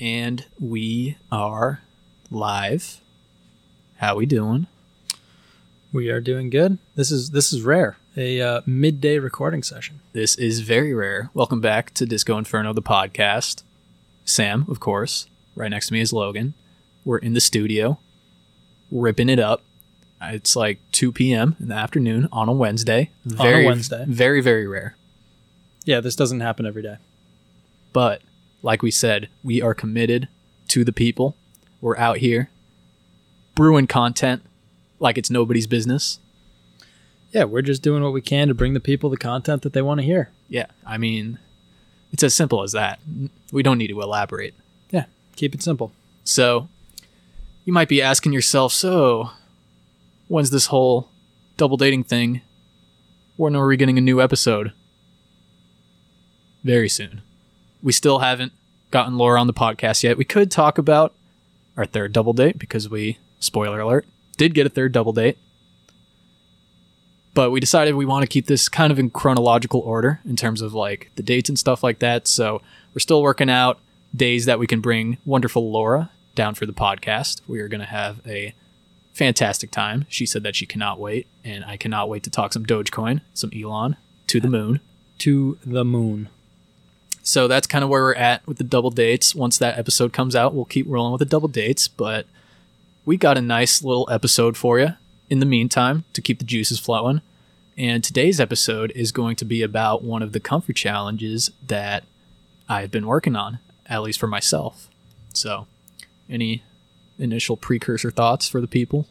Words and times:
and 0.00 0.44
we 0.60 1.16
are 1.32 1.80
live. 2.30 3.00
How 3.96 4.16
we 4.16 4.26
doing? 4.26 4.66
We 5.92 6.08
are 6.10 6.20
doing 6.20 6.50
good. 6.50 6.78
This 6.94 7.10
is 7.10 7.30
this 7.30 7.52
is 7.52 7.62
rare. 7.62 7.96
A 8.16 8.40
uh, 8.40 8.60
midday 8.66 9.18
recording 9.18 9.62
session. 9.62 10.00
This 10.12 10.36
is 10.36 10.60
very 10.60 10.94
rare. 10.94 11.30
Welcome 11.34 11.60
back 11.60 11.94
to 11.94 12.06
Disco 12.06 12.36
Inferno, 12.36 12.72
the 12.72 12.82
podcast. 12.82 13.62
Sam, 14.24 14.66
of 14.68 14.80
course. 14.80 15.28
Right 15.54 15.68
next 15.68 15.88
to 15.88 15.92
me 15.94 16.00
is 16.00 16.12
Logan. 16.12 16.54
We're 17.04 17.18
in 17.18 17.34
the 17.34 17.40
studio, 17.40 17.98
ripping 18.90 19.28
it 19.28 19.38
up. 19.38 19.62
It's 20.20 20.56
like 20.56 20.80
2 20.92 21.12
p.m. 21.12 21.56
in 21.60 21.68
the 21.68 21.74
afternoon 21.74 22.28
on 22.32 22.48
a 22.48 22.52
Wednesday. 22.52 23.10
Very, 23.24 23.54
on 23.54 23.62
a 23.62 23.66
Wednesday. 23.66 24.04
Very, 24.08 24.40
very 24.40 24.66
rare. 24.66 24.96
Yeah, 25.84 26.00
this 26.00 26.16
doesn't 26.16 26.40
happen 26.40 26.66
every 26.66 26.82
day. 26.82 26.96
But 27.92 28.20
like 28.62 28.82
we 28.82 28.90
said, 28.90 29.28
we 29.42 29.62
are 29.62 29.74
committed 29.74 30.28
to 30.68 30.84
the 30.84 30.92
people. 30.92 31.36
We're 31.80 31.96
out 31.96 32.18
here 32.18 32.50
brewing 33.54 33.88
content 33.88 34.40
like 35.00 35.18
it's 35.18 35.30
nobody's 35.30 35.66
business. 35.66 36.20
Yeah, 37.32 37.44
we're 37.44 37.62
just 37.62 37.82
doing 37.82 38.04
what 38.04 38.12
we 38.12 38.20
can 38.20 38.46
to 38.46 38.54
bring 38.54 38.72
the 38.72 38.80
people 38.80 39.10
the 39.10 39.16
content 39.16 39.62
that 39.62 39.72
they 39.72 39.82
want 39.82 39.98
to 39.98 40.06
hear. 40.06 40.30
Yeah, 40.48 40.66
I 40.86 40.96
mean, 40.96 41.40
it's 42.12 42.22
as 42.22 42.34
simple 42.34 42.62
as 42.62 42.72
that. 42.72 43.00
We 43.52 43.64
don't 43.64 43.78
need 43.78 43.88
to 43.88 44.00
elaborate. 44.00 44.54
Yeah, 44.90 45.06
keep 45.34 45.54
it 45.54 45.62
simple. 45.62 45.92
So, 46.24 46.68
you 47.64 47.72
might 47.72 47.88
be 47.88 48.00
asking 48.00 48.32
yourself, 48.32 48.72
so 48.72 49.30
when's 50.28 50.50
this 50.50 50.66
whole 50.66 51.10
double 51.56 51.76
dating 51.76 52.04
thing? 52.04 52.42
When 53.36 53.56
are 53.56 53.66
we 53.66 53.76
getting 53.76 53.98
a 53.98 54.02
new 54.02 54.22
episode? 54.22 54.72
Very 56.64 56.88
soon. 56.88 57.22
We 57.82 57.92
still 57.92 58.20
haven't 58.20 58.52
gotten 58.90 59.16
Laura 59.16 59.40
on 59.40 59.46
the 59.46 59.54
podcast 59.54 60.02
yet. 60.02 60.16
We 60.16 60.24
could 60.24 60.50
talk 60.50 60.78
about 60.78 61.14
our 61.76 61.84
third 61.84 62.12
double 62.12 62.32
date 62.32 62.58
because 62.58 62.88
we, 62.88 63.18
spoiler 63.38 63.80
alert, 63.80 64.06
did 64.36 64.54
get 64.54 64.66
a 64.66 64.70
third 64.70 64.92
double 64.92 65.12
date. 65.12 65.38
But 67.34 67.50
we 67.50 67.60
decided 67.60 67.94
we 67.94 68.06
want 68.06 68.22
to 68.24 68.28
keep 68.28 68.46
this 68.46 68.68
kind 68.68 68.90
of 68.90 68.98
in 68.98 69.10
chronological 69.10 69.80
order 69.80 70.20
in 70.24 70.34
terms 70.34 70.60
of 70.60 70.74
like 70.74 71.10
the 71.14 71.22
dates 71.22 71.48
and 71.48 71.58
stuff 71.58 71.82
like 71.82 72.00
that. 72.00 72.26
So 72.26 72.62
we're 72.94 73.00
still 73.00 73.22
working 73.22 73.50
out 73.50 73.78
days 74.14 74.46
that 74.46 74.58
we 74.58 74.66
can 74.66 74.80
bring 74.80 75.18
wonderful 75.24 75.70
Laura 75.70 76.10
down 76.34 76.54
for 76.54 76.66
the 76.66 76.72
podcast. 76.72 77.42
We 77.46 77.60
are 77.60 77.68
going 77.68 77.80
to 77.80 77.86
have 77.86 78.20
a 78.26 78.54
fantastic 79.12 79.70
time. 79.70 80.06
She 80.08 80.26
said 80.26 80.42
that 80.44 80.56
she 80.56 80.66
cannot 80.66 80.98
wait, 80.98 81.26
and 81.44 81.64
I 81.64 81.76
cannot 81.76 82.08
wait 82.08 82.22
to 82.22 82.30
talk 82.30 82.52
some 82.52 82.64
Dogecoin, 82.64 83.20
some 83.34 83.50
Elon 83.54 83.96
to 84.28 84.40
the 84.40 84.48
moon. 84.48 84.80
To 85.18 85.58
the 85.64 85.84
moon. 85.84 86.28
So 87.28 87.46
that's 87.46 87.66
kind 87.66 87.84
of 87.84 87.90
where 87.90 88.04
we're 88.04 88.14
at 88.14 88.46
with 88.46 88.56
the 88.56 88.64
double 88.64 88.88
dates. 88.88 89.34
Once 89.34 89.58
that 89.58 89.78
episode 89.78 90.14
comes 90.14 90.34
out, 90.34 90.54
we'll 90.54 90.64
keep 90.64 90.86
rolling 90.88 91.12
with 91.12 91.18
the 91.18 91.26
double 91.26 91.46
dates, 91.46 91.86
but 91.86 92.24
we 93.04 93.18
got 93.18 93.36
a 93.36 93.42
nice 93.42 93.82
little 93.82 94.08
episode 94.10 94.56
for 94.56 94.78
you 94.78 94.94
in 95.28 95.38
the 95.38 95.44
meantime 95.44 96.04
to 96.14 96.22
keep 96.22 96.38
the 96.38 96.46
juices 96.46 96.78
flowing. 96.78 97.20
And 97.76 98.02
today's 98.02 98.40
episode 98.40 98.92
is 98.94 99.12
going 99.12 99.36
to 99.36 99.44
be 99.44 99.60
about 99.60 100.02
one 100.02 100.22
of 100.22 100.32
the 100.32 100.40
comfort 100.40 100.76
challenges 100.76 101.50
that 101.66 102.04
I've 102.66 102.90
been 102.90 103.06
working 103.06 103.36
on, 103.36 103.58
at 103.84 104.00
least 104.00 104.18
for 104.18 104.26
myself. 104.26 104.88
So, 105.34 105.66
any 106.30 106.62
initial 107.18 107.58
precursor 107.58 108.10
thoughts 108.10 108.48
for 108.48 108.62
the 108.62 108.66
people? 108.66 109.06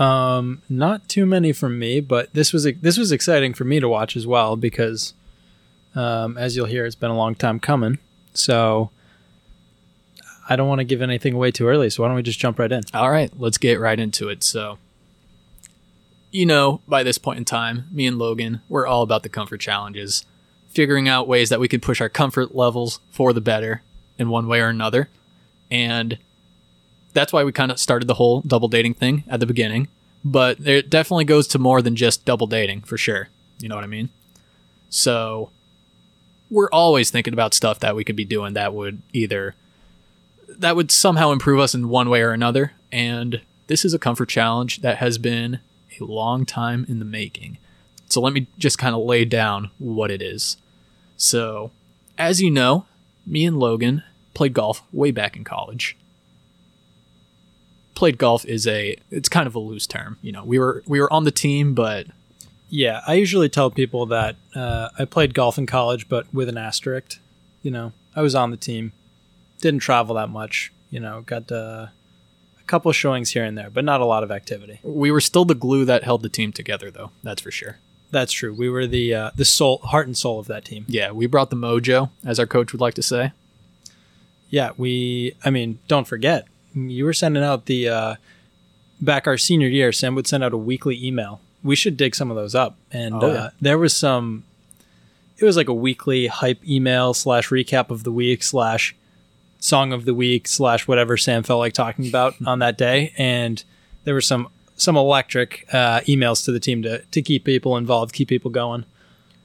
Um, 0.00 0.62
not 0.68 1.08
too 1.08 1.24
many 1.24 1.52
from 1.52 1.78
me, 1.78 2.00
but 2.00 2.34
this 2.34 2.52
was 2.52 2.64
this 2.64 2.98
was 2.98 3.12
exciting 3.12 3.54
for 3.54 3.62
me 3.62 3.78
to 3.78 3.88
watch 3.88 4.16
as 4.16 4.26
well 4.26 4.56
because, 4.56 5.14
um, 5.96 6.38
as 6.38 6.54
you'll 6.54 6.66
hear, 6.66 6.86
it's 6.86 6.94
been 6.94 7.10
a 7.10 7.16
long 7.16 7.34
time 7.34 7.58
coming. 7.58 7.98
So, 8.34 8.90
I 10.48 10.56
don't 10.56 10.68
want 10.68 10.78
to 10.78 10.84
give 10.84 11.02
anything 11.02 11.34
away 11.34 11.50
too 11.50 11.66
early. 11.66 11.90
So 11.90 12.02
why 12.02 12.08
don't 12.08 12.16
we 12.16 12.22
just 12.22 12.38
jump 12.38 12.58
right 12.58 12.70
in? 12.70 12.82
All 12.94 13.10
right, 13.10 13.30
let's 13.36 13.58
get 13.58 13.80
right 13.80 13.98
into 13.98 14.28
it. 14.28 14.44
So, 14.44 14.78
you 16.30 16.46
know, 16.46 16.80
by 16.86 17.02
this 17.02 17.18
point 17.18 17.38
in 17.38 17.44
time, 17.44 17.88
me 17.90 18.06
and 18.06 18.18
Logan, 18.18 18.60
we're 18.68 18.86
all 18.86 19.02
about 19.02 19.22
the 19.22 19.28
comfort 19.28 19.58
challenges, 19.58 20.24
figuring 20.68 21.08
out 21.08 21.26
ways 21.26 21.48
that 21.48 21.60
we 21.60 21.68
can 21.68 21.80
push 21.80 22.00
our 22.00 22.08
comfort 22.08 22.54
levels 22.54 23.00
for 23.10 23.32
the 23.32 23.40
better 23.40 23.82
in 24.18 24.28
one 24.28 24.46
way 24.46 24.60
or 24.60 24.68
another. 24.68 25.08
And 25.70 26.18
that's 27.12 27.32
why 27.32 27.42
we 27.42 27.50
kind 27.50 27.72
of 27.72 27.80
started 27.80 28.06
the 28.06 28.14
whole 28.14 28.40
double 28.42 28.68
dating 28.68 28.94
thing 28.94 29.24
at 29.26 29.40
the 29.40 29.46
beginning. 29.46 29.88
But 30.24 30.64
it 30.64 30.90
definitely 30.90 31.24
goes 31.24 31.48
to 31.48 31.58
more 31.58 31.82
than 31.82 31.96
just 31.96 32.24
double 32.24 32.46
dating, 32.46 32.82
for 32.82 32.96
sure. 32.96 33.28
You 33.58 33.68
know 33.68 33.74
what 33.74 33.84
I 33.84 33.88
mean? 33.88 34.10
So, 34.90 35.50
we're 36.50 36.70
always 36.70 37.10
thinking 37.10 37.32
about 37.32 37.54
stuff 37.54 37.80
that 37.80 37.96
we 37.96 38.04
could 38.04 38.16
be 38.16 38.24
doing 38.24 38.54
that 38.54 38.74
would 38.74 39.02
either 39.12 39.54
that 40.48 40.76
would 40.76 40.90
somehow 40.90 41.32
improve 41.32 41.60
us 41.60 41.74
in 41.74 41.88
one 41.88 42.08
way 42.08 42.22
or 42.22 42.32
another. 42.32 42.72
And 42.92 43.40
this 43.66 43.84
is 43.84 43.94
a 43.94 43.98
comfort 43.98 44.28
challenge 44.28 44.80
that 44.80 44.98
has 44.98 45.18
been 45.18 45.60
a 46.00 46.04
long 46.04 46.46
time 46.46 46.86
in 46.88 46.98
the 46.98 47.04
making. 47.04 47.58
So 48.08 48.20
let 48.20 48.32
me 48.32 48.46
just 48.58 48.78
kind 48.78 48.94
of 48.94 49.02
lay 49.02 49.24
down 49.24 49.70
what 49.78 50.10
it 50.10 50.22
is. 50.22 50.56
So, 51.16 51.72
as 52.16 52.40
you 52.40 52.50
know, 52.50 52.86
me 53.26 53.44
and 53.44 53.58
Logan 53.58 54.02
played 54.34 54.54
golf 54.54 54.82
way 54.92 55.10
back 55.10 55.36
in 55.36 55.44
college. 55.44 55.96
Played 57.94 58.18
golf 58.18 58.44
is 58.44 58.66
a 58.66 58.96
it's 59.10 59.28
kind 59.28 59.46
of 59.46 59.54
a 59.54 59.58
loose 59.58 59.86
term, 59.86 60.18
you 60.20 60.30
know. 60.30 60.44
We 60.44 60.58
were 60.58 60.82
we 60.86 61.00
were 61.00 61.12
on 61.12 61.24
the 61.24 61.30
team, 61.30 61.74
but 61.74 62.06
Yeah, 62.68 63.00
I 63.06 63.14
usually 63.14 63.48
tell 63.48 63.70
people 63.70 64.06
that 64.06 64.36
uh, 64.54 64.88
I 64.98 65.04
played 65.04 65.34
golf 65.34 65.56
in 65.58 65.66
college, 65.66 66.08
but 66.08 66.32
with 66.34 66.48
an 66.48 66.58
asterisk. 66.58 67.18
You 67.62 67.70
know, 67.70 67.92
I 68.14 68.22
was 68.22 68.34
on 68.34 68.50
the 68.50 68.56
team, 68.56 68.92
didn't 69.60 69.80
travel 69.80 70.14
that 70.16 70.28
much. 70.28 70.72
You 70.90 71.00
know, 71.00 71.22
got 71.22 71.50
uh, 71.50 71.86
a 72.60 72.64
couple 72.66 72.90
showings 72.92 73.30
here 73.32 73.44
and 73.44 73.56
there, 73.56 73.70
but 73.70 73.84
not 73.84 74.00
a 74.00 74.04
lot 74.04 74.22
of 74.22 74.30
activity. 74.30 74.80
we 74.82 75.10
were 75.10 75.20
still 75.20 75.44
the 75.44 75.54
glue 75.54 75.84
that 75.84 76.04
held 76.04 76.22
the 76.22 76.28
team 76.28 76.52
together, 76.52 76.90
though. 76.90 77.10
That's 77.22 77.42
for 77.42 77.50
sure. 77.50 77.78
That's 78.12 78.32
true. 78.32 78.54
We 78.54 78.68
were 78.68 78.86
the 78.86 79.14
uh, 79.14 79.30
the 79.34 79.44
soul, 79.44 79.78
heart 79.78 80.06
and 80.06 80.16
soul 80.16 80.38
of 80.38 80.46
that 80.46 80.64
team. 80.64 80.84
Yeah, 80.88 81.10
we 81.10 81.26
brought 81.26 81.50
the 81.50 81.56
mojo, 81.56 82.10
as 82.24 82.38
our 82.38 82.46
coach 82.46 82.72
would 82.72 82.80
like 82.80 82.94
to 82.94 83.02
say. 83.02 83.32
Yeah, 84.48 84.70
we. 84.76 85.34
I 85.44 85.50
mean, 85.50 85.80
don't 85.88 86.06
forget, 86.06 86.46
you 86.74 87.04
were 87.04 87.12
sending 87.12 87.42
out 87.42 87.66
the 87.66 87.88
uh, 87.88 88.14
back 89.00 89.26
our 89.26 89.36
senior 89.36 89.68
year. 89.68 89.92
Sam 89.92 90.14
would 90.14 90.26
send 90.28 90.44
out 90.44 90.52
a 90.52 90.56
weekly 90.56 91.04
email. 91.04 91.40
We 91.66 91.76
should 91.76 91.96
dig 91.96 92.14
some 92.14 92.30
of 92.30 92.36
those 92.36 92.54
up, 92.54 92.76
and 92.90 93.14
Oh, 93.22 93.26
yeah. 93.26 93.32
uh, 93.34 93.50
there 93.60 93.78
was 93.78 93.94
some. 93.94 94.44
It 95.38 95.44
was 95.44 95.56
like 95.56 95.68
a 95.68 95.74
weekly 95.74 96.28
hype 96.28 96.66
email 96.66 97.12
slash 97.12 97.48
recap 97.50 97.90
of 97.90 98.04
the 98.04 98.12
week 98.12 98.42
slash 98.42 98.94
song 99.58 99.92
of 99.92 100.04
the 100.04 100.14
week 100.14 100.48
slash 100.48 100.86
whatever 100.88 101.16
Sam 101.16 101.42
felt 101.42 101.58
like 101.58 101.72
talking 101.74 102.08
about 102.08 102.34
on 102.46 102.60
that 102.60 102.78
day, 102.78 103.12
and 103.18 103.62
there 104.04 104.14
were 104.14 104.20
some 104.22 104.48
some 104.76 104.96
electric 104.96 105.66
uh, 105.72 106.00
emails 106.00 106.44
to 106.44 106.52
the 106.52 106.60
team 106.60 106.82
to 106.82 107.00
to 107.02 107.20
keep 107.22 107.44
people 107.44 107.76
involved, 107.76 108.12
keep 108.14 108.28
people 108.28 108.50
going. 108.50 108.84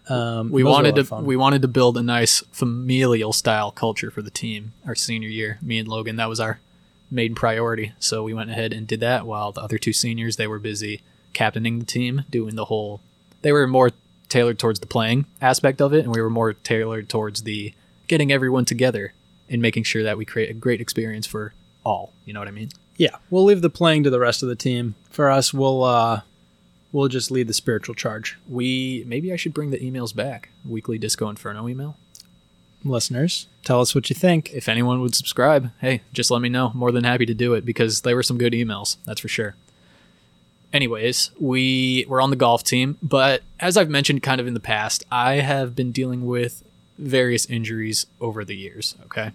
Um, 0.09 0.49
we 0.51 0.61
those 0.61 0.65
were 0.65 0.69
a 0.69 0.73
wanted 0.73 0.95
to 1.07 1.15
we 1.15 1.35
wanted 1.37 1.61
to 1.61 1.67
build 1.67 1.97
a 1.97 2.03
nice 2.03 2.39
familial 2.51 3.33
style 3.33 3.71
culture 3.71 4.09
for 4.11 4.21
the 4.21 4.31
team 4.31 4.73
our 4.87 4.95
senior 4.95 5.29
year 5.29 5.59
me 5.61 5.77
and 5.77 5.87
logan 5.87 6.15
that 6.15 6.27
was 6.27 6.39
our 6.39 6.59
main 7.11 7.35
priority 7.35 7.93
so 7.99 8.23
we 8.23 8.33
went 8.33 8.49
ahead 8.49 8.73
and 8.73 8.87
did 8.87 8.99
that 8.99 9.27
while 9.27 9.51
the 9.51 9.61
other 9.61 9.77
two 9.77 9.93
seniors 9.93 10.35
they 10.37 10.47
were 10.47 10.57
busy 10.59 11.01
captaining 11.33 11.79
the 11.79 11.85
team 11.85 12.23
doing 12.29 12.55
the 12.55 12.65
whole 12.65 13.01
they 13.41 13.51
were 13.51 13.67
more 13.67 13.91
tailored 14.29 14.57
towards 14.59 14.79
the 14.79 14.87
playing 14.87 15.25
aspect 15.41 15.81
of 15.81 15.93
it 15.93 16.05
and 16.05 16.13
we 16.15 16.21
were 16.21 16.29
more 16.29 16.53
tailored 16.53 17.09
towards 17.09 17.43
the 17.43 17.73
getting 18.07 18.31
everyone 18.31 18.65
together 18.65 19.13
and 19.49 19.61
making 19.61 19.83
sure 19.83 20.03
that 20.03 20.17
we 20.17 20.25
create 20.25 20.49
a 20.49 20.53
great 20.53 20.79
experience 20.81 21.25
for 21.27 21.53
all 21.83 22.13
you 22.25 22.33
know 22.33 22.39
what 22.39 22.47
i 22.47 22.51
mean 22.51 22.69
Yeah, 22.97 23.15
we'll 23.29 23.43
leave 23.45 23.61
the 23.61 23.69
playing 23.69 24.03
to 24.03 24.09
the 24.09 24.19
rest 24.19 24.43
of 24.43 24.49
the 24.49 24.55
team. 24.55 24.93
For 25.09 25.29
us, 25.31 25.53
we'll 25.53 25.83
uh, 25.83 26.21
we'll 26.91 27.07
just 27.07 27.31
lead 27.31 27.47
the 27.47 27.53
spiritual 27.53 27.95
charge. 27.95 28.37
we 28.47 29.03
maybe 29.07 29.33
i 29.33 29.35
should 29.35 29.53
bring 29.53 29.71
the 29.71 29.79
emails 29.79 30.13
back 30.15 30.49
weekly 30.65 30.97
disco 30.97 31.27
inferno 31.29 31.67
email 31.67 31.97
Listeners, 32.83 33.47
tell 33.63 33.79
us 33.79 33.93
what 33.93 34.09
you 34.09 34.15
think. 34.15 34.51
if 34.53 34.67
anyone 34.67 35.01
would 35.01 35.13
subscribe, 35.13 35.69
hey, 35.81 36.01
just 36.13 36.31
let 36.31 36.41
me 36.41 36.49
know. 36.49 36.71
More 36.73 36.91
than 36.91 37.03
happy 37.03 37.27
to 37.27 37.33
do 37.35 37.53
it 37.53 37.63
because 37.63 38.01
they 38.01 38.15
were 38.15 38.23
some 38.23 38.39
good 38.39 38.53
emails, 38.53 38.97
that's 39.05 39.21
for 39.21 39.27
sure. 39.27 39.55
Anyways, 40.73 41.31
we 41.39 42.05
were 42.07 42.21
on 42.21 42.29
the 42.29 42.35
golf 42.35 42.63
team, 42.63 42.97
but 43.03 43.43
as 43.59 43.75
I've 43.75 43.89
mentioned 43.89 44.23
kind 44.23 44.39
of 44.39 44.47
in 44.47 44.53
the 44.53 44.59
past, 44.59 45.03
I 45.11 45.35
have 45.35 45.75
been 45.75 45.91
dealing 45.91 46.25
with 46.25 46.63
various 46.97 47.45
injuries 47.45 48.05
over 48.21 48.45
the 48.45 48.55
years, 48.55 48.95
okay? 49.05 49.31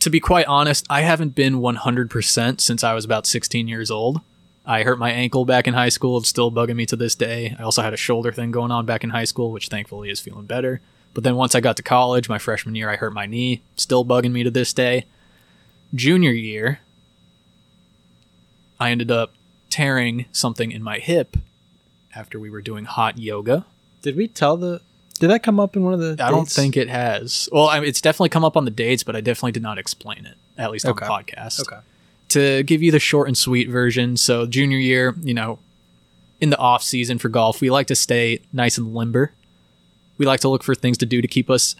To 0.00 0.10
be 0.10 0.20
quite 0.20 0.46
honest, 0.46 0.86
I 0.88 1.02
haven't 1.02 1.34
been 1.34 1.56
100% 1.56 2.60
since 2.60 2.84
I 2.84 2.94
was 2.94 3.04
about 3.04 3.26
16 3.26 3.68
years 3.68 3.90
old. 3.90 4.20
I 4.66 4.82
hurt 4.82 4.98
my 4.98 5.10
ankle 5.10 5.44
back 5.44 5.66
in 5.68 5.74
high 5.74 5.90
school. 5.90 6.18
It's 6.18 6.28
still 6.28 6.50
bugging 6.50 6.76
me 6.76 6.86
to 6.86 6.96
this 6.96 7.14
day. 7.14 7.54
I 7.58 7.62
also 7.62 7.82
had 7.82 7.92
a 7.92 7.98
shoulder 7.98 8.32
thing 8.32 8.50
going 8.50 8.70
on 8.70 8.86
back 8.86 9.04
in 9.04 9.10
high 9.10 9.24
school, 9.24 9.50
which 9.50 9.68
thankfully 9.68 10.10
is 10.10 10.20
feeling 10.20 10.46
better. 10.46 10.80
But 11.12 11.22
then 11.22 11.36
once 11.36 11.54
I 11.54 11.60
got 11.60 11.76
to 11.76 11.82
college, 11.82 12.28
my 12.28 12.38
freshman 12.38 12.74
year, 12.74 12.90
I 12.90 12.96
hurt 12.96 13.12
my 13.12 13.26
knee. 13.26 13.62
Still 13.76 14.04
bugging 14.04 14.32
me 14.32 14.42
to 14.42 14.50
this 14.50 14.72
day. 14.72 15.04
Junior 15.94 16.32
year, 16.32 16.80
I 18.80 18.90
ended 18.90 19.10
up 19.10 19.32
tearing 19.70 20.26
something 20.32 20.70
in 20.70 20.82
my 20.82 20.98
hip 20.98 21.36
after 22.14 22.38
we 22.38 22.50
were 22.50 22.62
doing 22.62 22.84
hot 22.84 23.18
yoga. 23.18 23.64
Did 24.02 24.16
we 24.16 24.28
tell 24.28 24.56
the 24.56 24.80
Did 25.18 25.30
that 25.30 25.42
come 25.42 25.58
up 25.60 25.76
in 25.76 25.84
one 25.84 25.94
of 25.94 26.00
the? 26.00 26.16
I 26.24 26.30
don't 26.30 26.48
think 26.48 26.76
it 26.76 26.88
has. 26.88 27.48
Well, 27.52 27.68
I 27.68 27.80
mean, 27.80 27.88
it's 27.88 28.00
definitely 28.00 28.28
come 28.30 28.44
up 28.44 28.56
on 28.56 28.64
the 28.64 28.70
dates, 28.70 29.02
but 29.02 29.16
I 29.16 29.20
definitely 29.20 29.52
did 29.52 29.62
not 29.62 29.78
explain 29.78 30.26
it, 30.26 30.36
at 30.58 30.70
least 30.70 30.86
Okay. 30.86 31.04
on 31.06 31.24
the 31.24 31.32
podcast. 31.32 31.60
Okay. 31.60 31.80
To 32.30 32.62
give 32.64 32.82
you 32.82 32.90
the 32.90 32.98
short 32.98 33.28
and 33.28 33.38
sweet 33.38 33.68
version, 33.68 34.16
so 34.16 34.46
junior 34.46 34.78
year, 34.78 35.14
you 35.22 35.34
know, 35.34 35.58
in 36.40 36.50
the 36.50 36.58
off 36.58 36.82
season 36.82 37.18
for 37.18 37.28
golf, 37.28 37.60
we 37.60 37.70
like 37.70 37.86
to 37.88 37.94
stay 37.94 38.40
nice 38.52 38.76
and 38.76 38.94
limber. 38.94 39.32
We 40.18 40.26
like 40.26 40.40
to 40.40 40.48
look 40.48 40.62
for 40.62 40.74
things 40.74 40.98
to 40.98 41.06
do 41.06 41.22
to 41.22 41.28
keep 41.28 41.48
us 41.48 41.74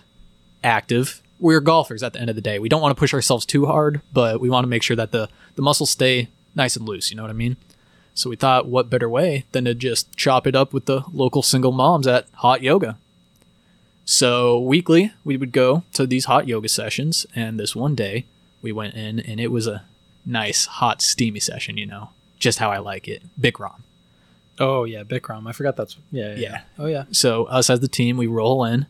active. 0.63 1.21
We're 1.41 1.61
golfers 1.61 2.03
at 2.03 2.13
the 2.13 2.21
end 2.21 2.31
of 2.31 2.37
the 2.37 2.43
day. 2.43 2.59
We 2.59 2.69
don't 2.69 2.81
want 2.81 2.97
to 2.97 2.99
push 2.99 3.13
ourselves 3.13 3.45
too 3.45 3.67
hard, 3.67 4.01
but 4.13 4.41
we 4.41 4.49
want 4.49 4.65
to 4.65 4.69
make 4.69 4.83
sure 4.83 4.97
that 4.97 5.11
the, 5.13 5.29
the 5.57 5.63
muscles 5.63 5.91
stay 5.91 6.29
nice 6.55 6.77
and 6.77 6.87
loose. 6.87 7.11
You 7.11 7.17
know 7.17 7.23
what 7.23 7.31
I 7.31 7.35
mean? 7.35 7.57
So 8.15 8.31
we 8.31 8.37
thought, 8.37 8.69
what 8.69 8.91
better 8.91 9.09
way 9.09 9.45
than 9.53 9.65
to 9.65 9.75
just 9.75 10.17
chop 10.17 10.47
it 10.47 10.55
up 10.55 10.73
with 10.73 10.87
the 10.87 11.05
local 11.13 11.43
single 11.43 11.73
moms 11.73 12.07
at 12.07 12.27
Hot 12.35 12.63
Yoga? 12.63 12.97
So 14.05 14.59
weekly, 14.61 15.13
we 15.25 15.37
would 15.37 15.53
go 15.53 15.83
to 15.95 16.07
these 16.07 16.27
hot 16.27 16.47
yoga 16.47 16.69
sessions, 16.69 17.27
and 17.35 17.59
this 17.59 17.75
one 17.75 17.95
day 17.95 18.27
we 18.61 18.71
went 18.71 18.95
in, 18.95 19.19
and 19.19 19.41
it 19.41 19.49
was 19.49 19.67
a 19.67 19.85
nice, 20.27 20.67
hot, 20.67 21.01
steamy 21.01 21.41
session. 21.41 21.79
You 21.79 21.87
know, 21.87 22.11
just 22.39 22.59
how 22.59 22.71
I 22.71 22.79
like 22.79 23.09
it, 23.09 23.23
Bikram. 23.41 23.81
Oh 24.59 24.85
yeah, 24.85 25.05
Bikram. 25.05 25.49
I 25.49 25.53
forgot 25.53 25.77
that's 25.77 25.97
yeah, 26.11 26.27
yeah. 26.27 26.35
Yeah. 26.35 26.39
yeah. 26.39 26.61
Oh 26.79 26.87
yeah. 26.87 27.05
So 27.13 27.45
us 27.47 27.71
as 27.71 27.81
the 27.81 27.89
team, 27.89 28.17
we 28.17 28.27
roll 28.27 28.65
in, 28.65 28.87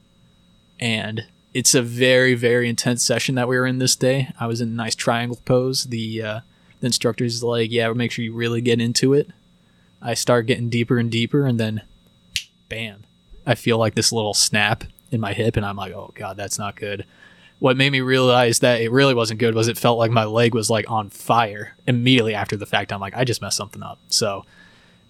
and 0.80 1.26
it's 1.52 1.74
a 1.74 1.82
very, 1.82 2.34
very 2.34 2.68
intense 2.68 3.04
session 3.04 3.36
that 3.36 3.46
we 3.46 3.56
were 3.56 3.66
in 3.66 3.78
this 3.78 3.94
day. 3.94 4.32
I 4.40 4.48
was 4.48 4.60
in 4.60 4.68
a 4.68 4.72
nice 4.72 4.96
triangle 4.96 5.40
pose. 5.44 5.84
The 5.84 6.22
uh, 6.22 6.40
the 6.80 6.86
instructor's 6.86 7.42
like, 7.42 7.70
"Yeah, 7.70 7.92
make 7.92 8.12
sure 8.12 8.24
you 8.24 8.32
really 8.32 8.60
get 8.60 8.80
into 8.80 9.12
it." 9.12 9.30
I 10.02 10.14
start 10.14 10.46
getting 10.46 10.68
deeper 10.68 10.98
and 10.98 11.10
deeper, 11.10 11.46
and 11.46 11.58
then, 11.58 11.82
bam! 12.68 13.04
I 13.46 13.54
feel 13.54 13.78
like 13.78 13.94
this 13.94 14.12
little 14.12 14.34
snap 14.34 14.84
in 15.10 15.20
my 15.20 15.32
hip, 15.32 15.56
and 15.56 15.64
I'm 15.64 15.76
like, 15.76 15.92
"Oh 15.92 16.12
God, 16.14 16.36
that's 16.36 16.58
not 16.58 16.76
good." 16.76 17.04
What 17.60 17.76
made 17.76 17.90
me 17.90 18.00
realize 18.00 18.58
that 18.58 18.80
it 18.80 18.90
really 18.90 19.14
wasn't 19.14 19.40
good 19.40 19.54
was 19.54 19.68
it 19.68 19.78
felt 19.78 19.98
like 19.98 20.10
my 20.10 20.24
leg 20.24 20.54
was 20.54 20.68
like 20.68 20.90
on 20.90 21.08
fire 21.08 21.76
immediately 21.86 22.34
after 22.34 22.56
the 22.56 22.66
fact. 22.66 22.92
I'm 22.92 23.00
like, 23.00 23.16
I 23.16 23.24
just 23.24 23.40
messed 23.40 23.56
something 23.56 23.82
up. 23.82 23.98
So 24.08 24.44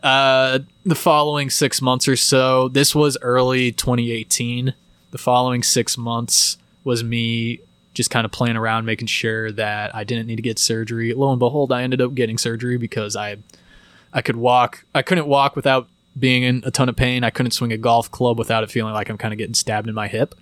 uh, 0.05 0.59
the 0.85 0.95
following 0.95 1.49
six 1.49 1.81
months 1.81 2.07
or 2.07 2.15
so, 2.15 2.69
this 2.69 2.95
was 2.95 3.17
early 3.23 3.73
2018. 3.73 4.75
The 5.11 5.19
following 5.19 5.63
six 5.63 5.97
months 5.97 6.59
was 6.85 7.03
me 7.03 7.61
just 7.95 8.11
kind 8.11 8.25
of 8.25 8.33
playing 8.33 8.57
around, 8.57 8.85
making 8.85 9.07
sure 9.07 9.51
that 9.53 9.95
I 9.95 10.05
didn't 10.05 10.27
need 10.27 10.37
to 10.37 10.43
get 10.43 10.59
surgery. 10.59 11.15
Lo 11.15 11.31
and 11.31 11.39
behold, 11.39 11.73
I 11.73 11.83
ended 11.83 12.01
up 12.01 12.15
getting 12.15 12.37
surgery 12.39 12.77
because 12.77 13.17
I, 13.17 13.37
I 14.13 14.21
could 14.21 14.37
walk. 14.37 14.85
I 14.95 15.03
couldn't 15.03 15.27
walk 15.27 15.57
without 15.57 15.89
being 16.19 16.43
in 16.43 16.63
a 16.67 16.71
ton 16.71 16.89
of 16.89 16.97
pain. 16.97 17.25
I 17.25 17.31
couldn't 17.31 17.53
swing 17.53 17.73
a 17.73 17.79
golf 17.79 18.11
club 18.11 18.39
without 18.39 18.63
it 18.63 18.71
feeling 18.71 18.93
like 18.93 19.09
I'm 19.09 19.19
kind 19.19 19.33
of 19.33 19.39
getting 19.39 19.55
stabbed 19.55 19.89
in 19.89 19.95
my 19.95 20.09
hip. 20.09 20.35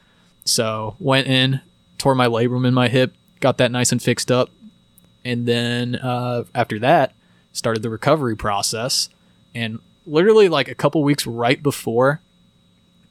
So 0.44 0.96
went 0.98 1.28
in, 1.28 1.60
tore 1.98 2.14
my 2.14 2.26
labrum 2.26 2.66
in 2.66 2.74
my 2.74 2.88
hip, 2.88 3.14
got 3.40 3.58
that 3.58 3.70
nice 3.70 3.92
and 3.92 4.02
fixed 4.02 4.30
up, 4.30 4.50
and 5.24 5.46
then 5.46 5.96
uh, 5.96 6.44
after 6.54 6.78
that, 6.80 7.14
started 7.52 7.82
the 7.82 7.90
recovery 7.90 8.36
process 8.36 9.08
and 9.54 9.78
literally 10.06 10.48
like 10.48 10.68
a 10.68 10.74
couple 10.74 11.02
weeks 11.04 11.26
right 11.26 11.62
before 11.62 12.20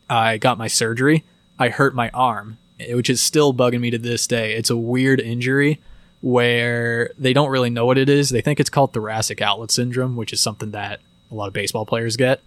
I 0.09 0.38
got 0.38 0.57
my 0.57 0.67
surgery, 0.67 1.23
I 1.57 1.69
hurt 1.69 1.95
my 1.95 2.09
arm, 2.09 2.57
which 2.89 3.09
is 3.09 3.21
still 3.21 3.53
bugging 3.53 3.79
me 3.79 3.91
to 3.91 3.97
this 3.97 4.27
day. 4.27 4.53
It's 4.53 4.69
a 4.69 4.77
weird 4.77 5.19
injury 5.19 5.79
where 6.21 7.11
they 7.17 7.33
don't 7.33 7.49
really 7.49 7.69
know 7.69 7.85
what 7.85 7.97
it 7.97 8.09
is. 8.09 8.29
They 8.29 8.41
think 8.41 8.59
it's 8.59 8.69
called 8.69 8.93
thoracic 8.93 9.41
outlet 9.41 9.71
syndrome, 9.71 10.15
which 10.15 10.33
is 10.33 10.39
something 10.39 10.71
that 10.71 10.99
a 11.31 11.35
lot 11.35 11.47
of 11.47 11.53
baseball 11.53 11.85
players 11.85 12.15
get. 12.15 12.41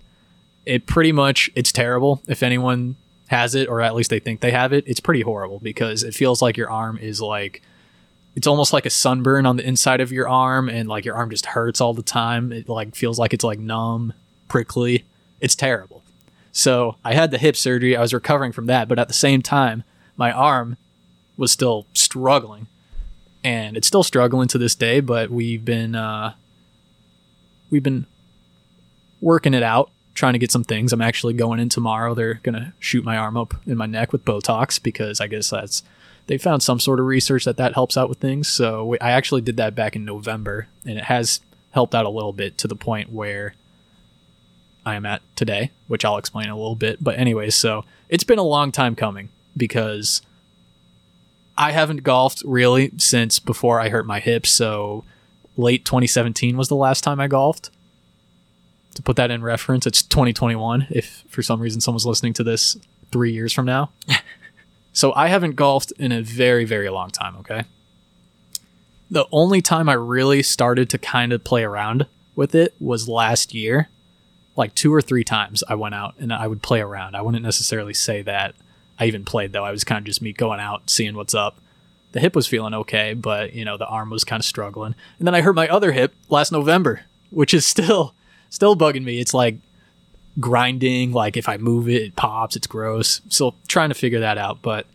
It 0.64 0.86
pretty 0.86 1.12
much 1.12 1.50
it's 1.54 1.72
terrible 1.72 2.22
if 2.26 2.42
anyone 2.42 2.96
has 3.28 3.54
it 3.54 3.68
or 3.68 3.80
at 3.80 3.94
least 3.94 4.10
they 4.10 4.20
think 4.20 4.40
they 4.40 4.52
have 4.52 4.72
it. 4.72 4.84
It's 4.86 5.00
pretty 5.00 5.22
horrible 5.22 5.58
because 5.58 6.02
it 6.02 6.14
feels 6.14 6.40
like 6.40 6.56
your 6.56 6.70
arm 6.70 6.98
is 6.98 7.20
like 7.20 7.62
it's 8.36 8.46
almost 8.46 8.72
like 8.72 8.86
a 8.86 8.90
sunburn 8.90 9.46
on 9.46 9.56
the 9.56 9.66
inside 9.66 10.00
of 10.00 10.12
your 10.12 10.28
arm 10.28 10.68
and 10.68 10.88
like 10.88 11.04
your 11.04 11.14
arm 11.14 11.30
just 11.30 11.46
hurts 11.46 11.80
all 11.80 11.94
the 11.94 12.02
time 12.02 12.52
it 12.52 12.68
like 12.68 12.94
feels 12.94 13.18
like 13.18 13.32
it's 13.32 13.44
like 13.44 13.58
numb 13.58 14.12
prickly 14.48 15.04
it's 15.40 15.54
terrible 15.54 16.02
so 16.52 16.96
i 17.04 17.14
had 17.14 17.30
the 17.30 17.38
hip 17.38 17.56
surgery 17.56 17.96
i 17.96 18.00
was 18.00 18.12
recovering 18.12 18.52
from 18.52 18.66
that 18.66 18.88
but 18.88 18.98
at 18.98 19.08
the 19.08 19.14
same 19.14 19.40
time 19.40 19.84
my 20.16 20.32
arm 20.32 20.76
was 21.36 21.50
still 21.50 21.86
struggling 21.94 22.66
and 23.42 23.76
it's 23.76 23.86
still 23.86 24.02
struggling 24.02 24.48
to 24.48 24.58
this 24.58 24.74
day 24.74 25.00
but 25.00 25.30
we've 25.30 25.64
been 25.64 25.94
uh 25.94 26.32
we've 27.70 27.82
been 27.82 28.06
working 29.20 29.54
it 29.54 29.62
out 29.62 29.90
trying 30.14 30.32
to 30.32 30.38
get 30.38 30.52
some 30.52 30.64
things 30.64 30.92
i'm 30.92 31.00
actually 31.00 31.34
going 31.34 31.58
in 31.58 31.68
tomorrow 31.68 32.14
they're 32.14 32.40
gonna 32.42 32.72
shoot 32.78 33.04
my 33.04 33.16
arm 33.16 33.36
up 33.36 33.54
in 33.66 33.76
my 33.76 33.86
neck 33.86 34.12
with 34.12 34.24
botox 34.24 34.80
because 34.82 35.20
i 35.20 35.26
guess 35.26 35.50
that's 35.50 35.82
they 36.26 36.38
found 36.38 36.62
some 36.62 36.80
sort 36.80 37.00
of 37.00 37.06
research 37.06 37.44
that 37.44 37.56
that 37.58 37.74
helps 37.74 37.96
out 37.96 38.08
with 38.08 38.18
things. 38.18 38.48
So 38.48 38.84
we, 38.84 38.98
I 39.00 39.12
actually 39.12 39.42
did 39.42 39.56
that 39.58 39.74
back 39.74 39.96
in 39.96 40.04
November, 40.04 40.68
and 40.86 40.98
it 40.98 41.04
has 41.04 41.40
helped 41.72 41.94
out 41.94 42.06
a 42.06 42.10
little 42.10 42.32
bit 42.32 42.56
to 42.58 42.68
the 42.68 42.76
point 42.76 43.12
where 43.12 43.54
I 44.86 44.94
am 44.94 45.06
at 45.06 45.22
today, 45.36 45.70
which 45.86 46.04
I'll 46.04 46.18
explain 46.18 46.46
in 46.46 46.52
a 46.52 46.56
little 46.56 46.76
bit. 46.76 47.02
But 47.02 47.18
anyways, 47.18 47.54
so 47.54 47.84
it's 48.08 48.24
been 48.24 48.38
a 48.38 48.44
long 48.44 48.72
time 48.72 48.94
coming 48.94 49.28
because 49.56 50.22
I 51.56 51.72
haven't 51.72 52.02
golfed 52.02 52.42
really 52.44 52.92
since 52.98 53.38
before 53.38 53.80
I 53.80 53.88
hurt 53.88 54.06
my 54.06 54.20
hip. 54.20 54.46
So 54.46 55.04
late 55.56 55.84
2017 55.84 56.56
was 56.56 56.68
the 56.68 56.76
last 56.76 57.02
time 57.02 57.20
I 57.20 57.28
golfed. 57.28 57.70
To 58.94 59.02
put 59.02 59.16
that 59.16 59.30
in 59.30 59.42
reference, 59.42 59.86
it's 59.86 60.02
2021. 60.02 60.86
If 60.90 61.24
for 61.28 61.42
some 61.42 61.60
reason 61.60 61.80
someone's 61.80 62.06
listening 62.06 62.32
to 62.34 62.44
this 62.44 62.76
three 63.10 63.32
years 63.32 63.52
from 63.52 63.66
now. 63.66 63.90
So 64.94 65.12
I 65.16 65.26
haven't 65.26 65.56
golfed 65.56 65.92
in 65.98 66.12
a 66.12 66.22
very, 66.22 66.64
very 66.64 66.88
long 66.88 67.10
time, 67.10 67.36
okay? 67.38 67.64
The 69.10 69.26
only 69.32 69.60
time 69.60 69.88
I 69.88 69.94
really 69.94 70.40
started 70.42 70.88
to 70.90 70.98
kind 70.98 71.32
of 71.32 71.42
play 71.42 71.64
around 71.64 72.06
with 72.36 72.54
it 72.54 72.74
was 72.78 73.08
last 73.08 73.52
year. 73.52 73.88
Like 74.54 74.72
two 74.76 74.94
or 74.94 75.02
three 75.02 75.24
times 75.24 75.64
I 75.68 75.74
went 75.74 75.96
out 75.96 76.14
and 76.20 76.32
I 76.32 76.46
would 76.46 76.62
play 76.62 76.80
around. 76.80 77.16
I 77.16 77.22
wouldn't 77.22 77.42
necessarily 77.42 77.92
say 77.92 78.22
that 78.22 78.54
I 78.98 79.06
even 79.06 79.24
played 79.24 79.52
though. 79.52 79.64
I 79.64 79.70
was 79.70 79.84
kind 79.84 79.98
of 79.98 80.04
just 80.04 80.22
me 80.22 80.32
going 80.32 80.60
out, 80.60 80.90
seeing 80.90 81.14
what's 81.14 81.34
up. 81.34 81.58
The 82.12 82.20
hip 82.20 82.36
was 82.36 82.46
feeling 82.46 82.74
okay, 82.74 83.14
but 83.14 83.54
you 83.54 83.64
know, 83.64 83.76
the 83.76 83.86
arm 83.86 84.10
was 84.10 84.24
kind 84.24 84.40
of 84.40 84.44
struggling. 84.44 84.94
And 85.18 85.26
then 85.26 85.34
I 85.34 85.40
hurt 85.40 85.54
my 85.54 85.68
other 85.68 85.92
hip 85.92 86.14
last 86.28 86.52
November, 86.52 87.02
which 87.30 87.52
is 87.54 87.66
still 87.74 88.14
still 88.50 88.76
bugging 88.76 89.04
me. 89.04 89.20
It's 89.20 89.34
like 89.34 89.56
grinding. 90.38 91.12
Like 91.12 91.36
if 91.36 91.48
I 91.48 91.56
move 91.56 91.88
it, 91.88 92.02
it 92.02 92.16
pops. 92.16 92.56
It's 92.56 92.66
gross. 92.66 93.20
Still 93.28 93.56
trying 93.68 93.90
to 93.90 93.94
figure 93.94 94.20
that 94.20 94.38
out. 94.38 94.62
But 94.62 94.86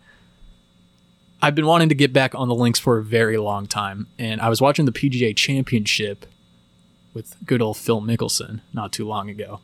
I've 1.42 1.54
been 1.54 1.66
wanting 1.66 1.88
to 1.88 1.94
get 1.94 2.12
back 2.12 2.34
on 2.34 2.48
the 2.48 2.54
links 2.54 2.78
for 2.78 2.98
a 2.98 3.02
very 3.02 3.38
long 3.38 3.66
time, 3.66 4.08
and 4.18 4.40
I 4.40 4.48
was 4.48 4.60
watching 4.60 4.84
the 4.84 4.92
PGA 4.92 5.34
Championship 5.34 6.26
with 7.14 7.34
good 7.44 7.62
old 7.62 7.76
Phil 7.76 8.00
Mickelson 8.00 8.60
not 8.72 8.92
too 8.92 9.06
long 9.06 9.30
ago. 9.30 9.60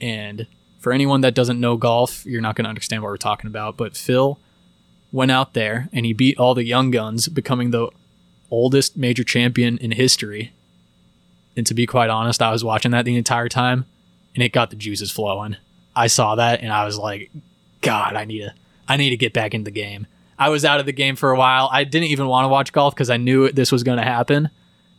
And 0.00 0.46
for 0.80 0.92
anyone 0.92 1.20
that 1.20 1.34
doesn't 1.34 1.60
know 1.60 1.76
golf, 1.76 2.24
you're 2.26 2.40
not 2.40 2.56
going 2.56 2.64
to 2.64 2.70
understand 2.70 3.02
what 3.02 3.10
we're 3.10 3.18
talking 3.18 3.48
about. 3.48 3.76
But 3.76 3.96
Phil 3.96 4.40
went 5.12 5.30
out 5.30 5.54
there 5.54 5.88
and 5.92 6.04
he 6.04 6.12
beat 6.12 6.38
all 6.38 6.54
the 6.54 6.64
young 6.64 6.90
guns, 6.90 7.28
becoming 7.28 7.70
the 7.70 7.90
oldest 8.50 8.96
major 8.96 9.22
champion 9.22 9.78
in 9.78 9.92
history. 9.92 10.52
And 11.56 11.66
to 11.66 11.74
be 11.74 11.86
quite 11.86 12.10
honest, 12.10 12.42
I 12.42 12.50
was 12.50 12.64
watching 12.64 12.90
that 12.92 13.04
the 13.04 13.16
entire 13.16 13.48
time 13.48 13.84
and 14.34 14.42
it 14.42 14.52
got 14.52 14.70
the 14.70 14.76
juices 14.76 15.10
flowing. 15.10 15.56
I 15.94 16.06
saw 16.06 16.36
that 16.36 16.62
and 16.62 16.72
I 16.72 16.84
was 16.84 16.98
like, 16.98 17.30
God, 17.82 18.14
I 18.16 18.24
need 18.24 18.40
to 18.40 18.54
I 18.88 18.96
need 18.96 19.10
to 19.10 19.16
get 19.16 19.32
back 19.32 19.54
into 19.54 19.66
the 19.66 19.70
game. 19.70 20.06
I 20.38 20.48
was 20.48 20.64
out 20.64 20.80
of 20.80 20.86
the 20.86 20.92
game 20.92 21.14
for 21.14 21.30
a 21.30 21.38
while. 21.38 21.68
I 21.70 21.84
didn't 21.84 22.08
even 22.08 22.26
want 22.26 22.44
to 22.44 22.48
watch 22.48 22.72
golf 22.72 22.94
because 22.94 23.10
I 23.10 23.18
knew 23.18 23.52
this 23.52 23.70
was 23.70 23.82
going 23.82 23.98
to 23.98 24.04
happen. 24.04 24.50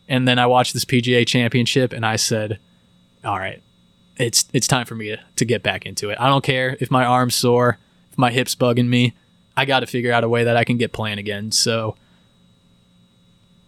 And 0.07 0.27
then 0.27 0.39
I 0.39 0.45
watched 0.45 0.73
this 0.73 0.85
PGA 0.85 1.27
championship 1.27 1.91
and 1.91 2.05
I 2.05 2.15
said, 2.15 2.59
All 3.25 3.37
right, 3.37 3.61
it's 4.21 4.45
it's 4.53 4.67
time 4.67 4.85
for 4.85 4.95
me 4.95 5.09
to, 5.09 5.19
to 5.37 5.45
get 5.45 5.63
back 5.63 5.85
into 5.85 6.09
it. 6.09 6.17
I 6.19 6.27
don't 6.27 6.43
care 6.43 6.77
if 6.79 6.91
my 6.91 7.03
arm's 7.03 7.35
sore, 7.35 7.77
if 8.11 8.17
my 8.17 8.31
hip's 8.31 8.55
bugging 8.55 8.87
me. 8.87 9.13
I 9.57 9.65
got 9.65 9.81
to 9.81 9.87
figure 9.87 10.13
out 10.13 10.23
a 10.23 10.29
way 10.29 10.45
that 10.45 10.55
I 10.55 10.63
can 10.63 10.77
get 10.77 10.93
playing 10.93 11.17
again. 11.17 11.51
So 11.51 11.95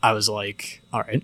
I 0.02 0.14
was 0.14 0.30
like, 0.30 0.82
all 0.94 1.02
right, 1.02 1.24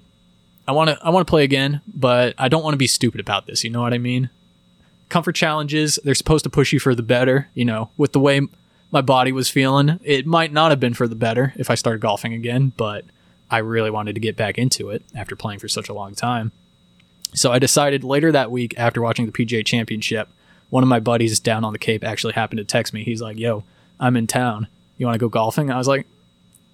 I 0.67 0.71
want 0.71 0.89
to 0.89 0.99
I 1.01 1.09
want 1.09 1.25
to 1.25 1.29
play 1.29 1.43
again, 1.43 1.81
but 1.87 2.33
I 2.37 2.49
don't 2.49 2.63
want 2.63 2.73
to 2.73 2.77
be 2.77 2.87
stupid 2.87 3.19
about 3.19 3.45
this. 3.45 3.63
You 3.63 3.69
know 3.69 3.81
what 3.81 3.93
I 3.93 3.97
mean? 3.97 4.29
Comfort 5.09 5.33
challenges, 5.33 5.99
they're 6.03 6.15
supposed 6.15 6.43
to 6.43 6.49
push 6.49 6.71
you 6.73 6.79
for 6.79 6.93
the 6.93 7.03
better. 7.03 7.49
You 7.53 7.65
know, 7.65 7.89
with 7.97 8.13
the 8.13 8.19
way 8.19 8.41
my 8.91 9.01
body 9.01 9.31
was 9.31 9.49
feeling, 9.49 9.99
it 10.03 10.25
might 10.25 10.51
not 10.51 10.71
have 10.71 10.79
been 10.79 10.93
for 10.93 11.07
the 11.07 11.15
better 11.15 11.53
if 11.55 11.69
I 11.69 11.75
started 11.75 12.01
golfing 12.01 12.33
again, 12.33 12.73
but 12.75 13.05
I 13.49 13.59
really 13.59 13.89
wanted 13.89 14.13
to 14.13 14.21
get 14.21 14.35
back 14.35 14.57
into 14.57 14.89
it 14.89 15.03
after 15.15 15.35
playing 15.35 15.59
for 15.59 15.67
such 15.67 15.89
a 15.89 15.93
long 15.93 16.15
time. 16.15 16.51
So 17.33 17.51
I 17.51 17.59
decided 17.59 18.03
later 18.03 18.31
that 18.31 18.51
week 18.51 18.73
after 18.77 19.01
watching 19.01 19.25
the 19.25 19.31
PGA 19.31 19.65
Championship, 19.65 20.29
one 20.69 20.83
of 20.83 20.89
my 20.89 20.99
buddies 20.99 21.39
down 21.39 21.63
on 21.63 21.73
the 21.73 21.79
Cape 21.79 22.03
actually 22.03 22.33
happened 22.33 22.57
to 22.57 22.63
text 22.63 22.93
me. 22.93 23.03
He's 23.03 23.21
like, 23.21 23.37
"Yo, 23.37 23.63
I'm 23.99 24.17
in 24.17 24.27
town. 24.27 24.67
You 24.97 25.05
want 25.05 25.15
to 25.15 25.19
go 25.19 25.29
golfing?" 25.29 25.71
I 25.71 25.77
was 25.77 25.87
like, 25.87 26.07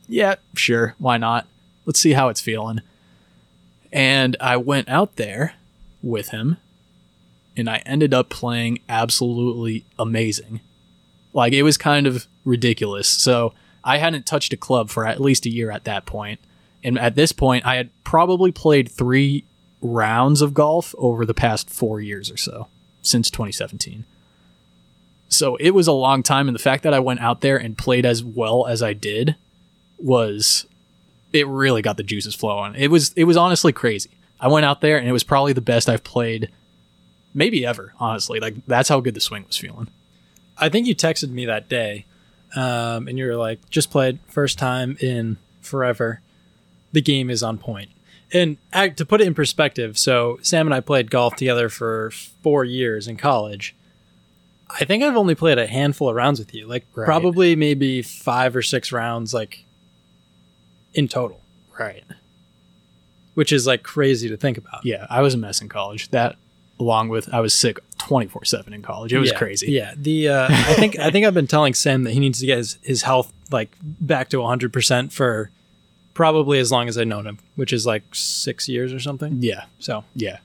"Yeah, 0.07 0.35
sure. 0.55 0.95
Why 0.97 1.17
not? 1.17 1.47
Let's 1.85 1.99
see 1.99 2.13
how 2.13 2.29
it's 2.29 2.41
feeling." 2.41 2.81
And 3.91 4.35
I 4.39 4.57
went 4.57 4.89
out 4.89 5.15
there 5.15 5.53
with 6.01 6.29
him 6.29 6.57
and 7.57 7.69
I 7.69 7.77
ended 7.85 8.13
up 8.13 8.29
playing 8.29 8.79
absolutely 8.89 9.85
amazing. 9.97 10.59
Like 11.33 11.53
it 11.53 11.63
was 11.63 11.77
kind 11.77 12.07
of 12.07 12.27
ridiculous. 12.43 13.07
So 13.07 13.53
I 13.83 13.97
hadn't 13.97 14.25
touched 14.25 14.53
a 14.53 14.57
club 14.57 14.89
for 14.89 15.05
at 15.05 15.21
least 15.21 15.45
a 15.45 15.49
year 15.49 15.71
at 15.71 15.85
that 15.85 16.05
point. 16.05 16.39
And 16.83 16.99
at 16.99 17.15
this 17.15 17.31
point, 17.31 17.65
I 17.65 17.75
had 17.75 17.89
probably 18.03 18.51
played 18.51 18.91
three 18.91 19.45
rounds 19.81 20.41
of 20.41 20.53
golf 20.53 20.95
over 20.97 21.25
the 21.25 21.33
past 21.33 21.69
four 21.69 22.01
years 22.01 22.31
or 22.31 22.37
so 22.37 22.67
since 23.01 23.29
2017. 23.29 24.05
So 25.29 25.55
it 25.57 25.71
was 25.71 25.87
a 25.87 25.91
long 25.91 26.23
time. 26.23 26.47
And 26.47 26.55
the 26.55 26.61
fact 26.61 26.83
that 26.83 26.93
I 26.93 26.99
went 26.99 27.19
out 27.19 27.41
there 27.41 27.57
and 27.57 27.77
played 27.77 28.05
as 28.05 28.23
well 28.23 28.67
as 28.67 28.81
I 28.81 28.93
did 28.93 29.35
was, 29.97 30.65
it 31.33 31.47
really 31.47 31.81
got 31.81 31.97
the 31.97 32.03
juices 32.03 32.35
flowing. 32.35 32.75
It 32.75 32.89
was, 32.89 33.13
it 33.15 33.25
was 33.25 33.37
honestly 33.37 33.73
crazy. 33.73 34.11
I 34.39 34.47
went 34.47 34.65
out 34.65 34.81
there 34.81 34.97
and 34.97 35.07
it 35.07 35.13
was 35.13 35.23
probably 35.23 35.53
the 35.53 35.61
best 35.61 35.89
I've 35.89 36.03
played 36.03 36.49
maybe 37.35 37.65
ever, 37.65 37.93
honestly. 37.99 38.39
Like 38.39 38.55
that's 38.65 38.89
how 38.89 38.99
good 39.01 39.13
the 39.13 39.19
swing 39.19 39.45
was 39.45 39.57
feeling. 39.57 39.89
I 40.57 40.69
think 40.69 40.87
you 40.87 40.95
texted 40.95 41.29
me 41.29 41.45
that 41.45 41.69
day, 41.69 42.05
um, 42.55 43.07
and 43.07 43.19
you 43.19 43.25
were 43.25 43.35
like, 43.35 43.69
"Just 43.69 43.91
played 43.91 44.19
first 44.27 44.57
time 44.57 44.97
in 45.01 45.37
forever. 45.61 46.21
The 46.93 47.01
game 47.01 47.29
is 47.29 47.43
on 47.43 47.57
point." 47.57 47.91
And 48.33 48.57
to 48.97 49.05
put 49.05 49.21
it 49.21 49.27
in 49.27 49.33
perspective, 49.33 49.97
so 49.97 50.39
Sam 50.41 50.67
and 50.67 50.73
I 50.73 50.79
played 50.79 51.09
golf 51.11 51.35
together 51.35 51.69
for 51.69 52.11
four 52.41 52.63
years 52.65 53.07
in 53.07 53.17
college. 53.17 53.75
I 54.79 54.83
think 54.83 55.03
I've 55.03 55.15
only 55.15 55.35
played 55.35 55.57
a 55.59 55.67
handful 55.67 56.09
of 56.09 56.15
rounds 56.15 56.39
with 56.39 56.53
you, 56.53 56.65
like 56.67 56.85
Right. 56.95 57.05
probably 57.05 57.55
maybe 57.55 58.01
five 58.01 58.55
or 58.55 58.61
six 58.63 58.91
rounds, 58.91 59.33
like 59.33 59.63
in 60.93 61.07
total, 61.07 61.39
Right. 61.79 62.03
which 63.35 63.53
is 63.53 63.67
like 63.67 63.83
crazy 63.83 64.27
to 64.29 64.37
think 64.37 64.57
about. 64.57 64.85
Yeah, 64.85 65.05
I 65.09 65.21
was 65.21 65.33
a 65.33 65.37
mess 65.37 65.61
in 65.61 65.69
college. 65.69 66.09
That, 66.09 66.35
along 66.79 67.09
with 67.09 67.31
I 67.33 67.39
was 67.41 67.53
sick 67.53 67.77
24 67.99 68.43
7 68.45 68.73
in 68.73 68.81
college. 68.81 69.13
It 69.13 69.19
was 69.19 69.31
Yeah, 69.31 69.37
crazy. 69.37 69.71
Yeah. 69.71 69.93
The 69.95 70.29
uh, 70.29 70.47
I 70.49 70.73
think 70.73 70.97
I 70.99 71.11
think 71.11 71.25
I've 71.25 71.33
been 71.33 71.47
telling 71.47 71.73
Sam 71.73 72.03
that 72.03 72.11
he 72.13 72.19
needs 72.19 72.39
to 72.39 72.45
get 72.45 72.57
his, 72.57 72.77
his 72.81 73.01
health 73.03 73.31
like 73.51 73.71
back 73.81 74.29
to 74.29 74.41
100 74.41 74.73
percent 74.73 75.13
for 75.13 75.51
probably 76.15 76.57
as 76.57 76.71
long 76.71 76.87
as 76.87 76.97
I've 76.97 77.05
known 77.07 77.27
him, 77.27 77.37
which 77.55 77.71
is 77.71 77.85
like 77.85 78.03
six 78.13 78.67
years 78.67 78.91
or 78.91 78.99
something. 78.99 79.37
Yeah. 79.41 79.65
So 79.77 80.03
Yeah. 80.15 80.39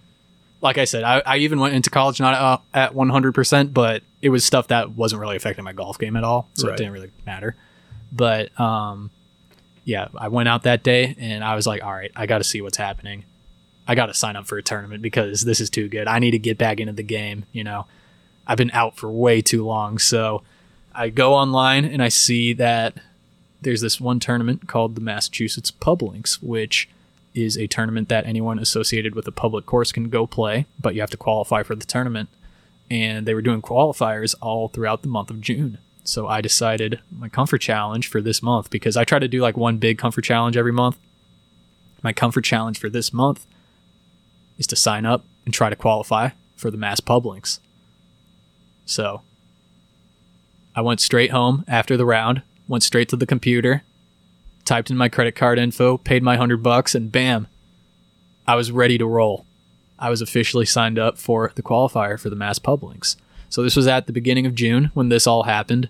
Like 0.60 0.76
I 0.76 0.84
said, 0.84 1.04
I, 1.04 1.22
I 1.24 1.36
even 1.38 1.58
went 1.58 1.74
into 1.74 1.88
college 1.88 2.20
not 2.20 2.34
uh, 2.34 2.58
at 2.74 2.92
100%, 2.92 3.72
but 3.72 4.02
it 4.20 4.28
was 4.28 4.44
stuff 4.44 4.68
that 4.68 4.90
wasn't 4.90 5.22
really 5.22 5.36
affecting 5.36 5.64
my 5.64 5.72
golf 5.72 5.98
game 5.98 6.16
at 6.16 6.24
all. 6.24 6.50
So 6.52 6.66
Right. 6.68 6.74
it 6.74 6.76
didn't 6.76 6.92
really 6.92 7.10
matter. 7.24 7.56
But 8.12 8.58
um, 8.60 9.10
yeah, 9.86 10.08
I 10.14 10.28
went 10.28 10.50
out 10.50 10.64
that 10.64 10.82
day 10.82 11.16
and 11.18 11.42
I 11.42 11.54
was 11.54 11.66
like, 11.66 11.82
all 11.82 11.92
right, 11.92 12.10
I 12.14 12.26
got 12.26 12.38
to 12.38 12.44
see 12.44 12.60
what's 12.60 12.76
happening. 12.76 13.24
I 13.88 13.94
got 13.94 14.06
to 14.06 14.14
sign 14.14 14.36
up 14.36 14.46
for 14.46 14.58
a 14.58 14.62
tournament 14.62 15.00
because 15.02 15.40
this 15.42 15.60
is 15.60 15.70
too 15.70 15.88
good. 15.88 16.06
I 16.06 16.18
need 16.18 16.32
to 16.32 16.38
get 16.38 16.58
back 16.58 16.78
into 16.78 16.92
the 16.92 17.02
game. 17.02 17.46
You 17.52 17.64
know, 17.64 17.86
I've 18.46 18.58
been 18.58 18.70
out 18.72 18.98
for 18.98 19.10
way 19.10 19.40
too 19.40 19.64
long. 19.64 19.98
So 19.98 20.42
I 20.94 21.08
go 21.08 21.32
online 21.34 21.86
and 21.86 22.02
I 22.02 22.08
see 22.08 22.52
that 22.54 22.94
there's 23.62 23.80
this 23.80 24.00
one 24.00 24.20
tournament 24.20 24.66
called 24.66 24.94
the 24.94 25.00
Massachusetts 25.00 25.70
Pub 25.70 26.02
Links, 26.02 26.42
which 26.42 26.88
is 27.34 27.56
a 27.56 27.66
tournament 27.66 28.08
that 28.08 28.26
anyone 28.26 28.58
associated 28.58 29.14
with 29.14 29.26
a 29.28 29.32
public 29.32 29.66
course 29.66 29.92
can 29.92 30.08
go 30.08 30.26
play, 30.26 30.66
but 30.80 30.94
you 30.94 31.00
have 31.00 31.10
to 31.10 31.16
qualify 31.16 31.62
for 31.62 31.74
the 31.74 31.86
tournament. 31.86 32.28
And 32.90 33.24
they 33.24 33.34
were 33.34 33.42
doing 33.42 33.62
qualifiers 33.62 34.34
all 34.40 34.68
throughout 34.68 35.02
the 35.02 35.08
month 35.08 35.30
of 35.30 35.40
June. 35.40 35.78
So 36.02 36.26
I 36.26 36.40
decided 36.40 37.00
my 37.16 37.28
comfort 37.28 37.58
challenge 37.58 38.08
for 38.08 38.20
this 38.20 38.42
month, 38.42 38.70
because 38.70 38.96
I 38.96 39.04
try 39.04 39.18
to 39.18 39.28
do 39.28 39.40
like 39.40 39.56
one 39.56 39.76
big 39.76 39.98
comfort 39.98 40.22
challenge 40.24 40.56
every 40.56 40.72
month. 40.72 40.98
My 42.02 42.12
comfort 42.12 42.42
challenge 42.42 42.78
for 42.78 42.88
this 42.88 43.12
month 43.12 43.46
is 44.58 44.66
to 44.68 44.76
sign 44.76 45.06
up 45.06 45.24
and 45.44 45.54
try 45.54 45.70
to 45.70 45.76
qualify 45.76 46.30
for 46.56 46.70
the 46.70 46.78
Mass 46.78 47.00
Pub 47.00 47.26
Links. 47.26 47.60
So 48.86 49.22
I 50.74 50.80
went 50.80 51.00
straight 51.00 51.30
home 51.30 51.64
after 51.68 51.96
the 51.96 52.06
round, 52.06 52.42
went 52.70 52.84
straight 52.84 53.08
to 53.08 53.16
the 53.16 53.26
computer, 53.26 53.82
typed 54.64 54.90
in 54.90 54.96
my 54.96 55.08
credit 55.08 55.34
card 55.34 55.58
info, 55.58 55.98
paid 55.98 56.22
my 56.22 56.36
hundred 56.36 56.62
bucks, 56.62 56.94
and 56.94 57.10
bam, 57.10 57.48
I 58.46 58.54
was 58.54 58.70
ready 58.70 58.96
to 58.96 59.06
roll. 59.06 59.44
I 59.98 60.08
was 60.08 60.22
officially 60.22 60.64
signed 60.64 60.98
up 60.98 61.18
for 61.18 61.52
the 61.56 61.62
qualifier 61.62 62.18
for 62.18 62.30
the 62.30 62.36
Mass 62.36 62.60
Pub 62.60 62.82
Links. 62.84 63.16
So 63.48 63.62
this 63.64 63.74
was 63.74 63.88
at 63.88 64.06
the 64.06 64.12
beginning 64.12 64.46
of 64.46 64.54
June 64.54 64.92
when 64.94 65.08
this 65.08 65.26
all 65.26 65.42
happened, 65.42 65.88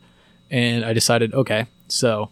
and 0.50 0.82
I 0.82 0.94
decided, 0.94 1.34
okay, 1.34 1.66
so 1.88 2.30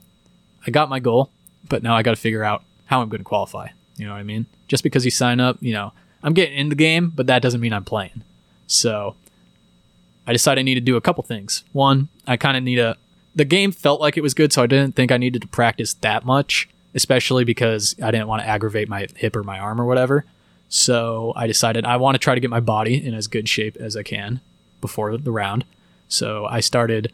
I 0.67 0.71
got 0.71 0.89
my 0.89 0.99
goal, 0.99 1.31
but 1.69 1.83
now 1.83 1.95
I 1.95 2.03
got 2.03 2.13
to 2.13 2.17
figure 2.17 2.43
out 2.43 2.65
how 2.87 3.03
I'm 3.03 3.11
going 3.11 3.21
to 3.21 3.25
qualify. 3.25 3.69
You 3.97 4.07
know 4.07 4.13
what 4.13 4.19
I 4.19 4.25
mean? 4.25 4.47
Just 4.67 4.83
because 4.83 5.05
you 5.05 5.11
sign 5.11 5.41
up, 5.41 5.59
you 5.61 5.75
know, 5.75 5.93
I'm 6.23 6.33
getting 6.33 6.57
in 6.57 6.71
the 6.71 6.75
game, 6.75 7.13
but 7.15 7.27
that 7.27 7.43
doesn't 7.43 7.61
mean 7.61 7.75
I'm 7.75 7.85
playing. 7.85 8.23
So 8.67 9.15
I 10.27 10.33
decided 10.33 10.63
I 10.63 10.65
need 10.65 10.77
to 10.77 10.81
do 10.81 10.97
a 10.97 11.03
couple 11.03 11.23
things. 11.23 11.65
One, 11.73 12.09
I 12.27 12.39
kind 12.39 12.57
of 12.57 12.63
need 12.63 12.79
a. 12.79 12.97
The 13.39 13.45
game 13.45 13.71
felt 13.71 14.01
like 14.01 14.17
it 14.17 14.21
was 14.21 14.35
good, 14.35 14.53
so 14.53 14.65
I 14.65 14.67
didn't 14.67 14.97
think 14.97 15.13
I 15.13 15.17
needed 15.17 15.43
to 15.43 15.49
practice 15.49 15.95
that 15.95 16.25
much, 16.25 16.69
especially 16.93 17.45
because 17.45 17.95
I 18.03 18.11
didn't 18.11 18.27
want 18.27 18.43
to 18.43 18.49
aggravate 18.49 18.89
my 18.89 19.07
hip 19.15 19.37
or 19.37 19.45
my 19.45 19.61
arm 19.61 19.81
or 19.81 19.85
whatever. 19.85 20.25
So 20.69 21.33
I 21.37 21.47
decided 21.47 21.85
I 21.85 21.99
want 21.99 22.17
to 22.17 22.19
try 22.19 22.35
to 22.35 22.41
get 22.41 22.51
my 22.51 22.59
body 22.59 22.97
in 23.07 23.15
as 23.15 23.29
good 23.29 23.49
shape 23.49 23.77
as 23.77 23.97
I 23.97 24.03
can 24.03 24.41
before 24.81 25.17
the 25.17 25.31
round. 25.31 25.65
So 26.09 26.47
I 26.47 26.59
started 26.59 27.13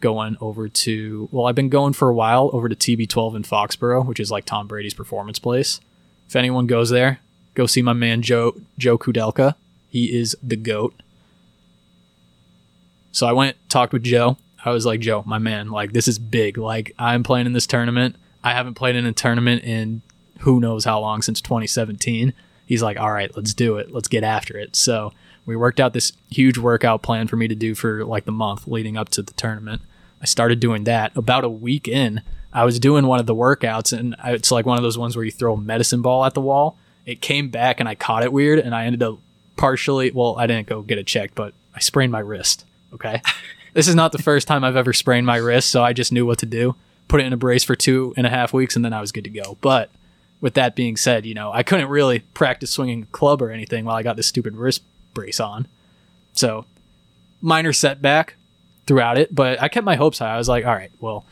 going 0.00 0.38
over 0.40 0.66
to, 0.66 1.28
well, 1.30 1.44
I've 1.44 1.54
been 1.54 1.68
going 1.68 1.92
for 1.92 2.08
a 2.08 2.14
while 2.14 2.48
over 2.54 2.70
to 2.70 2.74
TB12 2.74 3.36
in 3.36 3.42
Foxborough, 3.42 4.06
which 4.06 4.18
is 4.18 4.30
like 4.30 4.46
Tom 4.46 4.66
Brady's 4.66 4.94
performance 4.94 5.38
place. 5.38 5.78
If 6.26 6.36
anyone 6.36 6.66
goes 6.66 6.88
there, 6.88 7.20
go 7.52 7.66
see 7.66 7.82
my 7.82 7.92
man 7.92 8.22
Joe 8.22 8.56
Joe 8.78 8.96
Kudelka. 8.96 9.56
He 9.90 10.16
is 10.18 10.38
the 10.42 10.56
goat. 10.56 10.94
So 13.12 13.26
I 13.26 13.32
went 13.32 13.58
talked 13.68 13.92
with 13.92 14.04
Joe. 14.04 14.38
I 14.66 14.70
was 14.70 14.84
like, 14.84 15.00
Joe, 15.00 15.22
my 15.24 15.38
man, 15.38 15.70
like 15.70 15.92
this 15.92 16.08
is 16.08 16.18
big. 16.18 16.58
Like 16.58 16.92
I'm 16.98 17.22
playing 17.22 17.46
in 17.46 17.52
this 17.52 17.66
tournament. 17.66 18.16
I 18.42 18.52
haven't 18.52 18.74
played 18.74 18.96
in 18.96 19.06
a 19.06 19.12
tournament 19.12 19.62
in 19.64 20.02
who 20.40 20.60
knows 20.60 20.84
how 20.84 21.00
long 21.00 21.22
since 21.22 21.40
2017. 21.40 22.34
He's 22.66 22.82
like, 22.82 22.98
all 22.98 23.12
right, 23.12 23.34
let's 23.36 23.54
do 23.54 23.76
it. 23.76 23.92
Let's 23.92 24.08
get 24.08 24.24
after 24.24 24.58
it. 24.58 24.74
So 24.74 25.12
we 25.46 25.54
worked 25.54 25.78
out 25.78 25.92
this 25.92 26.12
huge 26.30 26.58
workout 26.58 27.02
plan 27.02 27.28
for 27.28 27.36
me 27.36 27.46
to 27.46 27.54
do 27.54 27.76
for 27.76 28.04
like 28.04 28.24
the 28.24 28.32
month 28.32 28.66
leading 28.66 28.96
up 28.96 29.08
to 29.10 29.22
the 29.22 29.32
tournament. 29.34 29.82
I 30.20 30.24
started 30.24 30.58
doing 30.58 30.84
that 30.84 31.16
about 31.16 31.44
a 31.44 31.48
week 31.48 31.86
in. 31.86 32.22
I 32.52 32.64
was 32.64 32.80
doing 32.80 33.06
one 33.06 33.20
of 33.20 33.26
the 33.26 33.34
workouts, 33.34 33.96
and 33.96 34.16
it's 34.24 34.50
like 34.50 34.66
one 34.66 34.78
of 34.78 34.82
those 34.82 34.98
ones 34.98 35.14
where 35.14 35.24
you 35.24 35.30
throw 35.30 35.54
a 35.54 35.60
medicine 35.60 36.02
ball 36.02 36.24
at 36.24 36.34
the 36.34 36.40
wall. 36.40 36.78
It 37.04 37.20
came 37.20 37.50
back, 37.50 37.78
and 37.78 37.88
I 37.88 37.94
caught 37.94 38.24
it 38.24 38.32
weird, 38.32 38.58
and 38.58 38.74
I 38.74 38.86
ended 38.86 39.02
up 39.02 39.18
partially. 39.56 40.10
Well, 40.10 40.36
I 40.38 40.46
didn't 40.46 40.66
go 40.66 40.82
get 40.82 40.98
it 40.98 41.06
checked, 41.06 41.34
but 41.34 41.54
I 41.74 41.80
sprained 41.80 42.12
my 42.12 42.18
wrist. 42.18 42.64
Okay, 42.92 43.20
this 43.76 43.88
is 43.88 43.94
not 43.94 44.10
the 44.10 44.22
first 44.22 44.48
time 44.48 44.64
I've 44.64 44.74
ever 44.74 44.94
sprained 44.94 45.26
my 45.26 45.36
wrist, 45.36 45.68
so 45.68 45.84
I 45.84 45.92
just 45.92 46.10
knew 46.10 46.24
what 46.24 46.38
to 46.38 46.46
do. 46.46 46.76
Put 47.08 47.20
it 47.20 47.26
in 47.26 47.34
a 47.34 47.36
brace 47.36 47.62
for 47.62 47.76
two 47.76 48.14
and 48.16 48.26
a 48.26 48.30
half 48.30 48.54
weeks, 48.54 48.74
and 48.74 48.82
then 48.82 48.94
I 48.94 49.02
was 49.02 49.12
good 49.12 49.24
to 49.24 49.30
go. 49.30 49.58
But 49.60 49.90
with 50.40 50.54
that 50.54 50.74
being 50.74 50.96
said, 50.96 51.26
you 51.26 51.34
know, 51.34 51.52
I 51.52 51.62
couldn't 51.62 51.90
really 51.90 52.20
practice 52.20 52.70
swinging 52.70 53.02
a 53.02 53.06
club 53.14 53.42
or 53.42 53.50
anything 53.50 53.84
while 53.84 53.94
I 53.94 54.02
got 54.02 54.16
this 54.16 54.28
stupid 54.28 54.56
wrist 54.56 54.82
brace 55.12 55.40
on. 55.40 55.68
So, 56.32 56.64
minor 57.42 57.74
setback 57.74 58.36
throughout 58.86 59.18
it, 59.18 59.34
but 59.34 59.60
I 59.60 59.68
kept 59.68 59.84
my 59.84 59.96
hopes 59.96 60.20
high. 60.20 60.32
I 60.32 60.38
was 60.38 60.48
like, 60.48 60.64
all 60.64 60.74
right, 60.74 60.92
well, 60.98 61.26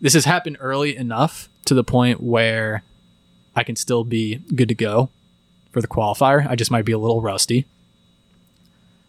this 0.00 0.14
has 0.14 0.24
happened 0.24 0.56
early 0.58 0.96
enough 0.96 1.50
to 1.66 1.74
the 1.74 1.84
point 1.84 2.22
where 2.22 2.82
I 3.54 3.62
can 3.62 3.76
still 3.76 4.04
be 4.04 4.36
good 4.54 4.70
to 4.70 4.74
go 4.74 5.10
for 5.70 5.82
the 5.82 5.86
qualifier. 5.88 6.46
I 6.48 6.56
just 6.56 6.70
might 6.70 6.86
be 6.86 6.92
a 6.92 6.98
little 6.98 7.20
rusty. 7.20 7.66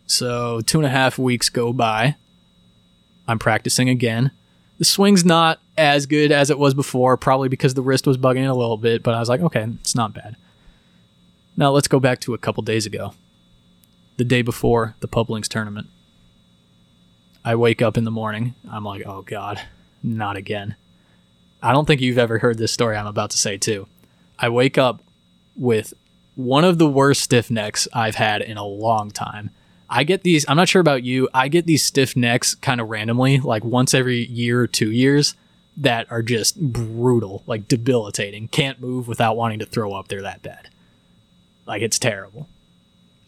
So, 0.07 0.60
two 0.60 0.79
and 0.79 0.86
a 0.86 0.89
half 0.89 1.17
weeks 1.17 1.48
go 1.48 1.71
by. 1.71 2.17
I'm 3.27 3.39
practicing 3.39 3.89
again. 3.89 4.31
The 4.77 4.85
swing's 4.85 5.23
not 5.23 5.59
as 5.77 6.05
good 6.05 6.31
as 6.31 6.49
it 6.49 6.57
was 6.57 6.73
before, 6.73 7.15
probably 7.17 7.49
because 7.49 7.73
the 7.73 7.81
wrist 7.81 8.07
was 8.07 8.17
bugging 8.17 8.43
it 8.43 8.49
a 8.49 8.53
little 8.55 8.77
bit, 8.77 9.03
but 9.03 9.13
I 9.13 9.19
was 9.19 9.29
like, 9.29 9.41
okay, 9.41 9.67
it's 9.79 9.95
not 9.95 10.13
bad. 10.13 10.35
Now, 11.55 11.71
let's 11.71 11.87
go 11.87 11.99
back 11.99 12.19
to 12.21 12.33
a 12.33 12.37
couple 12.37 12.63
days 12.63 12.85
ago, 12.85 13.13
the 14.17 14.23
day 14.23 14.41
before 14.41 14.95
the 14.99 15.07
Publinks 15.07 15.47
tournament. 15.47 15.87
I 17.43 17.55
wake 17.55 17.81
up 17.81 17.97
in 17.97 18.03
the 18.03 18.11
morning. 18.11 18.55
I'm 18.71 18.83
like, 18.83 19.03
oh 19.05 19.21
God, 19.21 19.61
not 20.01 20.37
again. 20.37 20.75
I 21.61 21.73
don't 21.73 21.85
think 21.85 22.01
you've 22.01 22.17
ever 22.17 22.39
heard 22.39 22.57
this 22.57 22.71
story 22.71 22.97
I'm 22.97 23.07
about 23.07 23.29
to 23.31 23.37
say, 23.37 23.57
too. 23.57 23.87
I 24.39 24.49
wake 24.49 24.77
up 24.77 25.03
with 25.55 25.93
one 26.35 26.63
of 26.63 26.79
the 26.79 26.89
worst 26.89 27.21
stiff 27.21 27.51
necks 27.51 27.87
I've 27.93 28.15
had 28.15 28.41
in 28.41 28.57
a 28.57 28.65
long 28.65 29.11
time. 29.11 29.51
I 29.93 30.05
get 30.05 30.24
these, 30.24 30.45
I'm 30.48 30.55
not 30.55 30.69
sure 30.69 30.79
about 30.79 31.03
you, 31.03 31.27
I 31.33 31.50
get 31.50 31.65
these 31.65 31.83
stiff 31.83 32.15
necks 32.15 32.55
kind 32.55 32.79
of 32.79 32.89
randomly, 32.89 33.39
like 33.39 33.65
once 33.65 33.93
every 33.93 34.25
year 34.25 34.62
or 34.62 34.67
two 34.67 34.89
years, 34.89 35.36
that 35.77 36.10
are 36.10 36.21
just 36.21 36.60
brutal, 36.60 37.43
like 37.45 37.67
debilitating. 37.67 38.48
Can't 38.48 38.79
move 38.79 39.07
without 39.07 39.36
wanting 39.36 39.60
to 39.60 39.65
throw 39.65 39.93
up. 39.93 40.07
They're 40.07 40.21
that 40.21 40.41
bad. 40.41 40.69
Like, 41.65 41.81
it's 41.81 42.00
terrible. 42.00 42.48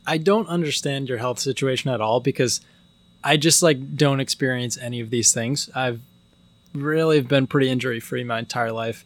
I 0.07 0.17
don't 0.17 0.47
understand 0.47 1.09
your 1.09 1.17
health 1.17 1.39
situation 1.39 1.91
at 1.91 2.01
all 2.01 2.21
because 2.21 2.61
I 3.23 3.37
just 3.37 3.61
like 3.61 3.95
don't 3.95 4.19
experience 4.19 4.77
any 4.77 4.99
of 4.99 5.09
these 5.09 5.33
things. 5.33 5.69
I've 5.75 6.01
really 6.73 7.21
been 7.21 7.47
pretty 7.47 7.69
injury 7.69 7.99
free 7.99 8.23
my 8.23 8.39
entire 8.39 8.71
life. 8.71 9.05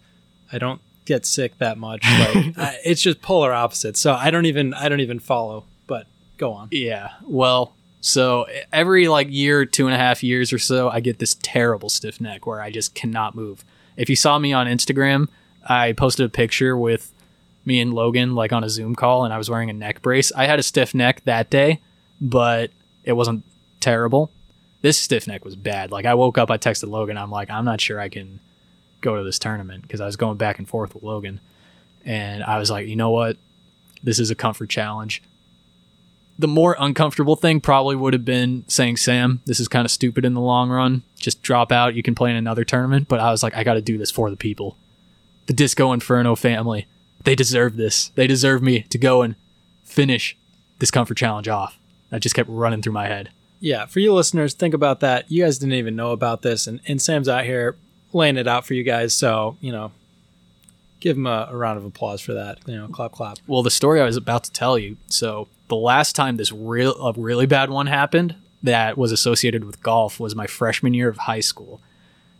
I 0.51 0.57
don't 0.57 0.81
get 1.05 1.25
sick 1.25 1.57
that 1.59 1.77
much. 1.77 2.03
Like 2.03 2.35
I, 2.57 2.77
it's 2.83 3.01
just 3.01 3.21
polar 3.21 3.53
opposites. 3.53 3.99
So 3.99 4.13
I 4.13 4.31
don't 4.31 4.45
even 4.45 4.73
I 4.73 4.89
don't 4.89 4.99
even 4.99 5.19
follow. 5.19 5.65
Go 6.37 6.53
on. 6.53 6.69
Yeah. 6.71 7.09
Well, 7.23 7.73
So 8.01 8.45
every 8.71 9.07
like 9.07 9.27
year, 9.29 9.65
two 9.65 9.85
and 9.87 9.93
a 9.93 9.97
half 9.97 10.23
years 10.23 10.53
or 10.53 10.59
so, 10.59 10.89
I 10.89 10.99
get 10.99 11.19
this 11.19 11.35
terrible 11.41 11.89
stiff 11.89 12.21
neck 12.21 12.45
where 12.45 12.61
I 12.61 12.71
just 12.71 12.95
cannot 12.95 13.35
move. 13.35 13.65
If 13.97 14.09
you 14.09 14.15
saw 14.15 14.39
me 14.39 14.53
on 14.53 14.67
Instagram, 14.67 15.27
I 15.67 15.93
posted 15.93 16.25
a 16.25 16.29
picture 16.29 16.77
with 16.77 17.11
me 17.65 17.81
and 17.81 17.93
Logan 17.93 18.33
like 18.35 18.53
on 18.53 18.63
a 18.63 18.69
Zoom 18.69 18.95
call 18.95 19.25
and 19.25 19.33
I 19.33 19.37
was 19.37 19.49
wearing 19.49 19.69
a 19.69 19.73
neck 19.73 20.01
brace. 20.01 20.31
I 20.33 20.45
had 20.45 20.59
a 20.59 20.63
stiff 20.63 20.93
neck 20.95 21.23
that 21.25 21.49
day, 21.49 21.81
but 22.21 22.71
it 23.03 23.13
wasn't 23.13 23.43
terrible. 23.79 24.31
This 24.81 24.97
stiff 24.97 25.27
neck 25.27 25.43
was 25.43 25.55
bad. 25.55 25.91
Like 25.91 26.05
I 26.05 26.13
woke 26.13 26.37
up, 26.37 26.49
I 26.51 26.57
texted 26.57 26.89
Logan. 26.89 27.17
I'm 27.17 27.31
like, 27.31 27.49
I'm 27.49 27.65
not 27.65 27.81
sure 27.81 27.99
I 27.99 28.09
can 28.09 28.39
go 29.01 29.17
to 29.17 29.23
this 29.23 29.39
tournament 29.39 29.81
because 29.81 29.99
I 29.99 30.05
was 30.05 30.15
going 30.15 30.37
back 30.37 30.59
and 30.59 30.69
forth 30.69 30.93
with 30.93 31.03
Logan. 31.03 31.41
And 32.05 32.43
I 32.43 32.57
was 32.57 32.71
like, 32.71 32.87
you 32.87 32.95
know 32.95 33.09
what? 33.09 33.35
This 34.01 34.19
is 34.19 34.29
a 34.31 34.35
comfort 34.35 34.69
challenge. 34.69 35.21
The 36.39 36.47
more 36.47 36.75
uncomfortable 36.79 37.35
thing 37.35 37.61
probably 37.61 37.95
would 37.95 38.13
have 38.13 38.25
been 38.25 38.63
saying, 38.67 38.97
Sam, 38.97 39.41
this 39.45 39.59
is 39.59 39.67
kind 39.67 39.85
of 39.85 39.91
stupid 39.91 40.23
in 40.23 40.33
the 40.33 40.41
long 40.41 40.69
run. 40.69 41.03
Just 41.15 41.41
drop 41.41 41.71
out. 41.71 41.95
You 41.95 42.03
can 42.03 42.13
play 42.13 42.29
in 42.29 42.35
another 42.35 42.63
tournament. 42.63 43.07
But 43.07 43.19
I 43.19 43.31
was 43.31 43.41
like, 43.41 43.55
I 43.55 43.63
got 43.63 43.73
to 43.73 43.81
do 43.81 43.97
this 43.97 44.11
for 44.11 44.29
the 44.29 44.37
people. 44.37 44.77
The 45.47 45.53
Disco 45.53 45.91
Inferno 45.93 46.35
family. 46.35 46.85
They 47.23 47.35
deserve 47.35 47.75
this. 47.75 48.09
They 48.09 48.27
deserve 48.27 48.61
me 48.61 48.81
to 48.83 48.97
go 48.97 49.21
and 49.23 49.35
finish 49.83 50.37
this 50.79 50.91
comfort 50.91 51.17
challenge 51.17 51.47
off. 51.47 51.77
That 52.09 52.21
just 52.21 52.35
kept 52.35 52.49
running 52.49 52.81
through 52.81 52.93
my 52.93 53.07
head. 53.07 53.31
Yeah, 53.59 53.85
for 53.85 53.99
you 53.99 54.13
listeners, 54.13 54.53
think 54.53 54.73
about 54.73 54.99
that. 54.99 55.29
You 55.31 55.43
guys 55.43 55.57
didn't 55.57 55.73
even 55.73 55.95
know 55.95 56.11
about 56.11 56.43
this, 56.43 56.67
and, 56.67 56.79
and 56.87 57.01
Sam's 57.01 57.27
out 57.27 57.43
here 57.43 57.75
laying 58.13 58.37
it 58.37 58.47
out 58.47 58.65
for 58.65 58.75
you 58.75 58.83
guys. 58.83 59.13
So, 59.13 59.57
you 59.59 59.71
know, 59.71 59.91
give 60.99 61.17
him 61.17 61.25
a, 61.25 61.49
a 61.49 61.57
round 61.57 61.77
of 61.77 61.85
applause 61.85 62.21
for 62.21 62.33
that. 62.33 62.59
You 62.67 62.75
know, 62.75 62.87
clap, 62.87 63.13
clap. 63.13 63.39
Well, 63.47 63.63
the 63.63 63.71
story 63.71 63.99
I 63.99 64.05
was 64.05 64.15
about 64.15 64.43
to 64.43 64.51
tell 64.51 64.77
you. 64.77 64.97
So 65.07 65.47
the 65.67 65.75
last 65.75 66.15
time 66.15 66.37
this 66.37 66.51
real 66.51 66.93
a 66.93 67.13
really 67.13 67.45
bad 67.45 67.69
one 67.69 67.87
happened 67.87 68.35
that 68.63 68.97
was 68.97 69.11
associated 69.11 69.63
with 69.63 69.81
golf 69.81 70.19
was 70.19 70.35
my 70.35 70.47
freshman 70.47 70.93
year 70.93 71.09
of 71.09 71.17
high 71.17 71.39
school. 71.39 71.81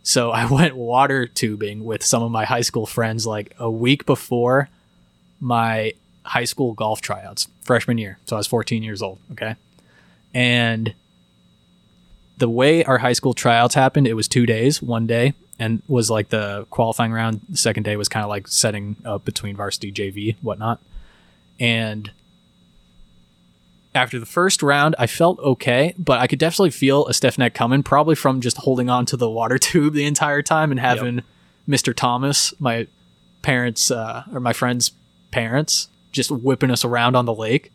So 0.02 0.30
I 0.30 0.46
went 0.50 0.76
water 0.76 1.26
tubing 1.26 1.84
with 1.84 2.04
some 2.04 2.22
of 2.22 2.30
my 2.30 2.44
high 2.44 2.62
school 2.62 2.86
friends 2.86 3.26
like 3.26 3.54
a 3.58 3.70
week 3.70 4.06
before 4.06 4.68
my 5.40 5.92
high 6.24 6.44
school 6.44 6.74
golf 6.74 7.00
tryouts, 7.00 7.48
freshman 7.62 7.98
year. 7.98 8.18
So 8.26 8.36
I 8.36 8.38
was 8.38 8.46
14 8.46 8.82
years 8.82 9.02
old. 9.02 9.18
Okay. 9.32 9.56
And 10.34 10.94
the 12.36 12.48
way 12.48 12.84
our 12.84 12.98
high 12.98 13.12
school 13.12 13.34
tryouts 13.34 13.74
happened, 13.74 14.06
it 14.06 14.14
was 14.14 14.28
two 14.28 14.46
days, 14.46 14.82
one 14.82 15.06
day, 15.06 15.34
and 15.58 15.82
was 15.88 16.10
like 16.10 16.28
the 16.28 16.66
qualifying 16.70 17.12
round. 17.12 17.40
The 17.48 17.56
second 17.56 17.82
day 17.82 17.96
was 17.96 18.08
kind 18.08 18.24
of 18.24 18.30
like 18.30 18.46
setting 18.46 18.96
up 19.04 19.24
between 19.24 19.56
varsity, 19.56 19.90
JV, 19.90 20.36
whatnot. 20.40 20.80
And 21.58 22.10
after 23.94 24.18
the 24.18 24.26
first 24.26 24.62
round, 24.62 24.94
I 24.98 25.06
felt 25.06 25.38
okay, 25.40 25.94
but 25.98 26.20
I 26.20 26.26
could 26.26 26.38
definitely 26.38 26.70
feel 26.70 27.06
a 27.06 27.14
stiff 27.14 27.38
neck 27.38 27.54
coming, 27.54 27.82
probably 27.82 28.14
from 28.14 28.40
just 28.40 28.58
holding 28.58 28.90
on 28.90 29.06
to 29.06 29.16
the 29.16 29.30
water 29.30 29.58
tube 29.58 29.94
the 29.94 30.04
entire 30.04 30.42
time 30.42 30.70
and 30.70 30.80
having 30.80 31.22
Mr. 31.68 31.94
Thomas, 31.94 32.54
my 32.60 32.86
parents, 33.42 33.90
uh, 33.90 34.24
or 34.32 34.40
my 34.40 34.52
friend's 34.52 34.92
parents, 35.30 35.88
just 36.12 36.30
whipping 36.30 36.70
us 36.70 36.84
around 36.84 37.16
on 37.16 37.24
the 37.24 37.34
lake. 37.34 37.72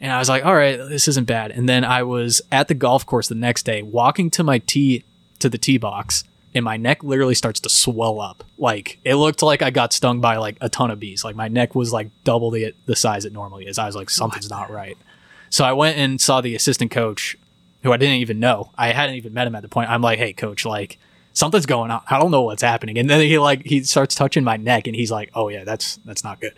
And 0.00 0.12
I 0.12 0.18
was 0.18 0.28
like, 0.28 0.44
all 0.44 0.54
right, 0.54 0.76
this 0.76 1.08
isn't 1.08 1.26
bad. 1.26 1.50
And 1.50 1.68
then 1.68 1.84
I 1.84 2.04
was 2.04 2.40
at 2.52 2.68
the 2.68 2.74
golf 2.74 3.04
course 3.04 3.28
the 3.28 3.34
next 3.34 3.64
day, 3.64 3.82
walking 3.82 4.30
to 4.30 4.44
my 4.44 4.58
tee 4.58 5.04
to 5.40 5.48
the 5.48 5.58
tee 5.58 5.78
box, 5.78 6.24
and 6.54 6.64
my 6.64 6.76
neck 6.76 7.02
literally 7.04 7.34
starts 7.34 7.60
to 7.60 7.68
swell 7.68 8.20
up. 8.20 8.44
Like 8.56 8.98
it 9.04 9.16
looked 9.16 9.42
like 9.42 9.62
I 9.62 9.70
got 9.70 9.92
stung 9.92 10.20
by 10.20 10.36
like 10.36 10.56
a 10.60 10.68
ton 10.68 10.90
of 10.90 11.00
bees. 11.00 11.24
Like 11.24 11.36
my 11.36 11.48
neck 11.48 11.74
was 11.74 11.92
like 11.92 12.08
double 12.24 12.50
the 12.50 12.74
the 12.86 12.96
size 12.96 13.24
it 13.24 13.32
normally 13.32 13.66
is. 13.66 13.78
I 13.78 13.86
was 13.86 13.96
like, 13.96 14.10
something's 14.10 14.50
not 14.50 14.70
right. 14.70 14.96
So 15.50 15.64
I 15.64 15.72
went 15.72 15.98
and 15.98 16.20
saw 16.20 16.40
the 16.40 16.54
assistant 16.54 16.90
coach, 16.90 17.36
who 17.82 17.92
I 17.92 17.96
didn't 17.96 18.16
even 18.16 18.40
know. 18.40 18.70
I 18.76 18.92
hadn't 18.92 19.16
even 19.16 19.32
met 19.32 19.46
him 19.46 19.54
at 19.54 19.62
the 19.62 19.68
point. 19.68 19.90
I'm 19.90 20.02
like, 20.02 20.18
hey, 20.18 20.32
coach, 20.32 20.64
like 20.64 20.98
something's 21.32 21.66
going 21.66 21.90
on. 21.90 22.02
I 22.08 22.18
don't 22.18 22.30
know 22.30 22.42
what's 22.42 22.62
happening. 22.62 22.98
And 22.98 23.08
then 23.08 23.20
he 23.20 23.38
like 23.38 23.64
he 23.64 23.82
starts 23.84 24.14
touching 24.14 24.44
my 24.44 24.56
neck, 24.56 24.86
and 24.86 24.96
he's 24.96 25.10
like, 25.10 25.30
oh 25.34 25.48
yeah, 25.48 25.64
that's 25.64 25.96
that's 26.04 26.24
not 26.24 26.40
good. 26.40 26.54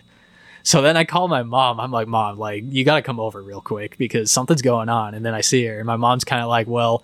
So 0.63 0.83
then 0.83 0.97
I 0.97 1.05
call 1.05 1.29
my 1.29 1.43
mom. 1.43 1.81
I'm 1.81 1.91
like, 1.91 2.09
Mom, 2.09 2.39
like, 2.39 2.65
you 2.69 2.85
got 2.85 2.97
to 2.97 3.03
come 3.03 3.19
over 3.19 3.43
real 3.43 3.61
quick 3.61 3.97
because 3.99 4.31
something's 4.31 4.63
going 4.63 4.89
on. 4.89 5.15
And 5.15 5.25
then 5.25 5.35
I 5.35 5.41
see 5.41 5.65
her, 5.67 5.79
and 5.79 5.87
my 5.87 5.97
mom's 5.97 6.25
kind 6.25 6.43
of 6.43 6.49
like, 6.49 6.67
Well, 6.67 7.03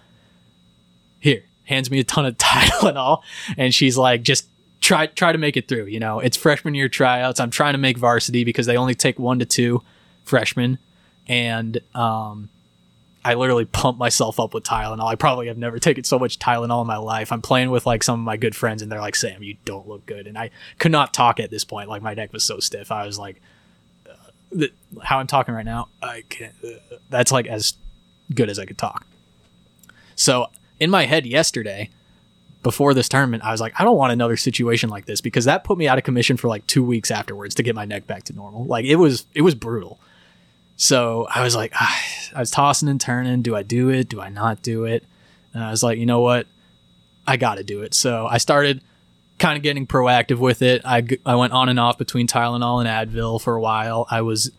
here, 1.21 1.45
hands 1.65 1.91
me 1.91 2.01
a 2.01 2.05
ton 2.05 2.27
of 2.27 2.37
Tylenol. 2.39 2.89
And 2.89 2.99
all. 2.99 3.25
And 3.57 3.75
she's 3.75 3.97
like, 3.97 4.23
Just 4.23 4.47
try, 4.81 5.07
try 5.07 5.33
to 5.33 5.39
make 5.39 5.57
it 5.57 5.69
through. 5.69 5.87
You 5.87 6.01
know, 6.01 6.21
it's 6.21 6.37
freshman 6.37 6.75
year 6.75 6.89
tryouts. 6.89 7.41
I'm 7.41 7.51
trying 7.51 7.75
to 7.75 7.79
make 7.79 7.99
varsity 7.99 8.45
because 8.45 8.67
they 8.67 8.77
only 8.77 8.95
take 8.95 9.19
one 9.19 9.39
to 9.39 9.47
two 9.47 9.83
freshmen. 10.25 10.79
And, 11.29 11.81
um, 11.95 12.49
I 13.27 13.35
literally 13.35 13.65
pump 13.65 13.99
myself 13.99 14.39
up 14.39 14.55
with 14.55 14.62
Tylenol. 14.62 15.05
I 15.05 15.17
probably 15.17 15.49
have 15.49 15.59
never 15.59 15.81
taken 15.81 16.05
so 16.05 16.17
much 16.17 16.39
Tylenol 16.39 16.83
in 16.83 16.87
my 16.87 16.97
life. 16.97 17.33
I'm 17.33 17.43
playing 17.43 17.73
with 17.73 17.85
like 17.85 18.05
some 18.05 18.21
of 18.21 18.25
my 18.25 18.37
good 18.37 18.55
friends, 18.55 18.83
and 18.83 18.93
they're 18.93 19.01
like, 19.01 19.17
"Sam, 19.17 19.43
you 19.43 19.57
don't 19.65 19.89
look 19.89 20.07
good." 20.07 20.29
And 20.29 20.39
I 20.39 20.51
could 20.79 20.93
not 20.93 21.12
talk 21.12 21.41
at 21.41 21.51
this 21.51 21.65
point. 21.65 21.89
Like 21.89 22.03
my 22.03 22.15
neck 22.15 22.33
was 22.33 22.45
so 22.45 22.61
stiff. 22.61 22.93
I 22.93 23.05
was 23.05 23.19
like, 23.19 23.43
uh, 24.09 24.15
the, 24.53 24.71
"How 25.03 25.19
I'm 25.19 25.27
talking 25.27 25.57
right 25.57 25.65
now, 25.65 25.89
I 26.01 26.23
can't." 26.29 26.55
Uh, 26.65 26.99
that's 27.11 27.33
like 27.33 27.49
as 27.49 27.75
good 28.33 28.49
as 28.49 28.61
I 28.61 28.65
could 28.65 28.79
talk. 28.79 29.05
So 30.15 30.47
in 30.79 30.89
my 30.89 31.07
head 31.07 31.27
yesterday, 31.27 31.91
before 32.62 32.95
this 32.95 33.09
tournament, 33.09 33.43
I 33.45 33.51
was 33.51 33.61
like, 33.61 33.75
I 33.77 33.83
don't 33.83 33.97
want 33.97 34.12
another 34.12 34.37
situation 34.37 34.89
like 34.89 35.07
this 35.07 35.21
because 35.21 35.47
that 35.47 35.65
put 35.65 35.79
me 35.79 35.89
out 35.89 35.99
of 35.99 36.05
commission 36.05 36.37
for 36.37 36.47
like 36.47 36.65
two 36.69 36.85
weeks 36.85 37.11
afterwards 37.11 37.57
to 37.57 37.65
get 37.65 37.75
my 37.75 37.85
neck 37.85 38.07
back 38.07 38.23
to 38.25 38.33
normal. 38.33 38.67
Like 38.67 38.85
it 38.85 38.97
was, 38.97 39.27
it 39.35 39.43
was 39.43 39.57
brutal. 39.57 39.99
So 40.77 41.27
I 41.35 41.43
was 41.43 41.57
like, 41.57 41.73
ah, 41.75 42.05
I 42.35 42.41
was 42.41 42.51
tossing 42.51 42.89
and 42.89 43.01
turning. 43.01 43.43
Do 43.43 43.57
I 43.57 43.62
do 43.62 43.89
it? 43.89 44.09
Do 44.09 44.21
I 44.21 44.29
not 44.29 44.62
do 44.62 44.85
it? 44.85 45.05
And 45.55 45.62
I 45.65 45.71
was 45.71 45.83
like, 45.83 45.99
you 45.99 46.07
know 46.07 46.21
what? 46.21 46.47
I 47.27 47.37
got 47.37 47.57
to 47.57 47.65
do 47.65 47.83
it. 47.83 47.95
So 47.95 48.27
I 48.27 48.39
started 48.39 48.83
kind 49.39 49.57
of 49.57 49.62
getting 49.62 49.87
proactive 49.87 50.39
with 50.39 50.62
it. 50.62 50.83
I, 50.85 51.07
I 51.25 51.35
went 51.35 51.53
on 51.53 51.69
and 51.69 51.81
off 51.81 51.99
between 51.99 52.27
Tylenol 52.27 52.85
and 52.85 52.89
Advil 52.89 53.41
for 53.41 53.55
a 53.55 53.61
while. 53.61 54.07
I 54.11 54.21
was 54.21 54.51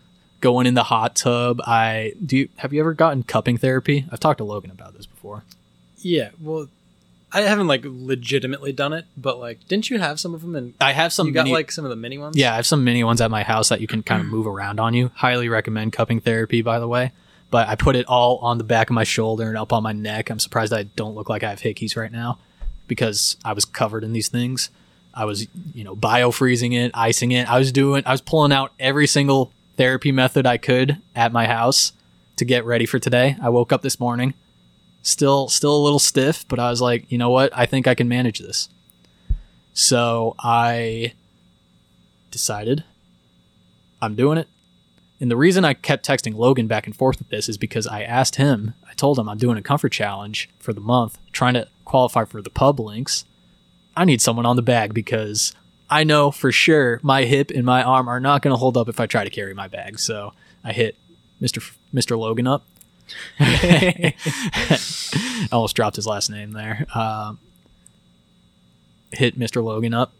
going 0.41 0.67
in 0.67 0.73
the 0.73 0.83
hot 0.83 1.15
tub. 1.15 1.61
I 1.65 2.13
do. 2.23 2.37
You, 2.37 2.49
have 2.57 2.73
you 2.73 2.79
ever 2.79 2.93
gotten 2.93 3.23
cupping 3.23 3.57
therapy? 3.57 4.05
I've 4.11 4.19
talked 4.19 4.39
to 4.39 4.43
Logan 4.43 4.71
about 4.71 4.95
this 4.95 5.05
before. 5.05 5.43
Yeah, 5.97 6.29
well, 6.39 6.67
I 7.37 7.41
haven't 7.41 7.67
like 7.67 7.81
legitimately 7.85 8.73
done 8.73 8.93
it, 8.93 9.05
but 9.15 9.39
like, 9.39 9.67
didn't 9.67 9.91
you 9.91 9.99
have 9.99 10.19
some 10.19 10.33
of 10.33 10.41
them? 10.41 10.55
And 10.55 10.73
I 10.81 10.91
have 10.91 11.13
some. 11.13 11.27
you 11.27 11.33
got 11.33 11.47
like 11.47 11.71
some 11.71 11.85
of 11.85 11.89
the 11.89 11.95
mini 11.95 12.17
ones. 12.17 12.35
Yeah, 12.35 12.53
I 12.53 12.55
have 12.55 12.65
some 12.65 12.83
mini 12.83 13.03
ones 13.03 13.21
at 13.21 13.29
my 13.29 13.43
house 13.43 13.69
that 13.69 13.79
you 13.79 13.85
can 13.85 14.01
kind 14.01 14.21
of 14.21 14.27
mm. 14.27 14.31
move 14.31 14.47
around 14.47 14.79
on 14.79 14.95
you. 14.95 15.11
Highly 15.13 15.47
recommend 15.47 15.93
cupping 15.93 16.19
therapy, 16.19 16.63
by 16.63 16.79
the 16.79 16.87
way. 16.87 17.11
But 17.51 17.67
I 17.67 17.75
put 17.75 17.95
it 17.95 18.07
all 18.07 18.37
on 18.39 18.57
the 18.57 18.63
back 18.63 18.89
of 18.89 18.95
my 18.95 19.03
shoulder 19.03 19.47
and 19.47 19.55
up 19.55 19.71
on 19.71 19.83
my 19.83 19.93
neck. 19.93 20.31
I'm 20.31 20.39
surprised 20.39 20.73
I 20.73 20.83
don't 20.83 21.13
look 21.13 21.29
like 21.29 21.43
I 21.43 21.51
have 21.51 21.61
hickeys 21.61 21.95
right 21.95 22.11
now 22.11 22.39
because 22.87 23.37
I 23.45 23.53
was 23.53 23.65
covered 23.65 24.03
in 24.03 24.13
these 24.13 24.29
things. 24.29 24.71
I 25.13 25.25
was, 25.25 25.47
you 25.73 25.83
know, 25.83 25.95
bio 25.95 26.31
freezing 26.31 26.73
it, 26.73 26.91
icing 26.95 27.31
it. 27.31 27.47
I 27.47 27.59
was 27.59 27.71
doing, 27.71 28.03
I 28.05 28.11
was 28.11 28.21
pulling 28.21 28.51
out 28.51 28.73
every 28.79 29.05
single 29.05 29.51
therapy 29.77 30.11
method 30.11 30.47
I 30.47 30.57
could 30.57 30.97
at 31.15 31.31
my 31.31 31.45
house 31.45 31.93
to 32.37 32.45
get 32.45 32.65
ready 32.65 32.87
for 32.87 32.97
today. 32.97 33.35
I 33.41 33.49
woke 33.49 33.71
up 33.71 33.83
this 33.83 33.99
morning, 33.99 34.33
still, 35.07 35.47
still 35.47 35.75
a 35.75 35.83
little 35.83 35.99
stiff, 35.99 36.45
but 36.47 36.59
I 36.59 36.69
was 36.69 36.81
like, 36.81 37.09
you 37.11 37.17
know 37.17 37.29
what? 37.29 37.55
I 37.57 37.65
think 37.65 37.87
I 37.87 37.95
can 37.95 38.09
manage 38.09 38.39
this. 38.39 38.69
So 39.73 40.35
I 40.39 41.13
decided 42.29 42.83
I'm 44.01 44.15
doing 44.15 44.37
it. 44.37 44.47
And 45.19 45.31
the 45.31 45.37
reason 45.37 45.65
I 45.65 45.73
kept 45.73 46.05
texting 46.05 46.35
Logan 46.35 46.67
back 46.67 46.85
and 46.85 46.95
forth 46.95 47.19
with 47.19 47.29
this 47.29 47.49
is 47.49 47.57
because 47.57 47.87
I 47.87 48.03
asked 48.03 48.35
him, 48.35 48.73
I 48.87 48.93
told 48.93 49.17
him 49.17 49.29
I'm 49.29 49.37
doing 49.37 49.57
a 49.57 49.63
comfort 49.63 49.91
challenge 49.91 50.49
for 50.59 50.73
the 50.73 50.81
month, 50.81 51.17
trying 51.31 51.55
to 51.55 51.67
qualify 51.85 52.25
for 52.25 52.41
the 52.41 52.49
pub 52.49 52.79
links. 52.79 53.25
I 53.95 54.05
need 54.05 54.21
someone 54.21 54.45
on 54.45 54.57
the 54.57 54.61
bag 54.61 54.93
because 54.93 55.53
I 55.89 56.03
know 56.03 56.29
for 56.31 56.51
sure 56.51 56.99
my 57.01 57.23
hip 57.23 57.49
and 57.49 57.65
my 57.65 57.81
arm 57.81 58.07
are 58.07 58.19
not 58.19 58.41
going 58.41 58.53
to 58.53 58.59
hold 58.59 58.77
up 58.77 58.89
if 58.89 58.99
I 58.99 59.07
try 59.07 59.23
to 59.23 59.29
carry 59.29 59.53
my 59.53 59.67
bag. 59.67 59.99
So 59.99 60.33
I 60.63 60.73
hit 60.73 60.97
Mr. 61.41 61.57
F- 61.57 61.79
Mr. 61.93 62.17
Logan 62.17 62.45
up. 62.45 62.65
Almost 65.51 65.75
dropped 65.75 65.95
his 65.95 66.07
last 66.07 66.29
name 66.29 66.51
there. 66.51 66.85
Um, 66.93 67.39
hit 69.11 69.39
Mr. 69.39 69.63
Logan 69.63 69.93
up, 69.93 70.13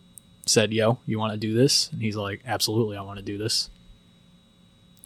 said, 0.45 0.73
Yo, 0.73 1.00
you 1.06 1.19
want 1.19 1.34
to 1.34 1.38
do 1.38 1.54
this? 1.54 1.91
And 1.91 2.02
he's 2.02 2.15
like, 2.15 2.41
Absolutely, 2.45 2.97
I 2.97 3.02
want 3.02 3.19
to 3.19 3.26
do 3.26 3.38
this. 3.38 3.69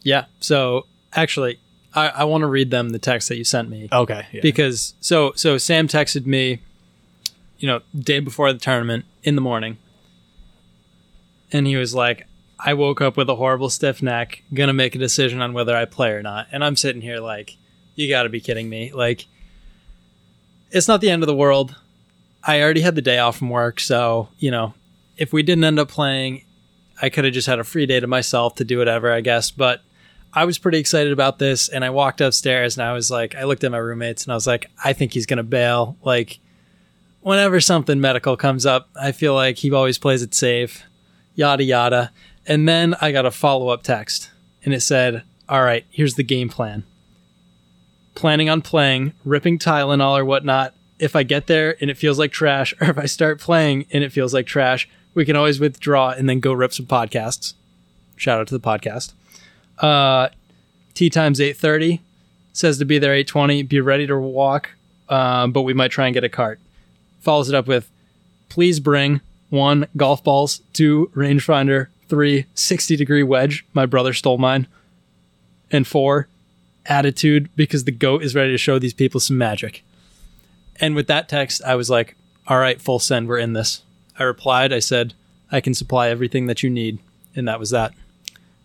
yeah. 0.02 0.26
So 0.40 0.86
actually, 1.12 1.58
I, 1.94 2.08
I 2.08 2.24
want 2.24 2.42
to 2.42 2.46
read 2.46 2.70
them 2.70 2.90
the 2.90 2.98
text 2.98 3.28
that 3.28 3.36
you 3.36 3.44
sent 3.44 3.68
me 3.68 3.88
Okay. 3.92 4.26
Yeah. 4.32 4.40
because 4.42 4.94
so 5.00 5.32
so 5.36 5.58
Sam 5.58 5.88
texted 5.88 6.24
me, 6.26 6.60
you 7.58 7.66
know, 7.68 7.80
day 7.98 8.20
before 8.20 8.52
the 8.52 8.58
tournament 8.58 9.04
in 9.24 9.34
the 9.34 9.40
morning, 9.42 9.76
and 11.52 11.66
he 11.66 11.76
was 11.76 11.94
like, 11.94 12.26
"I 12.58 12.72
woke 12.74 13.00
up 13.02 13.16
with 13.16 13.28
a 13.28 13.34
horrible 13.36 13.68
stiff 13.68 14.00
neck, 14.02 14.42
gonna 14.54 14.72
make 14.72 14.94
a 14.94 14.98
decision 14.98 15.42
on 15.42 15.52
whether 15.52 15.76
I 15.76 15.84
play 15.84 16.12
or 16.12 16.22
not," 16.22 16.46
and 16.50 16.64
I'm 16.64 16.76
sitting 16.76 17.02
here 17.02 17.18
like, 17.20 17.56
"You 17.94 18.08
got 18.08 18.24
to 18.24 18.28
be 18.28 18.40
kidding 18.40 18.68
me!" 18.68 18.92
Like, 18.92 19.26
it's 20.70 20.88
not 20.88 21.00
the 21.00 21.10
end 21.10 21.22
of 21.22 21.26
the 21.26 21.34
world. 21.34 21.76
I 22.44 22.60
already 22.60 22.80
had 22.80 22.94
the 22.94 23.02
day 23.02 23.18
off 23.18 23.36
from 23.38 23.50
work, 23.50 23.78
so 23.80 24.28
you 24.38 24.50
know, 24.50 24.74
if 25.16 25.32
we 25.32 25.42
didn't 25.42 25.64
end 25.64 25.78
up 25.78 25.88
playing, 25.88 26.44
I 27.00 27.08
could 27.08 27.24
have 27.24 27.34
just 27.34 27.46
had 27.46 27.58
a 27.58 27.64
free 27.64 27.86
day 27.86 28.00
to 28.00 28.06
myself 28.06 28.54
to 28.56 28.64
do 28.64 28.78
whatever, 28.78 29.12
I 29.12 29.20
guess. 29.20 29.50
But 29.50 29.82
I 30.32 30.44
was 30.44 30.58
pretty 30.58 30.78
excited 30.78 31.12
about 31.12 31.38
this, 31.38 31.68
and 31.68 31.84
I 31.84 31.90
walked 31.90 32.20
upstairs 32.20 32.76
and 32.76 32.86
I 32.86 32.92
was 32.92 33.10
like, 33.10 33.34
I 33.34 33.44
looked 33.44 33.64
at 33.64 33.70
my 33.70 33.78
roommates 33.78 34.24
and 34.24 34.32
I 34.32 34.34
was 34.34 34.46
like, 34.46 34.70
I 34.82 34.92
think 34.92 35.12
he's 35.12 35.26
gonna 35.26 35.42
bail. 35.42 35.96
Like, 36.02 36.38
whenever 37.20 37.60
something 37.60 38.00
medical 38.00 38.36
comes 38.36 38.64
up, 38.64 38.88
I 39.00 39.12
feel 39.12 39.34
like 39.34 39.58
he 39.58 39.72
always 39.72 39.98
plays 39.98 40.22
it 40.22 40.34
safe, 40.34 40.84
yada 41.34 41.64
yada. 41.64 42.12
And 42.46 42.68
then 42.68 42.94
I 43.00 43.12
got 43.12 43.26
a 43.26 43.30
follow 43.30 43.68
up 43.68 43.82
text, 43.82 44.30
and 44.64 44.72
it 44.74 44.80
said, 44.80 45.22
"All 45.48 45.62
right, 45.62 45.84
here's 45.90 46.14
the 46.14 46.24
game 46.24 46.48
plan. 46.48 46.84
Planning 48.14 48.50
on 48.50 48.62
playing, 48.62 49.12
ripping 49.24 49.58
Tylenol 49.58 50.18
or 50.18 50.24
whatnot. 50.24 50.74
If 50.98 51.16
I 51.16 51.22
get 51.22 51.46
there 51.46 51.76
and 51.80 51.90
it 51.90 51.96
feels 51.96 52.18
like 52.18 52.32
trash, 52.32 52.74
or 52.80 52.90
if 52.90 52.98
I 52.98 53.06
start 53.06 53.40
playing 53.40 53.86
and 53.90 54.04
it 54.04 54.12
feels 54.12 54.34
like 54.34 54.46
trash, 54.46 54.88
we 55.14 55.24
can 55.24 55.36
always 55.36 55.60
withdraw 55.60 56.10
and 56.10 56.28
then 56.28 56.40
go 56.40 56.52
rip 56.52 56.72
some 56.72 56.86
podcasts. 56.86 57.54
Shout 58.16 58.40
out 58.40 58.48
to 58.48 58.58
the 58.58 58.60
podcast. 58.60 59.12
Uh, 59.78 60.28
tee 60.94 61.10
times 61.10 61.40
eight 61.40 61.56
thirty. 61.56 62.00
Says 62.52 62.78
to 62.78 62.84
be 62.84 62.98
there 62.98 63.14
eight 63.14 63.26
twenty. 63.26 63.62
Be 63.62 63.80
ready 63.80 64.06
to 64.06 64.18
walk, 64.18 64.70
um, 65.08 65.52
but 65.52 65.62
we 65.62 65.74
might 65.74 65.90
try 65.90 66.06
and 66.06 66.14
get 66.14 66.24
a 66.24 66.28
cart. 66.28 66.60
Follows 67.20 67.48
it 67.48 67.54
up 67.54 67.66
with, 67.66 67.90
please 68.48 68.80
bring 68.80 69.20
one 69.48 69.86
golf 69.96 70.24
balls, 70.24 70.60
two 70.72 71.10
rangefinder, 71.14 71.88
three 72.08 72.46
60 72.54 72.96
degree 72.96 73.22
wedge. 73.22 73.64
My 73.72 73.86
brother 73.86 74.12
stole 74.12 74.38
mine, 74.38 74.66
and 75.70 75.86
four 75.86 76.28
attitude 76.86 77.48
because 77.56 77.84
the 77.84 77.92
goat 77.92 78.22
is 78.22 78.34
ready 78.34 78.52
to 78.52 78.58
show 78.58 78.78
these 78.78 78.94
people 78.94 79.20
some 79.20 79.38
magic. 79.38 79.84
And 80.80 80.94
with 80.94 81.06
that 81.06 81.28
text, 81.28 81.62
I 81.64 81.74
was 81.74 81.90
like, 81.90 82.16
all 82.46 82.58
right, 82.58 82.80
full 82.80 82.98
send, 82.98 83.28
we're 83.28 83.38
in 83.38 83.52
this. 83.52 83.82
I 84.18 84.24
replied, 84.24 84.72
I 84.72 84.80
said, 84.80 85.14
I 85.50 85.60
can 85.60 85.74
supply 85.74 86.08
everything 86.08 86.46
that 86.46 86.62
you 86.62 86.70
need. 86.70 86.98
And 87.36 87.46
that 87.48 87.60
was 87.60 87.70
that. 87.70 87.92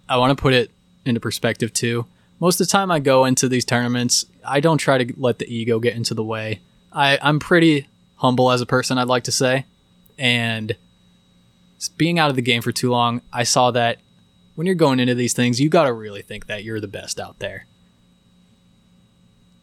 I 0.10 0.18
want 0.18 0.36
to 0.36 0.42
put 0.42 0.54
it 0.54 0.72
into 1.06 1.20
perspective 1.20 1.74
too. 1.74 2.06
Most 2.40 2.62
of 2.62 2.68
the 2.68 2.72
time 2.72 2.92
I 2.92 3.00
go 3.00 3.26
into 3.26 3.50
these 3.50 3.66
tournaments, 3.66 4.26
I 4.46 4.60
don't 4.60 4.78
try 4.78 5.04
to 5.04 5.14
let 5.18 5.40
the 5.40 5.54
ego 5.54 5.80
get 5.80 5.96
into 5.96 6.14
the 6.14 6.24
way. 6.24 6.62
I, 6.92 7.18
I'm 7.22 7.40
pretty 7.40 7.88
humble 8.18 8.52
as 8.52 8.62
a 8.62 8.66
person, 8.66 8.98
I'd 8.98 9.08
like 9.08 9.24
to 9.26 9.32
say. 9.32 9.66
And 10.18 10.76
being 11.98 12.20
out 12.20 12.30
of 12.30 12.36
the 12.36 12.42
game 12.42 12.62
for 12.62 12.72
too 12.72 12.90
long, 12.90 13.22
I 13.32 13.44
saw 13.44 13.72
that 13.72 14.00
when 14.56 14.66
you're 14.66 14.76
going 14.76 15.00
into 15.00 15.16
these 15.16 15.34
things, 15.34 15.62
you 15.62 15.70
got 15.70 15.84
to 15.84 15.94
really 15.94 16.22
think 16.22 16.48
that 16.48 16.64
you're 16.64 16.80
the 16.80 16.88
best 16.88 17.20
out 17.20 17.40
there. 17.40 17.66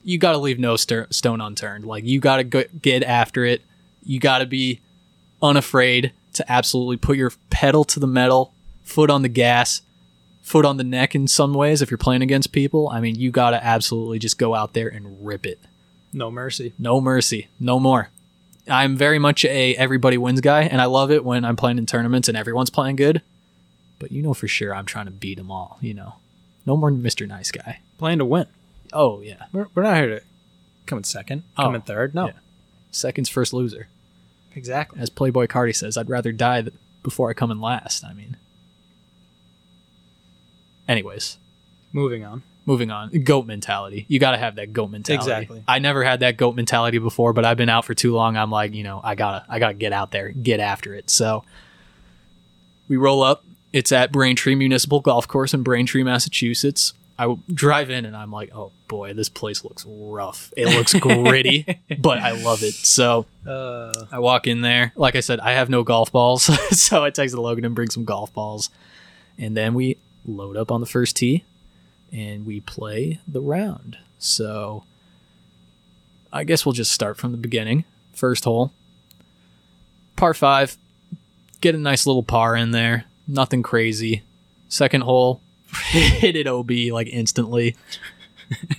You 0.05 0.19
got 0.19 0.33
to 0.33 0.39
leave 0.39 0.59
no 0.59 0.77
st- 0.77 1.13
stone 1.15 1.41
unturned. 1.41 1.85
Like, 1.85 2.05
you 2.05 2.21
got 2.21 2.37
to 2.37 2.45
go- 2.45 2.65
get 2.81 3.03
after 3.03 3.45
it. 3.45 3.63
You 4.05 4.21
got 4.21 4.39
to 4.39 4.47
be 4.47 4.81
unafraid 5.43 6.13
to 6.35 6.53
absolutely 6.53 6.97
put 6.97 7.17
your 7.17 7.33
pedal 7.51 7.85
to 7.85 8.01
the 8.01 8.07
metal, 8.07 8.53
foot 8.83 9.11
on 9.11 9.23
the 9.23 9.29
gas, 9.29 9.83
foot 10.43 10.65
on 10.67 10.77
the 10.77 10.85
neck 10.85 11.15
in 11.15 11.27
some 11.27 11.55
ways 11.55 11.81
if 11.81 11.91
you're 11.91 11.99
playing 11.99 12.23
against 12.23 12.53
people. 12.53 12.89
I 12.91 13.01
mean, 13.01 13.15
you 13.15 13.31
got 13.31 13.51
to 13.51 13.65
absolutely 13.65 14.19
just 14.19 14.39
go 14.39 14.55
out 14.55 14.75
there 14.75 14.89
and 14.89 15.27
rip 15.27 15.47
it. 15.47 15.59
No 16.13 16.31
mercy. 16.31 16.73
No 16.79 17.01
mercy. 17.01 17.49
No 17.59 17.81
more. 17.81 18.11
I'm 18.69 18.97
very 18.97 19.19
much 19.19 19.45
a 19.45 19.75
everybody 19.77 20.17
wins 20.17 20.41
guy, 20.41 20.63
and 20.63 20.81
I 20.81 20.87
love 20.87 21.11
it 21.11 21.25
when 21.25 21.45
I'm 21.45 21.57
playing 21.57 21.79
in 21.79 21.87
tournaments 21.87 22.29
and 22.29 22.37
everyone's 22.37 22.71
playing 22.71 22.97
good. 22.97 23.21
But 23.99 24.11
you 24.13 24.23
know 24.23 24.35
for 24.35 24.49
sure 24.49 24.75
I'm 24.75 24.87
trying 24.87 25.07
to 25.07 25.11
beat 25.11 25.37
them 25.37 25.51
all. 25.51 25.79
You 25.81 25.95
know, 25.95 26.15
no 26.67 26.77
more 26.77 26.91
Mr. 26.91 27.27
Nice 27.27 27.51
Guy. 27.51 27.81
Playing 27.99 28.19
to 28.19 28.25
win. 28.25 28.47
Oh 28.95 29.21
yeah, 29.21 29.47
We're, 29.53 29.67
we're 29.75 29.83
not 29.83 29.97
here 29.97 30.21
to 30.21 30.25
come 30.87 30.99
in 30.99 31.05
second, 31.05 31.43
come 31.57 31.73
Oh, 31.73 31.75
in 31.75 31.83
third. 31.83 32.15
No. 32.15 32.27
yeah. 32.27 32.33
seconds 32.91 33.29
first 33.29 33.53
loser. 33.53 33.89
Exactly. 34.55 35.01
As 35.01 35.11
Playboi 35.11 35.49
Carti 35.49 35.75
says, 35.75 35.97
I'd 35.99 36.09
rather 36.09 36.31
die 36.33 36.63
th- 36.63 36.75
before 37.03 37.29
I 37.29 37.35
come 37.35 37.51
in 37.51 37.61
last. 37.61 38.05
I 38.05 38.13
mean, 38.15 38.37
anyways, 40.89 41.39
Moving 41.93 42.25
on. 42.25 42.43
moving 42.67 42.91
on. 42.91 43.11
Goat 43.23 43.47
mentality. 43.47 44.05
You 44.09 44.19
got 44.19 44.33
to 44.33 44.37
have 44.39 44.57
that 44.57 44.73
goat 44.73 44.91
mentality. 44.91 45.31
Exactly. 45.31 45.65
I 45.69 45.79
never 45.79 46.03
had 46.05 46.21
that 46.21 46.37
goat 46.37 46.55
mentality 46.57 46.99
before, 46.99 47.33
but 47.33 47.45
I've 47.45 47.57
been 47.57 47.69
out 47.69 47.85
for 47.85 47.95
too 47.95 48.15
long. 48.15 48.37
I'm 48.37 48.51
like, 48.51 48.75
you 48.75 48.83
know, 48.85 49.01
I 49.03 49.15
gotta, 49.15 49.45
I 49.49 49.59
gotta 49.59 49.75
get 49.75 49.93
out 49.93 50.11
there, 50.11 50.31
get 50.31 50.61
after 50.61 50.95
it. 50.95 51.11
So 51.11 51.45
we 52.89 52.97
roll 52.97 53.23
up. 53.23 53.45
It's 53.73 53.91
at 53.93 54.13
Braintree 54.13 54.55
Municipal 54.55 55.01
Golf 55.01 55.27
Course 55.27 55.53
in 55.53 55.63
Braintree, 55.65 56.05
Massachusetts. 56.05 56.95
I 57.19 57.37
drive 57.53 57.91
in 57.91 58.05
and 58.07 58.17
I'm 58.17 58.33
like, 58.33 58.51
oh 58.55 58.73
boy, 58.89 59.13
this 59.15 59.29
place 59.29 59.63
looks 59.65 59.85
rough. 59.89 60.53
It 60.57 60.67
looks 60.67 60.95
gritty, 60.95 61.65
but 61.99 62.19
I 62.19 62.33
love 62.33 62.63
it. 62.63 62.75
So 62.75 63.27
Uh, 63.47 63.93
I 64.11 64.19
walk 64.19 64.47
in 64.47 64.63
there. 64.63 64.93
Like 64.97 65.15
I 65.15 65.21
said, 65.21 65.39
I 65.41 65.53
have 65.53 65.69
no 65.71 65.85
golf 65.85 66.11
balls, 66.11 66.43
so 66.79 67.05
I 67.05 67.11
texted 67.11 67.37
Logan 67.39 67.65
and 67.65 67.75
bring 67.75 67.91
some 67.91 68.05
golf 68.05 68.33
balls, 68.33 68.69
and 69.39 69.57
then 69.57 69.75
we 69.75 69.97
load 70.27 70.57
up 70.57 70.73
on 70.73 70.81
the 70.81 70.87
first 70.87 71.17
tee, 71.17 71.45
and 72.13 72.45
we 72.47 72.61
play 72.61 73.21
the 73.29 73.41
round. 73.41 73.99
So 74.19 74.85
I 76.33 76.43
guess 76.45 76.67
we'll 76.67 76.73
just 76.73 76.91
start 76.91 77.17
from 77.17 77.31
the 77.33 77.39
beginning. 77.39 77.85
First 78.13 78.45
hole, 78.45 78.73
par 80.17 80.35
five. 80.35 80.77
Get 81.61 81.75
a 81.75 81.79
nice 81.79 82.07
little 82.07 82.23
par 82.25 82.57
in 82.57 82.73
there. 82.73 83.05
Nothing 83.29 83.63
crazy. 83.63 84.23
Second 84.69 85.03
hole, 85.03 85.41
hit 85.77 86.37
it 86.37 86.47
OB 86.47 86.71
like 86.93 87.09
instantly. 87.09 87.77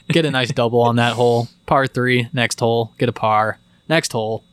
Get 0.10 0.25
a 0.25 0.31
nice 0.31 0.51
double 0.51 0.81
on 0.81 0.97
that 0.97 1.13
hole. 1.13 1.47
Par 1.65 1.88
three. 1.88 2.29
Next 2.34 2.60
hole, 2.60 2.93
get 2.97 3.10
a 3.10 3.13
par. 3.13 3.58
Next 3.89 4.12
hole, 4.12 4.43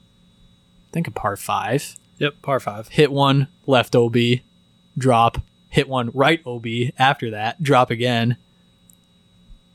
think 0.92 1.06
a 1.08 1.10
par 1.10 1.36
five. 1.36 1.96
yep, 2.18 2.40
par 2.42 2.60
five. 2.60 2.88
Hit 2.88 3.12
one 3.12 3.48
left 3.66 3.94
OB, 3.96 4.16
drop. 4.96 5.38
Hit 5.68 5.88
one 5.88 6.10
right 6.12 6.40
OB 6.46 6.66
after 6.98 7.30
that, 7.30 7.62
drop 7.62 7.90
again. 7.90 8.36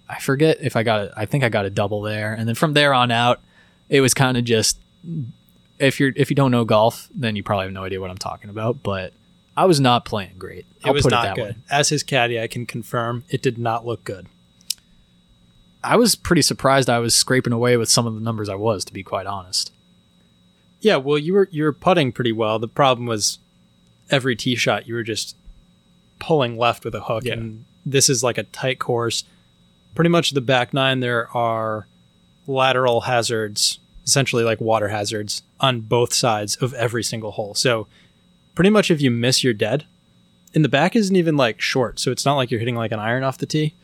I 0.09 0.19
forget 0.19 0.57
if 0.61 0.75
I 0.75 0.83
got 0.83 1.05
it. 1.05 1.11
I 1.17 1.25
think 1.25 1.43
I 1.43 1.49
got 1.49 1.65
a 1.65 1.69
double 1.69 2.01
there, 2.01 2.33
and 2.33 2.47
then 2.47 2.55
from 2.55 2.73
there 2.73 2.93
on 2.93 3.11
out, 3.11 3.41
it 3.89 4.01
was 4.01 4.13
kind 4.13 4.37
of 4.37 4.43
just. 4.43 4.79
If 5.79 5.99
you're 5.99 6.11
if 6.15 6.29
you 6.29 6.35
don't 6.35 6.51
know 6.51 6.65
golf, 6.65 7.07
then 7.13 7.35
you 7.35 7.43
probably 7.43 7.65
have 7.65 7.73
no 7.73 7.83
idea 7.83 7.99
what 8.01 8.09
I'm 8.09 8.17
talking 8.17 8.49
about. 8.49 8.81
But 8.83 9.13
I 9.57 9.65
was 9.65 9.79
not 9.79 10.05
playing 10.05 10.35
great. 10.37 10.65
I'll 10.83 10.93
was 10.93 11.03
put 11.03 11.11
not 11.11 11.25
it 11.25 11.27
that 11.29 11.35
good. 11.35 11.55
way. 11.55 11.61
As 11.69 11.89
his 11.89 12.03
caddy, 12.03 12.39
I 12.39 12.47
can 12.47 12.65
confirm 12.65 13.23
it 13.29 13.41
did 13.41 13.57
not 13.57 13.85
look 13.85 14.03
good. 14.03 14.27
I 15.83 15.95
was 15.95 16.15
pretty 16.15 16.41
surprised. 16.41 16.89
I 16.89 16.99
was 16.99 17.15
scraping 17.15 17.53
away 17.53 17.75
with 17.77 17.89
some 17.89 18.05
of 18.07 18.13
the 18.13 18.19
numbers 18.21 18.49
I 18.49 18.55
was, 18.55 18.85
to 18.85 18.93
be 18.93 19.03
quite 19.03 19.25
honest. 19.25 19.71
Yeah, 20.79 20.97
well, 20.97 21.17
you 21.17 21.33
were 21.33 21.49
you 21.51 21.63
were 21.63 21.73
putting 21.73 22.11
pretty 22.11 22.31
well. 22.31 22.59
The 22.59 22.67
problem 22.67 23.07
was 23.07 23.39
every 24.09 24.35
tee 24.35 24.55
shot 24.55 24.87
you 24.87 24.93
were 24.93 25.03
just 25.03 25.35
pulling 26.19 26.57
left 26.57 26.85
with 26.85 26.93
a 26.95 27.01
hook, 27.01 27.23
Yeah. 27.25 27.33
and 27.33 27.65
this 27.85 28.09
is 28.09 28.23
like 28.23 28.37
a 28.37 28.43
tight 28.43 28.79
course. 28.79 29.23
Pretty 29.95 30.09
much 30.09 30.31
the 30.31 30.41
back 30.41 30.73
nine, 30.73 30.99
there 30.99 31.35
are 31.35 31.87
lateral 32.45 33.01
hazards, 33.01 33.79
essentially 34.05 34.43
like 34.43 34.61
water 34.61 34.89
hazards, 34.89 35.41
on 35.59 35.81
both 35.81 36.13
sides 36.13 36.55
of 36.57 36.73
every 36.75 37.03
single 37.03 37.31
hole. 37.31 37.55
So 37.55 37.87
pretty 38.57 38.71
much 38.71 38.89
if 38.89 38.99
you 38.99 39.11
miss, 39.11 39.43
you're 39.43 39.53
dead. 39.53 39.85
And 40.55 40.65
the 40.65 40.69
back 40.69 40.95
isn't 40.95 41.15
even 41.15 41.37
like 41.37 41.61
short, 41.61 41.99
so 41.99 42.09
it's 42.09 42.25
not 42.25 42.37
like 42.37 42.49
you're 42.49 42.59
hitting 42.59 42.73
like 42.73 42.91
an 42.91 42.97
iron 42.97 43.21
off 43.21 43.37
the 43.37 43.45
tee. 43.45 43.75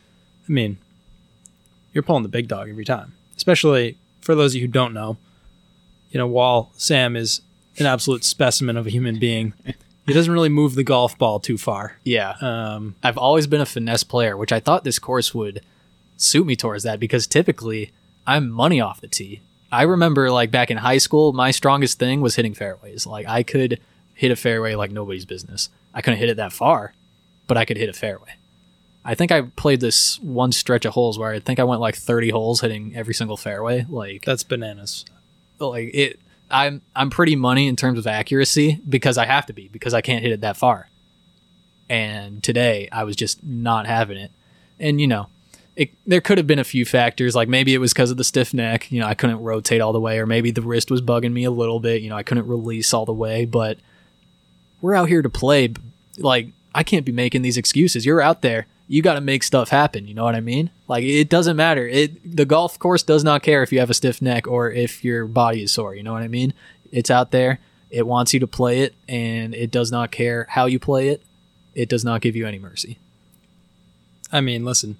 I 0.48 0.50
mean, 0.50 0.78
you're 1.92 2.02
pulling 2.02 2.24
the 2.24 2.28
big 2.28 2.48
dog 2.48 2.68
every 2.68 2.84
time. 2.84 3.12
Especially 3.36 3.96
for 4.20 4.34
those 4.34 4.50
of 4.50 4.56
you 4.56 4.62
who 4.62 4.72
don't 4.72 4.92
know, 4.92 5.16
you 6.10 6.18
know, 6.18 6.26
while 6.26 6.72
Sam 6.76 7.14
is 7.14 7.40
an 7.78 7.86
absolute 7.86 8.24
specimen 8.24 8.76
of 8.76 8.84
a 8.88 8.90
human 8.90 9.20
being, 9.20 9.54
he 10.08 10.12
doesn't 10.12 10.32
really 10.32 10.48
move 10.48 10.74
the 10.74 10.82
golf 10.82 11.16
ball 11.18 11.38
too 11.38 11.56
far. 11.56 11.98
Yeah, 12.02 12.34
Um, 12.40 12.96
I've 13.00 13.16
always 13.16 13.46
been 13.46 13.60
a 13.60 13.66
finesse 13.66 14.02
player, 14.02 14.36
which 14.36 14.50
I 14.50 14.58
thought 14.58 14.82
this 14.82 14.98
course 14.98 15.32
would 15.32 15.60
suit 16.16 16.48
me 16.48 16.56
towards 16.56 16.82
that 16.82 16.98
because 16.98 17.28
typically 17.28 17.92
I'm 18.26 18.50
money 18.50 18.80
off 18.80 19.00
the 19.00 19.06
tee. 19.06 19.40
I 19.70 19.82
remember 19.82 20.32
like 20.32 20.50
back 20.50 20.72
in 20.72 20.78
high 20.78 20.98
school, 20.98 21.32
my 21.32 21.52
strongest 21.52 22.00
thing 22.00 22.20
was 22.20 22.34
hitting 22.34 22.54
fairways. 22.54 23.06
Like 23.06 23.28
I 23.28 23.44
could 23.44 23.78
hit 24.14 24.30
a 24.30 24.36
fairway 24.36 24.74
like 24.74 24.90
nobody's 24.90 25.24
business. 25.24 25.68
I 25.92 26.00
couldn't 26.00 26.18
hit 26.18 26.28
it 26.28 26.36
that 26.36 26.52
far, 26.52 26.94
but 27.46 27.56
I 27.56 27.64
could 27.64 27.76
hit 27.76 27.88
a 27.88 27.92
fairway. 27.92 28.36
I 29.04 29.14
think 29.14 29.30
I 29.30 29.42
played 29.42 29.80
this 29.80 30.18
one 30.20 30.52
stretch 30.52 30.84
of 30.86 30.94
holes 30.94 31.18
where 31.18 31.30
I 31.30 31.40
think 31.40 31.60
I 31.60 31.64
went 31.64 31.80
like 31.80 31.94
30 31.94 32.30
holes 32.30 32.62
hitting 32.62 32.96
every 32.96 33.12
single 33.12 33.36
fairway. 33.36 33.84
Like 33.88 34.24
that's 34.24 34.42
bananas. 34.42 35.04
like 35.58 35.90
it 35.92 36.20
I'm 36.50 36.82
I'm 36.96 37.10
pretty 37.10 37.36
money 37.36 37.68
in 37.68 37.76
terms 37.76 37.98
of 37.98 38.06
accuracy 38.06 38.80
because 38.88 39.18
I 39.18 39.26
have 39.26 39.46
to 39.46 39.52
be 39.52 39.68
because 39.68 39.92
I 39.92 40.00
can't 40.00 40.22
hit 40.22 40.32
it 40.32 40.40
that 40.40 40.56
far. 40.56 40.88
And 41.88 42.42
today 42.42 42.88
I 42.90 43.04
was 43.04 43.16
just 43.16 43.44
not 43.44 43.86
having 43.86 44.16
it. 44.16 44.30
And 44.80 45.00
you 45.00 45.06
know, 45.06 45.28
it, 45.76 45.90
there 46.06 46.20
could 46.20 46.38
have 46.38 46.46
been 46.46 46.58
a 46.58 46.64
few 46.64 46.86
factors 46.86 47.34
like 47.34 47.48
maybe 47.48 47.74
it 47.74 47.78
was 47.78 47.92
because 47.92 48.10
of 48.10 48.16
the 48.16 48.24
stiff 48.24 48.54
neck, 48.54 48.90
you 48.90 49.00
know, 49.00 49.06
I 49.06 49.14
couldn't 49.14 49.42
rotate 49.42 49.82
all 49.82 49.92
the 49.92 50.00
way 50.00 50.18
or 50.18 50.26
maybe 50.26 50.50
the 50.50 50.62
wrist 50.62 50.90
was 50.90 51.02
bugging 51.02 51.32
me 51.32 51.44
a 51.44 51.50
little 51.50 51.80
bit, 51.80 52.00
you 52.00 52.08
know, 52.08 52.16
I 52.16 52.22
couldn't 52.22 52.46
release 52.46 52.94
all 52.94 53.04
the 53.04 53.12
way, 53.12 53.44
but 53.44 53.78
we're 54.84 54.94
out 54.94 55.08
here 55.08 55.22
to 55.22 55.30
play 55.30 55.72
like 56.18 56.48
I 56.74 56.82
can't 56.82 57.06
be 57.06 57.12
making 57.12 57.40
these 57.40 57.56
excuses. 57.56 58.04
You're 58.04 58.20
out 58.20 58.42
there. 58.42 58.66
You 58.86 59.00
got 59.00 59.14
to 59.14 59.22
make 59.22 59.42
stuff 59.42 59.70
happen, 59.70 60.06
you 60.06 60.12
know 60.12 60.24
what 60.24 60.34
I 60.34 60.40
mean? 60.40 60.68
Like 60.88 61.04
it 61.04 61.30
doesn't 61.30 61.56
matter. 61.56 61.88
It 61.88 62.36
the 62.36 62.44
golf 62.44 62.78
course 62.78 63.02
does 63.02 63.24
not 63.24 63.42
care 63.42 63.62
if 63.62 63.72
you 63.72 63.80
have 63.80 63.88
a 63.88 63.94
stiff 63.94 64.20
neck 64.20 64.46
or 64.46 64.70
if 64.70 65.02
your 65.02 65.24
body 65.24 65.62
is 65.62 65.72
sore, 65.72 65.94
you 65.94 66.02
know 66.02 66.12
what 66.12 66.22
I 66.22 66.28
mean? 66.28 66.52
It's 66.92 67.10
out 67.10 67.30
there. 67.30 67.60
It 67.88 68.06
wants 68.06 68.34
you 68.34 68.40
to 68.40 68.46
play 68.46 68.80
it 68.80 68.94
and 69.08 69.54
it 69.54 69.70
does 69.70 69.90
not 69.90 70.10
care 70.10 70.46
how 70.50 70.66
you 70.66 70.78
play 70.78 71.08
it. 71.08 71.22
It 71.74 71.88
does 71.88 72.04
not 72.04 72.20
give 72.20 72.36
you 72.36 72.46
any 72.46 72.58
mercy. 72.58 72.98
I 74.30 74.42
mean, 74.42 74.66
listen. 74.66 74.98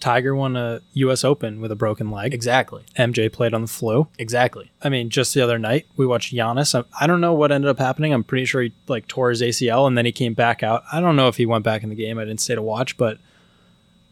Tiger 0.00 0.34
won 0.34 0.56
a 0.56 0.80
U.S. 0.92 1.24
Open 1.24 1.60
with 1.60 1.72
a 1.72 1.76
broken 1.76 2.10
leg. 2.10 2.34
Exactly. 2.34 2.84
MJ 2.98 3.32
played 3.32 3.54
on 3.54 3.62
the 3.62 3.66
flu. 3.68 4.08
Exactly. 4.18 4.70
I 4.82 4.88
mean, 4.88 5.08
just 5.08 5.32
the 5.34 5.40
other 5.40 5.58
night 5.58 5.86
we 5.96 6.06
watched 6.06 6.34
Giannis. 6.34 6.78
I, 6.78 6.84
I 7.02 7.06
don't 7.06 7.20
know 7.20 7.32
what 7.32 7.50
ended 7.50 7.70
up 7.70 7.78
happening. 7.78 8.12
I'm 8.12 8.24
pretty 8.24 8.44
sure 8.44 8.62
he 8.62 8.72
like 8.88 9.08
tore 9.08 9.30
his 9.30 9.42
ACL 9.42 9.86
and 9.86 9.96
then 9.96 10.04
he 10.04 10.12
came 10.12 10.34
back 10.34 10.62
out. 10.62 10.84
I 10.92 11.00
don't 11.00 11.16
know 11.16 11.28
if 11.28 11.36
he 11.36 11.46
went 11.46 11.64
back 11.64 11.82
in 11.82 11.88
the 11.88 11.94
game. 11.94 12.18
I 12.18 12.24
didn't 12.24 12.40
stay 12.40 12.54
to 12.54 12.62
watch, 12.62 12.96
but 12.96 13.18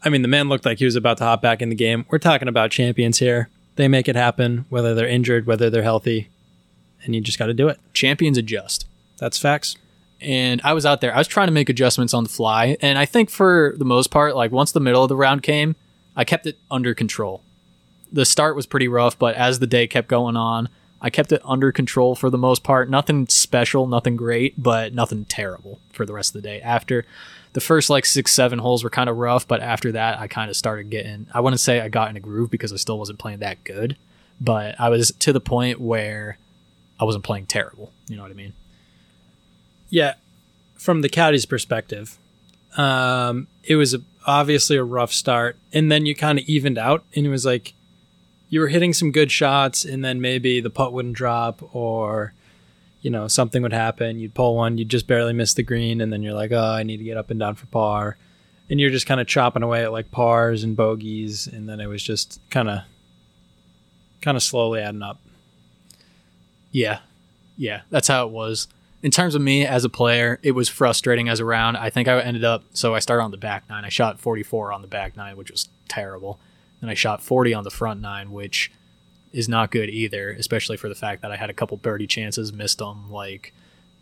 I 0.02 0.08
mean, 0.08 0.22
the 0.22 0.28
man 0.28 0.48
looked 0.48 0.66
like 0.66 0.78
he 0.78 0.84
was 0.84 0.96
about 0.96 1.18
to 1.18 1.24
hop 1.24 1.40
back 1.40 1.62
in 1.62 1.70
the 1.70 1.74
game. 1.74 2.04
We're 2.10 2.18
talking 2.18 2.48
about 2.48 2.70
champions 2.70 3.18
here. 3.18 3.48
They 3.76 3.88
make 3.88 4.08
it 4.08 4.16
happen, 4.16 4.66
whether 4.68 4.94
they're 4.94 5.08
injured, 5.08 5.46
whether 5.46 5.70
they're 5.70 5.82
healthy, 5.82 6.28
and 7.02 7.14
you 7.14 7.20
just 7.20 7.38
got 7.38 7.46
to 7.46 7.54
do 7.54 7.68
it. 7.68 7.80
Champions 7.92 8.38
adjust. 8.38 8.86
That's 9.18 9.38
facts. 9.38 9.76
And 10.24 10.60
I 10.64 10.72
was 10.72 10.86
out 10.86 11.00
there. 11.00 11.14
I 11.14 11.18
was 11.18 11.28
trying 11.28 11.48
to 11.48 11.52
make 11.52 11.68
adjustments 11.68 12.14
on 12.14 12.24
the 12.24 12.30
fly, 12.30 12.76
and 12.80 12.98
I 12.98 13.04
think 13.04 13.30
for 13.30 13.74
the 13.76 13.84
most 13.84 14.10
part, 14.10 14.34
like 14.34 14.50
once 14.50 14.72
the 14.72 14.80
middle 14.80 15.02
of 15.02 15.08
the 15.08 15.16
round 15.16 15.42
came, 15.42 15.76
I 16.16 16.24
kept 16.24 16.46
it 16.46 16.58
under 16.70 16.94
control. 16.94 17.42
The 18.12 18.24
start 18.24 18.56
was 18.56 18.66
pretty 18.66 18.88
rough, 18.88 19.18
but 19.18 19.34
as 19.34 19.58
the 19.58 19.66
day 19.66 19.86
kept 19.86 20.08
going 20.08 20.36
on, 20.36 20.68
I 21.00 21.10
kept 21.10 21.32
it 21.32 21.42
under 21.44 21.70
control 21.72 22.14
for 22.14 22.30
the 22.30 22.38
most 22.38 22.62
part. 22.62 22.88
Nothing 22.88 23.28
special, 23.28 23.86
nothing 23.86 24.16
great, 24.16 24.54
but 24.60 24.94
nothing 24.94 25.26
terrible 25.26 25.80
for 25.92 26.06
the 26.06 26.14
rest 26.14 26.34
of 26.34 26.40
the 26.42 26.48
day. 26.48 26.60
After 26.62 27.04
the 27.52 27.60
first 27.60 27.90
like 27.90 28.06
six, 28.06 28.32
seven 28.32 28.58
holes 28.58 28.82
were 28.82 28.90
kind 28.90 29.10
of 29.10 29.16
rough, 29.16 29.46
but 29.46 29.60
after 29.60 29.92
that, 29.92 30.18
I 30.18 30.28
kind 30.28 30.48
of 30.48 30.56
started 30.56 30.90
getting. 30.90 31.26
I 31.34 31.40
wouldn't 31.40 31.60
say 31.60 31.80
I 31.80 31.88
got 31.88 32.08
in 32.10 32.16
a 32.16 32.20
groove 32.20 32.50
because 32.50 32.72
I 32.72 32.76
still 32.76 32.98
wasn't 32.98 33.18
playing 33.18 33.40
that 33.40 33.64
good, 33.64 33.96
but 34.40 34.80
I 34.80 34.88
was 34.88 35.12
to 35.18 35.32
the 35.32 35.40
point 35.40 35.80
where 35.80 36.38
I 36.98 37.04
wasn't 37.04 37.24
playing 37.24 37.46
terrible. 37.46 37.92
You 38.08 38.16
know 38.16 38.22
what 38.22 38.30
I 38.30 38.34
mean? 38.34 38.54
Yeah, 39.88 40.14
from 40.74 41.02
the 41.02 41.08
caddy's 41.08 41.46
perspective, 41.46 42.18
um, 42.76 43.46
it 43.62 43.76
was 43.76 43.94
a, 43.94 44.00
obviously 44.26 44.76
a 44.76 44.84
rough 44.84 45.12
start, 45.12 45.56
and 45.72 45.90
then 45.90 46.06
you 46.06 46.14
kind 46.14 46.38
of 46.38 46.44
evened 46.46 46.78
out, 46.78 47.04
and 47.14 47.26
it 47.26 47.30
was 47.30 47.46
like 47.46 47.74
you 48.48 48.60
were 48.60 48.68
hitting 48.68 48.92
some 48.92 49.12
good 49.12 49.30
shots, 49.30 49.84
and 49.84 50.04
then 50.04 50.20
maybe 50.20 50.60
the 50.60 50.70
putt 50.70 50.92
wouldn't 50.92 51.16
drop, 51.16 51.74
or 51.74 52.32
you 53.02 53.10
know 53.10 53.28
something 53.28 53.62
would 53.62 53.72
happen. 53.72 54.18
You'd 54.18 54.34
pull 54.34 54.56
one, 54.56 54.78
you'd 54.78 54.88
just 54.88 55.06
barely 55.06 55.32
miss 55.32 55.54
the 55.54 55.62
green, 55.62 56.00
and 56.00 56.12
then 56.12 56.22
you're 56.22 56.34
like, 56.34 56.52
oh, 56.52 56.72
I 56.72 56.82
need 56.82 56.98
to 56.98 57.04
get 57.04 57.16
up 57.16 57.30
and 57.30 57.38
down 57.38 57.54
for 57.54 57.66
par, 57.66 58.16
and 58.68 58.80
you're 58.80 58.90
just 58.90 59.06
kind 59.06 59.20
of 59.20 59.26
chopping 59.26 59.62
away 59.62 59.84
at 59.84 59.92
like 59.92 60.10
pars 60.10 60.64
and 60.64 60.76
bogeys, 60.76 61.46
and 61.46 61.68
then 61.68 61.80
it 61.80 61.86
was 61.86 62.02
just 62.02 62.40
kind 62.50 62.68
of 62.68 62.80
kind 64.20 64.36
of 64.36 64.42
slowly 64.42 64.80
adding 64.80 65.02
up. 65.02 65.20
Yeah. 66.72 67.00
Yeah, 67.56 67.82
that's 67.90 68.08
how 68.08 68.26
it 68.26 68.32
was. 68.32 68.66
In 69.04 69.10
terms 69.10 69.34
of 69.34 69.42
me 69.42 69.66
as 69.66 69.84
a 69.84 69.90
player, 69.90 70.40
it 70.42 70.52
was 70.52 70.70
frustrating 70.70 71.28
as 71.28 71.38
a 71.38 71.44
round. 71.44 71.76
I 71.76 71.90
think 71.90 72.08
I 72.08 72.18
ended 72.22 72.42
up 72.42 72.64
so 72.72 72.94
I 72.94 73.00
started 73.00 73.22
on 73.22 73.32
the 73.32 73.36
back 73.36 73.68
nine. 73.68 73.84
I 73.84 73.90
shot 73.90 74.18
44 74.18 74.72
on 74.72 74.80
the 74.80 74.88
back 74.88 75.14
nine, 75.14 75.36
which 75.36 75.50
was 75.50 75.68
terrible. 75.88 76.40
And 76.80 76.90
I 76.90 76.94
shot 76.94 77.22
40 77.22 77.52
on 77.52 77.64
the 77.64 77.70
front 77.70 78.00
nine, 78.00 78.32
which 78.32 78.72
is 79.30 79.46
not 79.46 79.70
good 79.70 79.90
either, 79.90 80.30
especially 80.30 80.78
for 80.78 80.88
the 80.88 80.94
fact 80.94 81.20
that 81.20 81.30
I 81.30 81.36
had 81.36 81.50
a 81.50 81.52
couple 81.52 81.76
birdie 81.76 82.06
chances, 82.06 82.50
missed 82.50 82.78
them. 82.78 83.12
Like 83.12 83.52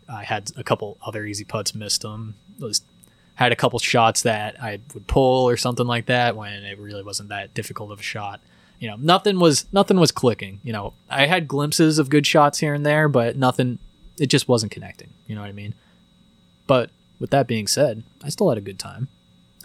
I 0.07 0.23
had 0.23 0.51
a 0.55 0.63
couple 0.63 0.97
other 1.05 1.25
easy 1.25 1.43
putts, 1.43 1.75
missed 1.75 2.03
them. 2.03 2.35
Was 2.57 2.81
had 3.35 3.51
a 3.51 3.57
couple 3.57 3.79
shots 3.79 4.21
that 4.21 4.55
I 4.63 4.79
would 4.93 5.07
pull 5.07 5.49
or 5.49 5.57
something 5.57 5.85
like 5.85 6.05
that 6.05 6.37
when 6.37 6.63
it 6.63 6.79
really 6.79 7.03
wasn't 7.03 7.27
that 7.27 7.53
difficult 7.53 7.91
of 7.91 7.99
a 7.99 8.03
shot 8.03 8.39
you 8.79 8.89
know 8.89 8.95
nothing 8.97 9.39
was 9.39 9.65
nothing 9.71 9.99
was 9.99 10.11
clicking 10.11 10.59
you 10.63 10.73
know 10.73 10.93
i 11.09 11.27
had 11.27 11.47
glimpses 11.47 11.99
of 11.99 12.09
good 12.09 12.25
shots 12.25 12.59
here 12.59 12.73
and 12.73 12.85
there 12.85 13.07
but 13.07 13.37
nothing 13.37 13.77
it 14.17 14.27
just 14.27 14.47
wasn't 14.47 14.71
connecting 14.71 15.09
you 15.27 15.35
know 15.35 15.41
what 15.41 15.49
i 15.49 15.53
mean? 15.53 15.73
But 16.67 16.89
with 17.19 17.29
that 17.31 17.47
being 17.47 17.67
said 17.67 18.03
i 18.23 18.29
still 18.29 18.49
had 18.49 18.57
a 18.57 18.61
good 18.61 18.79
time. 18.79 19.07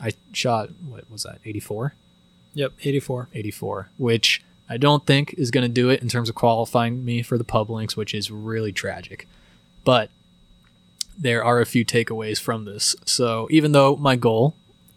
I 0.01 0.13
shot 0.33 0.71
what 0.87 1.11
was 1.11 1.25
that 1.25 1.39
84 1.45 1.95
Yep, 2.55 2.73
84. 2.83 3.29
84 3.35 3.91
which 3.97 4.43
i 4.69 4.77
don't 4.77 5.07
think 5.07 5.35
is 5.35 5.51
going 5.51 5.67
to 5.67 5.73
do 5.73 5.91
it 5.91 6.03
in 6.03 6.09
terms 6.09 6.29
of 6.29 6.35
qualifying 6.35 7.05
me 7.05 7.23
for 7.23 7.39
the 7.39 7.45
pub 7.45 7.71
links 7.71 7.97
which 7.97 8.15
is 8.15 8.31
really 8.31 8.73
tragic. 8.73 9.29
But 9.85 10.11
there 11.19 11.43
are 11.43 11.61
a 11.61 11.67
few 11.67 11.85
takeaways 11.85 12.41
from 12.41 12.65
this. 12.65 12.95
So 13.05 13.49
even 13.51 13.73
though 13.73 13.97
my 13.97 14.15
goal 14.15 14.55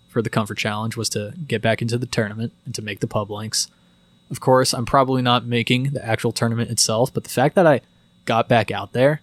for 0.07 0.21
the 0.21 0.29
comfort 0.29 0.57
challenge 0.59 0.95
was 0.95 1.09
to 1.09 1.33
get 1.47 1.63
back 1.63 1.81
into 1.81 1.97
the 1.97 2.05
tournament 2.05 2.53
and 2.65 2.75
to 2.75 2.81
make 2.81 2.99
the 2.99 3.07
pub 3.07 3.31
links 3.31 3.67
of 4.31 4.39
course, 4.39 4.73
I'm 4.73 4.85
probably 4.85 5.21
not 5.21 5.45
making 5.45 5.91
the 5.91 6.03
actual 6.03 6.31
tournament 6.31 6.71
itself, 6.71 7.13
but 7.13 7.25
the 7.25 7.29
fact 7.29 7.53
that 7.55 7.67
I 7.67 7.81
got 8.23 8.47
back 8.47 8.71
out 8.71 8.93
there, 8.93 9.21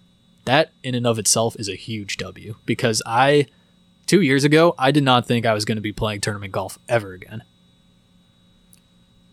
that 0.49 0.71
in 0.83 0.95
and 0.95 1.05
of 1.05 1.19
itself 1.19 1.55
is 1.59 1.69
a 1.69 1.75
huge 1.75 2.17
W 2.17 2.55
because 2.65 3.03
I, 3.05 3.45
two 4.07 4.21
years 4.21 4.43
ago, 4.43 4.73
I 4.79 4.89
did 4.89 5.03
not 5.03 5.27
think 5.27 5.45
I 5.45 5.53
was 5.53 5.63
going 5.63 5.75
to 5.77 5.81
be 5.81 5.93
playing 5.93 6.21
tournament 6.21 6.51
golf 6.51 6.79
ever 6.89 7.13
again. 7.13 7.43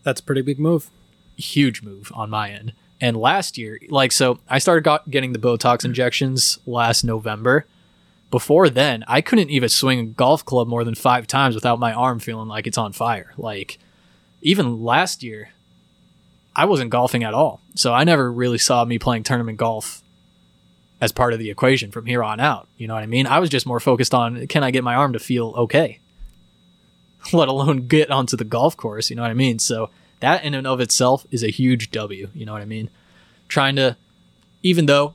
That's 0.02 0.20
a 0.20 0.22
pretty 0.22 0.42
big 0.42 0.61
move. 0.61 0.90
Huge 1.37 1.83
move 1.83 2.12
on 2.14 2.29
my 2.29 2.50
end. 2.50 2.74
And 3.00 3.16
last 3.16 3.57
year, 3.57 3.79
like, 3.88 4.12
so 4.12 4.40
I 4.48 4.59
started 4.59 4.85
got, 4.85 5.11
getting 5.11 5.33
the 5.33 5.38
Botox 5.38 5.85
injections 5.87 6.59
last 6.66 7.02
November. 7.02 7.66
Before 8.31 8.68
then, 8.68 9.02
I 9.09 9.22
couldn't 9.22 9.50
even 9.50 9.68
swing 9.70 9.98
a 9.98 10.05
golf 10.05 10.44
club 10.44 10.68
more 10.68 10.85
than 10.85 10.94
five 10.94 11.26
times 11.26 11.55
without 11.55 11.79
my 11.79 11.94
arm 11.94 12.18
feeling 12.18 12.48
like 12.48 12.66
it's 12.66 12.79
on 12.79 12.92
fire. 12.92 13.33
Like, 13.38 13.79
even 14.42 14.83
last 14.83 15.22
year, 15.22 15.50
I 16.55 16.66
wasn't 16.66 16.90
golfing 16.90 17.24
at 17.24 17.35
all. 17.35 17.61
So 17.74 17.94
I 17.94 18.05
never 18.05 18.31
really 18.31 18.59
saw 18.59 18.85
me 18.85 18.98
playing 18.98 19.22
tournament 19.22 19.59
golf 19.59 20.02
as 21.00 21.12
part 21.12 21.32
of 21.32 21.38
the 21.38 21.50
equation 21.50 21.90
from 21.90 22.06
here 22.06 22.22
on 22.22 22.40
out. 22.40 22.68
You 22.76 22.88
know 22.88 22.94
what 22.94 23.02
I 23.02 23.06
mean? 23.06 23.26
I 23.26 23.38
was 23.38 23.50
just 23.50 23.66
more 23.66 23.80
focused 23.80 24.14
on 24.14 24.46
can 24.46 24.64
I 24.64 24.70
get 24.70 24.85
my 24.85 24.94
arm 24.94 25.12
to 25.12 25.18
feel 25.18 25.54
okay? 25.56 26.00
Let 27.32 27.48
alone 27.48 27.87
get 27.87 28.11
onto 28.11 28.37
the 28.37 28.44
golf 28.44 28.76
course, 28.76 29.11
you 29.11 29.16
know 29.16 29.22
what 29.22 29.30
I 29.30 29.35
mean? 29.35 29.59
So 29.59 29.90
that 30.20 30.44
in 30.44 30.54
and 30.54 30.66
of 30.66 30.80
itself 30.80 31.26
is 31.30 31.42
a 31.42 31.50
huge 31.50 31.90
W, 31.90 32.28
you 32.35 32.46
know 32.46 32.52
what 32.52 32.62
I 32.62 32.66
mean? 32.66 32.90
Trying 33.48 33.76
to 33.76 33.96
even 34.62 34.87
though 34.87 35.14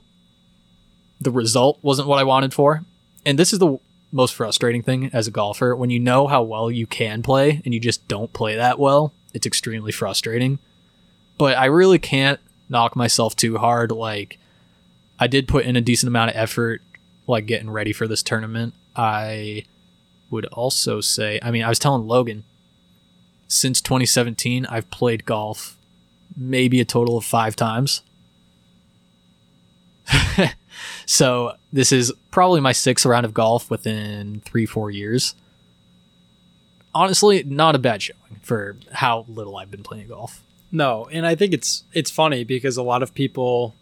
the 1.20 1.30
result 1.30 1.78
wasn't 1.82 2.08
what 2.08 2.18
I 2.18 2.24
wanted 2.24 2.54
for, 2.54 2.84
and 3.24 3.38
this 3.38 3.52
is 3.52 3.58
the 3.58 3.78
most 4.10 4.34
frustrating 4.34 4.82
thing 4.82 5.10
as 5.12 5.26
a 5.26 5.30
golfer 5.30 5.74
when 5.74 5.90
you 5.90 5.98
know 5.98 6.26
how 6.26 6.42
well 6.42 6.70
you 6.70 6.86
can 6.86 7.22
play 7.22 7.62
and 7.64 7.72
you 7.72 7.80
just 7.80 8.06
don't 8.08 8.32
play 8.32 8.56
that 8.56 8.78
well, 8.78 9.12
it's 9.32 9.46
extremely 9.46 9.92
frustrating 9.92 10.58
but 11.38 11.56
I 11.56 11.64
really 11.66 11.98
can't 11.98 12.40
knock 12.68 12.96
myself 12.96 13.34
too 13.34 13.58
hard. 13.58 13.90
Like, 13.90 14.38
I 15.22 15.28
did 15.28 15.46
put 15.46 15.66
in 15.66 15.76
a 15.76 15.80
decent 15.80 16.08
amount 16.08 16.30
of 16.30 16.36
effort, 16.36 16.82
like 17.28 17.46
getting 17.46 17.70
ready 17.70 17.92
for 17.92 18.08
this 18.08 18.24
tournament. 18.24 18.74
I 18.96 19.66
would 20.30 20.46
also 20.46 21.00
say, 21.00 21.38
I 21.40 21.52
mean, 21.52 21.62
I 21.62 21.68
was 21.68 21.78
telling 21.78 22.08
Logan, 22.08 22.42
since 23.46 23.80
2017, 23.80 24.66
I've 24.66 24.90
played 24.90 25.24
golf 25.24 25.78
maybe 26.36 26.80
a 26.80 26.84
total 26.84 27.16
of 27.16 27.24
five 27.24 27.54
times. 27.54 28.02
so 31.06 31.52
this 31.72 31.92
is 31.92 32.12
probably 32.32 32.60
my 32.60 32.72
sixth 32.72 33.06
round 33.06 33.24
of 33.24 33.32
golf 33.32 33.70
within 33.70 34.40
three, 34.44 34.66
four 34.66 34.90
years. 34.90 35.36
Honestly, 36.92 37.44
not 37.44 37.76
a 37.76 37.78
bad 37.78 38.02
showing 38.02 38.40
for 38.42 38.76
how 38.90 39.24
little 39.28 39.56
I've 39.56 39.70
been 39.70 39.84
playing 39.84 40.08
golf. 40.08 40.42
No, 40.72 41.06
and 41.12 41.24
I 41.24 41.36
think 41.36 41.54
it's 41.54 41.84
it's 41.92 42.10
funny 42.10 42.42
because 42.42 42.76
a 42.76 42.82
lot 42.82 43.04
of 43.04 43.14
people 43.14 43.76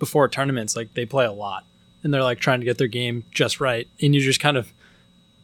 before 0.00 0.28
tournaments 0.28 0.74
like 0.74 0.94
they 0.94 1.06
play 1.06 1.24
a 1.24 1.30
lot 1.32 1.64
and 2.02 2.12
they're 2.12 2.22
like 2.24 2.40
trying 2.40 2.58
to 2.58 2.64
get 2.66 2.78
their 2.78 2.88
game 2.88 3.22
just 3.30 3.60
right 3.60 3.86
and 4.02 4.14
you 4.14 4.20
just 4.20 4.40
kind 4.40 4.56
of 4.56 4.72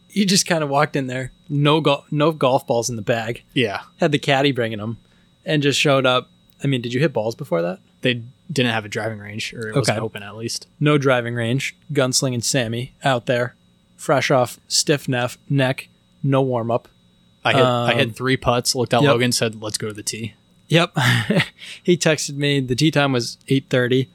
you 0.09 0.25
just 0.25 0.45
kind 0.45 0.63
of 0.63 0.69
walked 0.69 0.95
in 0.97 1.07
there 1.07 1.31
no 1.47 1.79
go- 1.79 2.03
no 2.11 2.33
golf 2.33 2.67
balls 2.67 2.89
in 2.89 2.95
the 2.97 3.01
bag 3.01 3.43
Yeah. 3.53 3.81
had 4.01 4.11
the 4.11 4.19
caddy 4.19 4.51
bringing 4.51 4.79
them 4.79 4.97
and 5.45 5.63
just 5.63 5.79
showed 5.79 6.05
up 6.05 6.29
i 6.63 6.67
mean 6.67 6.81
did 6.81 6.93
you 6.93 6.99
hit 6.99 7.13
balls 7.13 7.35
before 7.35 7.61
that 7.61 7.79
They 8.01 8.23
didn't 8.51 8.71
have 8.73 8.85
a 8.85 8.89
driving 8.89 9.19
range, 9.19 9.53
or 9.53 9.67
it 9.69 9.75
wasn't 9.75 9.99
open 9.99 10.23
at 10.23 10.35
least. 10.35 10.67
no 10.79 10.97
driving 10.97 11.35
range 11.35 11.75
gunslinging 11.93 12.43
sammy 12.43 12.93
out 13.03 13.25
there 13.27 13.55
fresh 13.95 14.29
off 14.31 14.59
stiff 14.67 15.07
neck 15.07 15.37
neck 15.49 15.87
no 16.23 16.41
warm 16.41 16.71
up 16.71 16.87
I 17.45 17.53
hit, 17.53 17.61
I 17.63 17.91
Um, 17.93 17.97
hit 17.97 18.15
three 18.17 18.35
putts, 18.35 18.75
looked 18.75 18.93
at 18.93 19.01
yep. 19.03 19.09
Logan, 19.11 19.31
said, 19.31 19.61
let's 19.61 19.77
go 19.77 19.87
to 19.87 19.93
the 19.93 20.03
tee. 20.03 20.33
Yep. 20.67 20.97
he 21.83 21.95
texted 21.95 22.35
me. 22.35 22.59
The 22.59 22.75
tee 22.75 22.91
time 22.91 23.13
was 23.13 23.37
eight 23.47 23.67
thirty. 23.69 24.09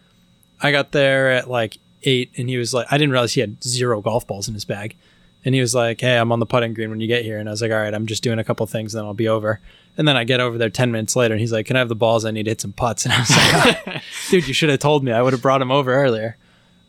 I 0.63 0.73
got 0.73 0.93
there 0.93 1.33
at 1.33 1.51
like 1.51 1.79
eight, 2.05 2.31
and 2.37 2.49
he 2.49 2.57
was 2.57 2.73
like, 2.73 2.87
I 2.91 2.99
didn't 2.99 3.13
realize 3.13 3.35
he 3.35 3.41
had 3.41 3.63
zero 3.63 4.01
golf 4.01 4.27
balls 4.27 4.49
in 4.49 4.55
his 4.55 4.65
bag. 4.65 4.97
And 5.45 5.55
he 5.55 5.61
was 5.61 5.75
like, 5.75 6.01
Hey, 6.01 6.17
I'm 6.17 6.31
on 6.31 6.39
the 6.39 6.47
putting 6.47 6.73
green 6.73 6.91
when 6.91 7.01
you 7.01 7.09
get 7.09 7.25
here. 7.25 7.39
And 7.39 7.49
I 7.49 7.53
was 7.53 7.61
like, 7.63 7.73
All 7.73 7.79
right, 7.79 7.93
I'm 7.93 8.07
just 8.07 8.23
doing 8.23 8.39
a 8.39 8.45
couple 8.45 8.65
things, 8.67 8.93
then 8.93 9.05
I'll 9.05 9.15
be 9.15 9.29
over. 9.29 9.61
And 9.99 10.09
then 10.09 10.17
I 10.17 10.25
get 10.25 10.41
over 10.41 10.57
there 10.57 10.71
ten 10.71 10.93
minutes 10.93 11.17
later, 11.17 11.35
and 11.35 11.41
he's 11.41 11.53
like, 11.53 11.67
Can 11.67 11.77
I 11.77 11.81
have 11.81 11.89
the 11.89 11.95
balls? 11.97 12.25
I 12.25 12.31
need 12.31 12.45
to 12.45 12.51
hit 12.51 12.61
some 12.61 12.73
putts. 12.73 13.05
And 13.07 13.13
I 13.13 13.19
was 13.19 13.87
like, 13.87 14.03
Dude, 14.31 14.49
you 14.49 14.55
should 14.55 14.71
have 14.71 14.79
told 14.79 15.05
me. 15.05 15.13
I 15.13 15.21
would 15.21 15.33
have 15.33 15.43
brought 15.43 15.61
him 15.61 15.71
over 15.71 15.93
earlier. 15.93 16.37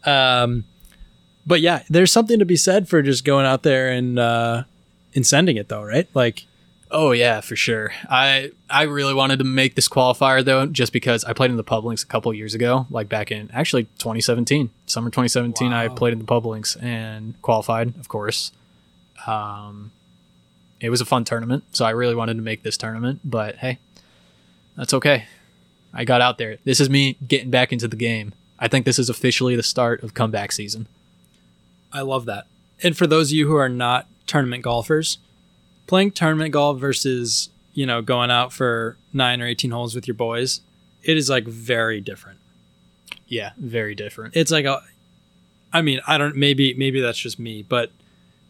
Um, 0.06 0.66
but 1.46 1.62
yeah, 1.62 1.84
there's 1.90 2.12
something 2.12 2.40
to 2.40 2.46
be 2.46 2.56
said 2.56 2.88
for 2.88 3.02
just 3.02 3.26
going 3.26 3.46
out 3.46 3.64
there 3.64 3.90
and 3.90 4.20
uh, 4.20 4.64
and 5.16 5.26
sending 5.26 5.58
it 5.58 5.70
though, 5.70 5.84
right? 5.84 6.08
Like, 6.14 6.46
Oh 6.96 7.12
yeah, 7.12 7.42
for 7.42 7.56
sure. 7.56 7.92
I 8.08 8.52
I 8.70 8.84
really 8.84 9.16
wanted 9.16 9.40
to 9.40 9.46
make 9.46 9.74
this 9.74 9.90
qualifier 9.90 10.46
though, 10.46 10.68
just 10.68 10.94
because 10.94 11.24
I 11.24 11.34
played 11.34 11.50
in 11.50 11.58
the 11.58 11.64
pub 11.64 11.84
links 11.84 12.04
a 12.04 12.06
couple 12.06 12.32
years 12.36 12.54
ago, 12.54 12.86
like 12.92 13.10
back 13.10 13.32
in 13.32 13.50
actually 13.52 13.86
2017, 13.98 14.70
summer 14.86 15.10
2017. 15.10 15.74
I 15.74 15.88
played 15.88 16.14
in 16.14 16.20
the 16.20 16.26
pub 16.26 16.46
links 16.46 16.76
and 16.76 17.42
qualified, 17.42 17.98
of 18.00 18.10
course. 18.10 18.52
Um, 19.26 19.92
it 20.80 20.92
was 20.92 21.02
a 21.02 21.06
fun 21.06 21.24
tournament, 21.24 21.64
so 21.72 21.84
I 21.84 21.90
really 21.90 22.14
wanted 22.14 22.36
to 22.36 22.44
make 22.44 22.62
this 22.62 22.78
tournament, 22.78 23.22
but 23.26 23.56
hey, 23.56 23.80
that's 24.78 24.94
okay. 24.94 25.26
I 25.96 26.06
got 26.06 26.22
out 26.22 26.38
there. 26.38 26.58
This 26.64 26.80
is 26.80 26.92
me 26.92 27.18
getting 27.28 27.50
back 27.50 27.74
into 27.74 27.88
the 27.88 27.96
game. 27.96 28.34
I 28.60 28.68
think 28.68 28.86
this 28.86 29.00
is 29.00 29.10
officially 29.10 29.56
the 29.56 29.64
start 29.64 30.04
of 30.04 30.14
comeback 30.14 30.52
season. 30.52 30.88
I 31.92 32.02
love 32.02 32.26
that. 32.26 32.46
And 32.84 32.96
for 32.96 33.08
those 33.08 33.32
of 33.32 33.36
you 33.38 33.48
who 33.48 33.56
are 33.56 33.70
not 33.70 34.08
tournament 34.28 34.64
golfers, 34.64 35.18
playing 35.88 36.12
tournament 36.12 36.52
golf 36.52 36.80
versus, 36.80 37.50
you 37.74 37.86
know, 37.86 38.02
going 38.02 38.32
out 38.32 38.54
for 38.54 38.98
9 39.14 39.42
or 39.42 39.48
18 39.48 39.72
holes 39.72 39.96
with 39.96 40.08
your 40.08 40.16
boys, 40.16 40.62
it 41.04 41.18
is 41.18 41.30
like 41.30 41.46
very 41.46 42.02
different. 42.02 42.40
Yeah, 43.28 43.52
very 43.58 43.96
different. 43.96 44.36
It's 44.36 44.52
like 44.52 44.66
a 44.66 44.82
I 45.74 45.82
mean, 45.82 46.00
I 46.08 46.18
don't 46.18 46.36
maybe 46.36 46.74
maybe 46.76 47.02
that's 47.02 47.18
just 47.18 47.40
me, 47.40 47.64
but 47.64 47.92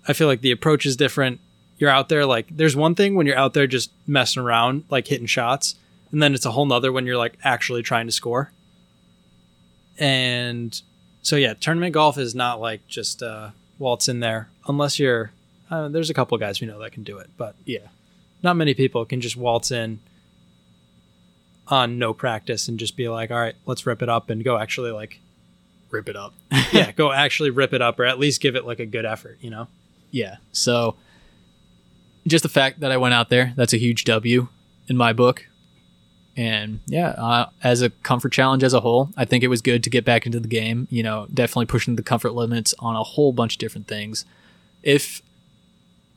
I 0.08 0.13
feel 0.13 0.28
like 0.28 0.41
the 0.41 0.52
approach 0.52 0.86
is 0.86 0.98
different. 0.98 1.39
You're 1.78 1.89
out 1.89 2.10
there 2.10 2.26
like 2.26 2.48
there's 2.52 2.76
one 2.76 2.96
thing 2.96 3.15
when 3.15 3.26
you're 3.26 3.38
out 3.38 3.54
there 3.54 3.65
just 3.65 3.91
messing 4.06 4.43
around, 4.43 4.84
like 4.89 5.08
hitting 5.08 5.26
shots, 5.26 5.76
and 6.12 6.22
then 6.22 6.34
it's 6.34 6.46
a 6.46 6.52
whole 6.52 6.65
nother 6.65 6.91
when 6.91 7.06
you're 7.06 7.17
like 7.17 7.38
actually 7.43 7.82
trying 7.82 8.08
to 8.08 8.12
score. 8.12 8.52
And 9.98 10.80
so 11.22 11.38
yeah, 11.38 11.54
tournament 11.54 11.93
golf 11.93 12.17
is 12.17 12.36
not 12.36 12.60
like 12.60 12.86
just 12.88 13.24
uh, 13.24 13.52
waltz 13.80 14.08
in 14.08 14.19
there 14.19 14.50
unless 14.67 15.00
you're. 15.00 15.32
Uh, 15.74 15.88
there's 15.90 16.10
a 16.10 16.14
couple 16.14 16.38
guys 16.38 16.62
we 16.62 16.68
know 16.68 16.78
that 16.80 16.92
can 16.92 17.04
do 17.04 17.18
it, 17.18 17.30
but 17.38 17.56
Yeah. 17.66 17.88
not 18.44 18.56
many 18.56 18.74
people 18.76 19.06
can 19.06 19.22
just 19.22 19.36
waltz 19.36 19.72
in 19.72 20.00
on 21.68 21.98
no 21.98 22.14
practice 22.14 22.68
and 22.68 22.78
just 22.78 22.96
be 22.96 23.08
like, 23.10 23.32
all 23.32 23.40
right, 23.40 23.56
let's 23.66 23.86
rip 23.86 24.02
it 24.02 24.10
up 24.10 24.30
and 24.30 24.44
go 24.44 24.58
actually 24.58 24.92
like 24.92 25.20
Rip 25.90 26.10
it 26.10 26.16
up. 26.16 26.34
yeah, 26.74 26.92
go 26.92 27.12
actually 27.12 27.52
rip 27.52 27.72
it 27.72 27.80
up 27.82 28.00
or 28.00 28.06
at 28.06 28.18
least 28.18 28.42
give 28.42 28.56
it 28.56 28.66
like 28.66 28.80
a 28.80 28.86
good 28.86 29.06
effort, 29.06 29.38
you 29.42 29.52
know? 29.52 29.68
Yeah. 30.10 30.38
So 30.52 30.96
just 32.26 32.42
the 32.42 32.50
fact 32.50 32.80
that 32.80 32.92
I 32.92 32.98
went 32.98 33.14
out 33.14 33.30
there, 33.30 33.54
that's 33.56 33.74
a 33.74 33.78
huge 33.78 34.04
W 34.06 34.48
in 34.88 34.98
my 34.98 35.14
book. 35.14 35.46
And 36.36 36.80
yeah, 36.88 37.10
uh, 37.10 37.50
as 37.64 37.84
a 37.84 37.92
comfort 37.92 38.32
challenge 38.32 38.64
as 38.64 38.74
a 38.74 38.80
whole, 38.80 39.10
I 39.16 39.26
think 39.26 39.44
it 39.44 39.50
was 39.50 39.62
good 39.62 39.84
to 39.84 39.92
get 39.92 40.04
back 40.04 40.26
into 40.26 40.40
the 40.40 40.48
game. 40.48 40.88
You 40.90 41.04
know, 41.04 41.28
definitely 41.32 41.68
pushing 41.68 41.96
the 41.96 42.02
comfort 42.02 42.32
limits 42.34 42.74
on 42.80 42.96
a 42.96 43.04
whole 43.04 43.32
bunch 43.32 43.54
of 43.54 43.60
different 43.60 43.88
things. 43.88 44.26
If, 44.82 45.22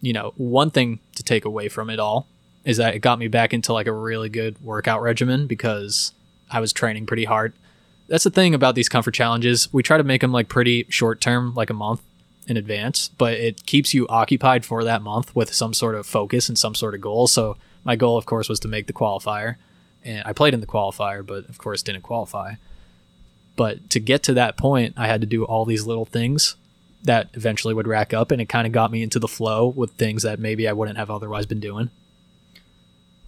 you 0.07 0.13
know, 0.13 0.33
one 0.37 0.71
thing 0.71 1.01
to 1.17 1.25
take 1.25 1.45
away 1.45 1.69
from 1.69 1.91
it 1.91 1.99
all 1.99 2.29
is 2.65 2.77
that 2.77 2.95
it 2.95 3.01
got 3.01 3.19
me 3.19 3.27
back 3.27 3.53
into 3.53 3.73
like 3.73 3.89
a 3.89 3.93
really 3.93 4.29
good 4.29 4.57
workout 4.63 5.03
regimen 5.03 5.49
because 5.49 6.13
I 6.49 6.61
was 6.61 6.73
training 6.73 7.07
pretty 7.07 7.25
hard. 7.25 7.55
That's 8.07 8.23
the 8.23 8.31
thing 8.31 8.55
about 8.55 8.77
these 8.77 8.89
comfort 8.89 9.15
challenges. 9.15 9.73
We 9.73 9.83
try 9.83 9.97
to 9.97 10.05
make 10.05 10.21
them 10.21 10.31
like 10.31 10.49
pretty 10.49 10.87
short 10.91 11.21
term, 11.21 11.55
like 11.55 11.71
a 11.71 11.75
month 11.75 12.03
in 12.47 12.57
advance, 12.57 13.09
but 13.09 13.33
it 13.33 13.67
keeps 13.67 13.95
you 13.95 14.07
occupied 14.07 14.65
for 14.65 14.85
that 14.85 15.03
month 15.03 15.35
with 15.35 15.53
some 15.53 15.75
sort 15.75 15.97
of 15.97 16.07
focus 16.07 16.49
and 16.49 16.57
some 16.57 16.77
sort 16.77 16.95
of 16.95 17.01
goal. 17.01 17.27
So 17.27 17.57
my 17.83 17.97
goal, 17.97 18.17
of 18.17 18.27
course, 18.27 18.49
was 18.49 18.61
to 18.61 18.69
make 18.69 18.87
the 18.87 18.93
qualifier, 18.93 19.57
and 20.05 20.23
I 20.25 20.33
played 20.35 20.55
in 20.55 20.61
the 20.61 20.69
qualifier, 20.69 21.27
but 21.27 21.49
of 21.49 21.59
course 21.59 21.83
didn't 21.83 22.03
qualify. 22.03 22.55
But 23.57 23.91
to 23.91 23.99
get 23.99 24.23
to 24.25 24.35
that 24.35 24.57
point, 24.57 24.95
I 24.97 25.09
had 25.09 25.21
to 25.23 25.27
do 25.27 25.45
all 25.45 25.65
these 25.65 25.85
little 25.85 26.07
things 26.07 26.55
that 27.07 27.31
eventually 27.35 27.73
would 27.75 27.87
rack 27.89 28.13
up, 28.13 28.31
and 28.31 28.41
it 28.41 28.47
kind 28.49 28.67
of 28.67 28.73
got 28.73 28.91
me 28.91 29.03
into 29.03 29.19
the 29.19 29.29
flow 29.29 29.67
with 29.67 29.93
things 29.93 30.23
that 30.23 30.39
maybe 30.39 30.69
I 30.69 30.73
wouldn't 30.73 30.99
have 30.99 31.11
otherwise 31.11 31.47
been 31.47 31.61
doing. 31.61 31.91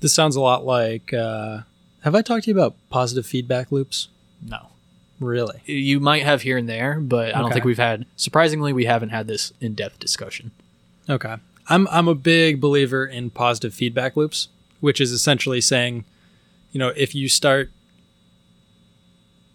This 0.01 0.13
sounds 0.15 0.37
a 0.37 0.41
lot 0.41 0.65
like 0.65 1.13
uh 1.13 1.61
have 2.03 2.15
I 2.15 2.23
talked 2.23 2.45
to 2.45 2.51
you 2.51 2.57
about 2.57 2.77
positive 2.91 3.27
feedback 3.27 3.73
loops? 3.73 4.09
No, 4.47 4.69
Really? 5.19 5.61
you 5.67 5.99
might 5.99 6.23
have 6.23 6.43
here 6.43 6.57
and 6.57 6.69
there, 6.69 7.01
but 7.01 7.35
I 7.35 7.39
don't 7.39 7.47
Okay. 7.47 7.55
think 7.55 7.65
we've 7.65 7.77
had. 7.77 8.07
Surprisingly, 8.15 8.73
we 8.73 8.85
haven't 8.85 9.09
had 9.09 9.27
this 9.27 9.53
in-depth 9.61 9.99
discussion. 9.99 10.53
Okay. 11.11 11.35
I'm 11.69 11.89
I'm 11.89 12.07
a 12.09 12.15
big 12.15 12.61
believer 12.61 13.05
in 13.07 13.31
positive 13.31 13.75
feedback 13.75 14.17
loops, 14.17 14.49
which 14.81 15.01
is 15.01 15.11
essentially 15.13 15.61
saying, 15.61 16.05
you 16.73 16.79
know, 16.79 16.93
if 16.97 17.15
you 17.15 17.29
start 17.29 17.71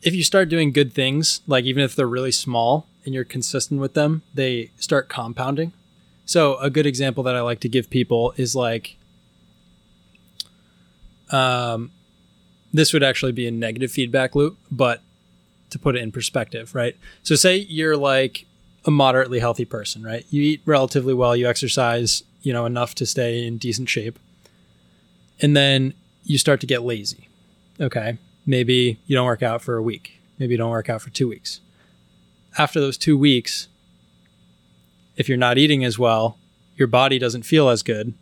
if 0.02 0.14
you 0.14 0.24
start 0.24 0.50
doing 0.50 0.72
good 0.74 0.94
things, 0.94 1.42
like 1.48 1.64
even 1.66 1.82
if 1.84 1.96
they're 1.96 2.08
really 2.08 2.32
small 2.32 2.88
and 3.06 3.14
you're 3.14 3.24
consistent 3.24 3.80
with 3.80 3.94
them, 3.94 4.24
they 4.34 4.72
start 4.78 5.10
compounding. 5.10 5.74
So 6.26 6.58
a 6.58 6.70
good 6.70 6.86
example 6.86 7.24
that 7.24 7.36
I 7.36 7.42
like 7.42 7.60
to 7.62 7.70
give 7.70 7.90
people 7.90 8.34
is 8.38 8.56
like 8.56 8.98
um 11.32 11.92
this 12.74 12.92
would 12.92 13.04
actually 13.04 13.32
be 13.32 13.48
a 13.48 13.52
negative 13.52 13.92
feedback 13.92 14.36
loop, 14.36 14.58
but 14.72 15.02
to 15.70 15.80
put 15.80 15.96
it 15.96 16.02
in 16.02 16.12
perspective, 16.12 16.74
right? 16.74 16.98
So 17.22 17.36
say 17.36 17.58
you're 17.58 17.96
like 17.96 18.46
a 18.86 18.92
moderately 18.92 19.40
healthy 19.40 19.66
person, 19.66 20.04
right? 20.04 20.26
You 20.30 20.42
eat 20.42 20.62
relatively 20.66 21.14
well, 21.14 21.36
you 21.36 21.48
exercise, 21.48 22.24
you 22.42 22.52
know, 22.52 22.66
enough 22.66 22.96
to 22.96 23.06
stay 23.06 23.46
in 23.46 23.58
decent 23.58 23.90
shape. 23.90 24.18
And 25.42 25.56
then 25.56 25.94
you 26.24 26.38
start 26.38 26.62
to 26.62 26.68
get 26.68 26.84
lazy. 26.84 27.28
Okay. 27.80 28.18
Maybe 28.46 29.00
you 29.06 29.16
don't 29.16 29.26
work 29.26 29.44
out 29.44 29.62
for 29.62 29.78
a 29.78 29.84
week. 29.84 30.20
Maybe 30.38 30.54
you 30.54 30.58
don't 30.58 30.72
work 30.72 30.90
out 30.90 31.02
for 31.02 31.10
2 31.10 31.28
weeks. 31.28 31.62
After 32.58 32.80
those 32.80 32.98
2 32.98 33.18
weeks, 33.18 33.68
if 35.16 35.28
you're 35.28 35.38
not 35.38 35.58
eating 35.58 35.84
as 35.84 35.98
well, 35.98 36.38
your 36.76 36.88
body 36.88 37.20
doesn't 37.20 37.44
feel 37.44 37.70
as 37.70 37.84
good. 37.84 38.14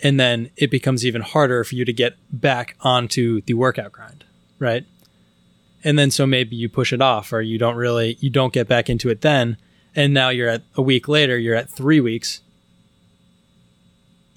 And 0.00 0.18
then 0.20 0.50
it 0.56 0.70
becomes 0.70 1.06
even 1.06 1.22
harder 1.22 1.64
for 1.64 1.74
you 1.76 1.84
to 1.84 1.92
get 1.92 2.16
back 2.30 2.76
onto 2.80 3.40
the 3.42 3.54
workout 3.54 3.92
grind, 3.92 4.24
right? 4.58 4.84
and 5.84 5.98
then 5.98 6.10
so 6.10 6.26
maybe 6.26 6.56
you 6.56 6.68
push 6.68 6.92
it 6.92 7.02
off 7.02 7.32
or 7.32 7.42
you 7.42 7.58
don't 7.58 7.76
really 7.76 8.16
you 8.18 8.30
don't 8.30 8.52
get 8.52 8.66
back 8.66 8.88
into 8.88 9.10
it 9.10 9.20
then 9.20 9.56
and 9.94 10.12
now 10.12 10.30
you're 10.30 10.48
at 10.48 10.62
a 10.74 10.82
week 10.82 11.06
later 11.06 11.38
you're 11.38 11.54
at 11.54 11.70
three 11.70 12.00
weeks 12.00 12.40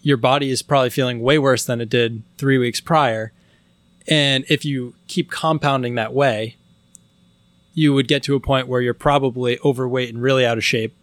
your 0.01 0.17
body 0.17 0.51
is 0.51 0.61
probably 0.61 0.89
feeling 0.89 1.21
way 1.21 1.39
worse 1.39 1.65
than 1.65 1.81
it 1.81 1.89
did 1.89 2.21
three 2.37 2.57
weeks 2.57 2.81
prior 2.81 3.31
and 4.07 4.45
if 4.49 4.65
you 4.65 4.93
keep 5.07 5.31
compounding 5.31 5.95
that 5.95 6.13
way 6.13 6.57
you 7.77 7.93
would 7.93 8.07
get 8.07 8.23
to 8.23 8.33
a 8.33 8.39
point 8.39 8.67
where 8.67 8.81
you're 8.81 8.91
probably 8.95 9.59
overweight 9.63 10.09
and 10.09 10.19
really 10.19 10.43
out 10.43 10.57
of 10.57 10.63
shape. 10.63 10.95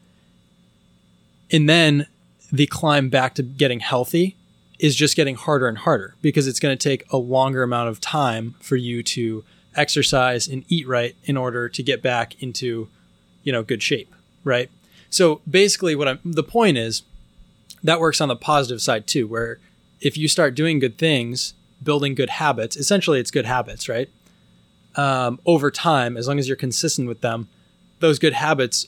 And 1.52 1.68
then 1.68 2.08
the 2.50 2.66
climb 2.66 3.10
back 3.10 3.36
to 3.36 3.44
getting 3.44 3.78
healthy 3.78 4.34
is 4.80 4.96
just 4.96 5.14
getting 5.14 5.36
harder 5.36 5.68
and 5.68 5.78
harder 5.78 6.16
because 6.20 6.48
it's 6.48 6.58
going 6.58 6.76
to 6.76 6.88
take 6.88 7.04
a 7.12 7.16
longer 7.16 7.62
amount 7.62 7.90
of 7.90 8.00
time 8.00 8.56
for 8.60 8.74
you 8.74 9.04
to 9.04 9.44
exercise 9.76 10.48
and 10.48 10.64
eat 10.66 10.88
right 10.88 11.14
in 11.22 11.36
order 11.36 11.68
to 11.68 11.80
get 11.80 12.02
back 12.02 12.42
into 12.42 12.88
you 13.44 13.52
know 13.52 13.62
good 13.62 13.82
shape 13.82 14.12
right? 14.42 14.68
So 15.10 15.42
basically 15.48 15.94
what 15.94 16.08
i'm 16.08 16.18
the 16.24 16.42
point 16.42 16.76
is 16.76 17.02
that 17.84 18.00
works 18.00 18.20
on 18.20 18.28
the 18.28 18.36
positive 18.36 18.82
side 18.82 19.06
too 19.06 19.28
where 19.28 19.58
if 20.00 20.16
you 20.16 20.26
start 20.26 20.56
doing 20.56 20.80
good 20.80 20.98
things 20.98 21.54
building 21.80 22.16
good 22.16 22.30
habits 22.30 22.76
essentially 22.76 23.20
it's 23.20 23.30
good 23.30 23.44
habits 23.44 23.88
right 23.88 24.10
um, 24.96 25.40
over 25.46 25.70
time 25.70 26.16
as 26.16 26.28
long 26.28 26.38
as 26.38 26.48
you're 26.48 26.56
consistent 26.56 27.08
with 27.08 27.20
them 27.20 27.48
those 28.00 28.18
good 28.18 28.32
habits 28.32 28.86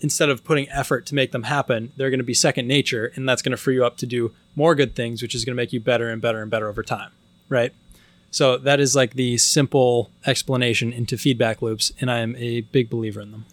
instead 0.00 0.28
of 0.28 0.44
putting 0.44 0.68
effort 0.70 1.06
to 1.06 1.14
make 1.14 1.32
them 1.32 1.44
happen 1.44 1.92
they're 1.96 2.10
going 2.10 2.18
to 2.20 2.24
be 2.24 2.34
second 2.34 2.66
nature 2.66 3.12
and 3.14 3.28
that's 3.28 3.42
going 3.42 3.50
to 3.50 3.56
free 3.56 3.74
you 3.74 3.84
up 3.84 3.96
to 3.96 4.06
do 4.06 4.32
more 4.54 4.74
good 4.74 4.94
things 4.94 5.22
which 5.22 5.34
is 5.34 5.44
going 5.44 5.54
to 5.54 5.60
make 5.60 5.72
you 5.72 5.80
better 5.80 6.08
and 6.10 6.22
better 6.22 6.40
and 6.40 6.50
better 6.50 6.68
over 6.68 6.82
time 6.82 7.10
right 7.48 7.72
so 8.30 8.58
that 8.58 8.80
is 8.80 8.94
like 8.94 9.14
the 9.14 9.38
simple 9.38 10.10
explanation 10.26 10.92
into 10.92 11.16
feedback 11.16 11.62
loops, 11.62 11.92
and 12.00 12.10
I 12.10 12.18
am 12.18 12.36
a 12.36 12.62
big 12.62 12.90
believer 12.90 13.20
in 13.20 13.30
them. 13.30 13.46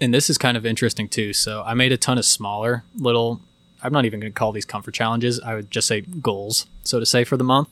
and 0.00 0.12
this 0.12 0.28
is 0.28 0.36
kind 0.38 0.56
of 0.56 0.66
interesting 0.66 1.08
too. 1.08 1.32
So 1.32 1.62
I 1.64 1.74
made 1.74 1.92
a 1.92 1.96
ton 1.96 2.18
of 2.18 2.24
smaller 2.24 2.84
little. 2.96 3.40
I'm 3.82 3.92
not 3.92 4.04
even 4.04 4.20
going 4.20 4.32
to 4.32 4.36
call 4.36 4.52
these 4.52 4.64
comfort 4.64 4.92
challenges. 4.92 5.38
I 5.40 5.54
would 5.54 5.70
just 5.70 5.86
say 5.86 6.00
goals, 6.00 6.66
so 6.82 6.98
to 6.98 7.06
say, 7.06 7.24
for 7.24 7.36
the 7.36 7.44
month. 7.44 7.68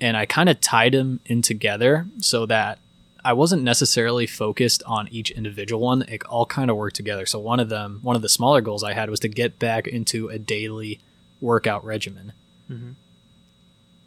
And 0.00 0.16
I 0.16 0.26
kind 0.26 0.48
of 0.48 0.60
tied 0.60 0.92
them 0.92 1.20
in 1.26 1.42
together 1.42 2.06
so 2.20 2.46
that 2.46 2.78
I 3.24 3.34
wasn't 3.34 3.62
necessarily 3.62 4.26
focused 4.26 4.82
on 4.86 5.08
each 5.08 5.30
individual 5.30 5.82
one. 5.82 6.02
It 6.08 6.24
all 6.24 6.46
kind 6.46 6.70
of 6.70 6.76
worked 6.76 6.96
together. 6.96 7.26
So 7.26 7.38
one 7.38 7.60
of 7.60 7.68
them, 7.68 8.00
one 8.02 8.16
of 8.16 8.22
the 8.22 8.28
smaller 8.28 8.60
goals 8.62 8.82
I 8.82 8.94
had 8.94 9.10
was 9.10 9.20
to 9.20 9.28
get 9.28 9.58
back 9.58 9.86
into 9.86 10.28
a 10.28 10.38
daily 10.38 11.00
workout 11.40 11.84
regimen. 11.84 12.32
Mhm. 12.70 12.94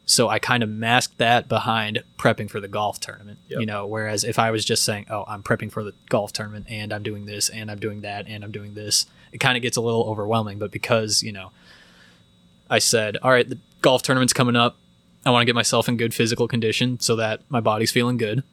So 0.05 0.27
I 0.29 0.39
kind 0.39 0.63
of 0.63 0.69
masked 0.69 1.17
that 1.19 1.47
behind 1.47 2.03
prepping 2.17 2.49
for 2.49 2.59
the 2.59 2.67
golf 2.67 2.99
tournament. 2.99 3.39
Yep. 3.47 3.59
You 3.59 3.65
know, 3.65 3.85
whereas 3.85 4.23
if 4.23 4.37
I 4.37 4.51
was 4.51 4.65
just 4.65 4.83
saying, 4.83 5.05
"Oh, 5.09 5.23
I'm 5.27 5.43
prepping 5.43 5.71
for 5.71 5.83
the 5.83 5.93
golf 6.09 6.33
tournament 6.33 6.65
and 6.69 6.91
I'm 6.91 7.03
doing 7.03 7.25
this 7.25 7.49
and 7.49 7.71
I'm 7.71 7.79
doing 7.79 8.01
that 8.01 8.27
and 8.27 8.43
I'm 8.43 8.51
doing 8.51 8.73
this," 8.73 9.05
it 9.31 9.37
kind 9.37 9.55
of 9.55 9.61
gets 9.63 9.77
a 9.77 9.81
little 9.81 10.03
overwhelming. 10.03 10.59
But 10.59 10.71
because 10.71 11.23
you 11.23 11.31
know, 11.31 11.51
I 12.69 12.79
said, 12.79 13.17
"All 13.21 13.31
right, 13.31 13.47
the 13.47 13.59
golf 13.81 14.01
tournament's 14.01 14.33
coming 14.33 14.55
up. 14.55 14.77
I 15.25 15.31
want 15.31 15.41
to 15.41 15.45
get 15.45 15.55
myself 15.55 15.87
in 15.87 15.97
good 15.97 16.13
physical 16.13 16.47
condition 16.47 16.99
so 16.99 17.15
that 17.15 17.41
my 17.49 17.59
body's 17.59 17.91
feeling 17.91 18.17
good." 18.17 18.43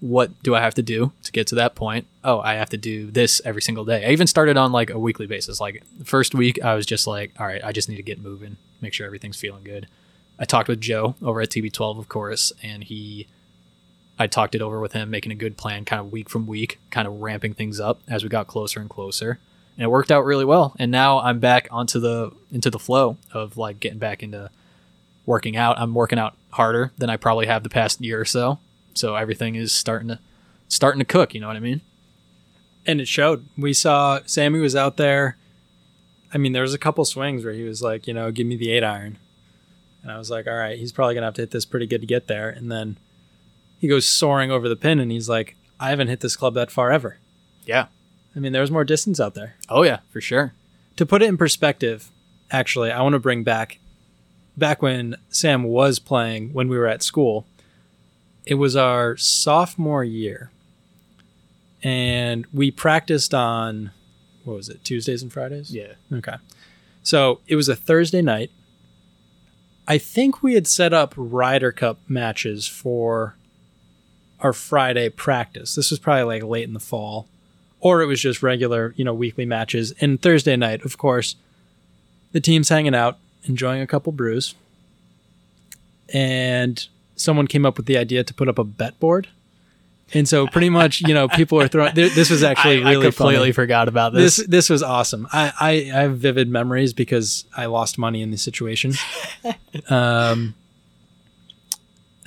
What 0.00 0.42
do 0.42 0.54
I 0.54 0.60
have 0.60 0.74
to 0.74 0.82
do 0.82 1.12
to 1.22 1.32
get 1.32 1.46
to 1.46 1.54
that 1.54 1.74
point? 1.74 2.06
Oh, 2.22 2.38
I 2.40 2.54
have 2.54 2.68
to 2.68 2.76
do 2.76 3.10
this 3.10 3.40
every 3.46 3.62
single 3.62 3.86
day. 3.86 4.04
I 4.06 4.10
even 4.10 4.26
started 4.26 4.58
on 4.58 4.70
like 4.70 4.90
a 4.90 4.98
weekly 4.98 5.26
basis. 5.26 5.58
Like 5.58 5.82
the 5.98 6.04
first 6.04 6.34
week, 6.34 6.62
I 6.62 6.74
was 6.74 6.84
just 6.84 7.06
like, 7.06 7.32
all 7.40 7.46
right, 7.46 7.64
I 7.64 7.72
just 7.72 7.88
need 7.88 7.96
to 7.96 8.02
get 8.02 8.20
moving, 8.20 8.58
make 8.82 8.92
sure 8.92 9.06
everything's 9.06 9.40
feeling 9.40 9.64
good. 9.64 9.86
I 10.38 10.44
talked 10.44 10.68
with 10.68 10.82
Joe 10.82 11.14
over 11.22 11.40
at 11.40 11.48
TB12, 11.48 11.98
of 11.98 12.10
course, 12.10 12.52
and 12.62 12.84
he, 12.84 13.26
I 14.18 14.26
talked 14.26 14.54
it 14.54 14.60
over 14.60 14.80
with 14.80 14.92
him, 14.92 15.08
making 15.08 15.32
a 15.32 15.34
good 15.34 15.56
plan, 15.56 15.86
kind 15.86 16.00
of 16.00 16.12
week 16.12 16.28
from 16.28 16.46
week, 16.46 16.78
kind 16.90 17.08
of 17.08 17.22
ramping 17.22 17.54
things 17.54 17.80
up 17.80 18.00
as 18.06 18.22
we 18.22 18.28
got 18.28 18.46
closer 18.48 18.80
and 18.80 18.90
closer. 18.90 19.38
and 19.76 19.84
it 19.84 19.88
worked 19.88 20.10
out 20.10 20.24
really 20.24 20.44
well. 20.44 20.74
And 20.78 20.90
now 20.90 21.20
I'm 21.20 21.38
back 21.38 21.68
onto 21.70 22.00
the 22.00 22.32
into 22.50 22.70
the 22.70 22.78
flow 22.78 23.16
of 23.32 23.56
like 23.56 23.80
getting 23.80 23.98
back 23.98 24.22
into 24.22 24.50
working 25.26 25.56
out. 25.56 25.78
I'm 25.78 25.94
working 25.94 26.18
out 26.18 26.36
harder 26.50 26.92
than 26.96 27.10
I 27.10 27.16
probably 27.16 27.46
have 27.46 27.62
the 27.62 27.68
past 27.68 28.00
year 28.00 28.20
or 28.20 28.24
so. 28.24 28.58
So 28.94 29.14
everything 29.16 29.56
is 29.56 29.72
starting 29.72 30.08
to 30.08 30.18
starting 30.68 31.00
to 31.00 31.04
cook. 31.04 31.34
You 31.34 31.40
know 31.40 31.48
what 31.48 31.56
I 31.56 31.60
mean? 31.60 31.82
and 32.86 33.00
it 33.00 33.08
showed. 33.08 33.46
We 33.58 33.72
saw 33.72 34.20
Sammy 34.26 34.60
was 34.60 34.76
out 34.76 34.96
there. 34.96 35.36
I 36.32 36.38
mean, 36.38 36.52
there 36.52 36.62
was 36.62 36.74
a 36.74 36.78
couple 36.78 37.04
swings 37.04 37.44
where 37.44 37.54
he 37.54 37.64
was 37.64 37.82
like, 37.82 38.06
you 38.06 38.14
know, 38.14 38.30
give 38.30 38.46
me 38.46 38.56
the 38.56 38.70
eight 38.70 38.84
iron, 38.84 39.18
and 40.02 40.10
I 40.10 40.18
was 40.18 40.30
like, 40.30 40.46
all 40.46 40.56
right, 40.56 40.78
he's 40.78 40.92
probably 40.92 41.14
gonna 41.14 41.26
have 41.26 41.34
to 41.34 41.42
hit 41.42 41.50
this 41.50 41.64
pretty 41.64 41.86
good 41.86 42.00
to 42.00 42.06
get 42.06 42.26
there. 42.26 42.48
And 42.48 42.70
then 42.70 42.96
he 43.78 43.88
goes 43.88 44.06
soaring 44.06 44.50
over 44.50 44.68
the 44.68 44.76
pin, 44.76 45.00
and 45.00 45.10
he's 45.10 45.28
like, 45.28 45.56
I 45.78 45.90
haven't 45.90 46.08
hit 46.08 46.20
this 46.20 46.36
club 46.36 46.54
that 46.54 46.70
far 46.70 46.90
ever. 46.90 47.18
Yeah. 47.64 47.86
I 48.34 48.38
mean, 48.38 48.52
there 48.52 48.62
was 48.62 48.70
more 48.70 48.84
distance 48.84 49.18
out 49.18 49.34
there. 49.34 49.56
Oh 49.68 49.82
yeah, 49.82 50.00
for 50.10 50.20
sure. 50.20 50.54
To 50.96 51.06
put 51.06 51.22
it 51.22 51.28
in 51.28 51.36
perspective, 51.36 52.10
actually, 52.50 52.90
I 52.90 53.02
want 53.02 53.14
to 53.14 53.18
bring 53.18 53.42
back 53.42 53.78
back 54.56 54.82
when 54.82 55.16
Sam 55.28 55.64
was 55.64 55.98
playing 55.98 56.52
when 56.52 56.68
we 56.68 56.78
were 56.78 56.86
at 56.86 57.02
school. 57.02 57.46
It 58.44 58.54
was 58.54 58.76
our 58.76 59.16
sophomore 59.16 60.04
year. 60.04 60.50
And 61.82 62.46
we 62.52 62.70
practiced 62.70 63.34
on 63.34 63.90
what 64.44 64.56
was 64.56 64.68
it, 64.68 64.84
Tuesdays 64.84 65.22
and 65.22 65.32
Fridays? 65.32 65.74
Yeah. 65.74 65.94
Okay. 66.12 66.36
So 67.02 67.40
it 67.46 67.56
was 67.56 67.68
a 67.68 67.76
Thursday 67.76 68.22
night. 68.22 68.50
I 69.88 69.98
think 69.98 70.42
we 70.42 70.54
had 70.54 70.66
set 70.66 70.92
up 70.92 71.14
Ryder 71.16 71.72
Cup 71.72 71.98
matches 72.08 72.66
for 72.66 73.36
our 74.40 74.52
Friday 74.52 75.08
practice. 75.08 75.74
This 75.74 75.90
was 75.90 75.98
probably 75.98 76.24
like 76.24 76.42
late 76.42 76.66
in 76.66 76.74
the 76.74 76.80
fall. 76.80 77.28
Or 77.80 78.02
it 78.02 78.06
was 78.06 78.20
just 78.20 78.42
regular, 78.42 78.94
you 78.96 79.04
know, 79.04 79.14
weekly 79.14 79.44
matches. 79.44 79.92
And 80.00 80.20
Thursday 80.20 80.56
night, 80.56 80.84
of 80.84 80.98
course, 80.98 81.36
the 82.32 82.40
team's 82.40 82.68
hanging 82.68 82.94
out, 82.94 83.18
enjoying 83.48 83.80
a 83.80 83.86
couple 83.86 84.12
brews. 84.12 84.54
And 86.12 86.86
someone 87.16 87.46
came 87.46 87.66
up 87.66 87.76
with 87.76 87.86
the 87.86 87.96
idea 87.98 88.22
to 88.24 88.34
put 88.34 88.48
up 88.48 88.58
a 88.58 88.64
bet 88.64 88.98
board. 89.00 89.28
And 90.14 90.28
so 90.28 90.46
pretty 90.46 90.70
much, 90.70 91.00
you 91.00 91.12
know, 91.14 91.26
people 91.26 91.60
are 91.60 91.66
throwing 91.66 91.92
this 91.94 92.30
was 92.30 92.42
actually 92.50 92.84
I, 92.84 92.90
really 92.90 93.08
I 93.08 93.10
completely 93.10 93.36
funny 93.38 93.52
forgot 93.52 93.88
about 93.88 94.12
this. 94.12 94.36
this 94.36 94.46
this 94.46 94.70
was 94.70 94.80
awesome. 94.82 95.26
I, 95.32 95.52
I 95.60 95.70
I 95.70 96.02
have 96.02 96.18
vivid 96.18 96.48
memories 96.48 96.92
because 96.92 97.44
I 97.56 97.66
lost 97.66 97.98
money 97.98 98.22
in 98.22 98.30
the 98.30 98.36
situation. 98.38 98.92
um, 99.90 100.54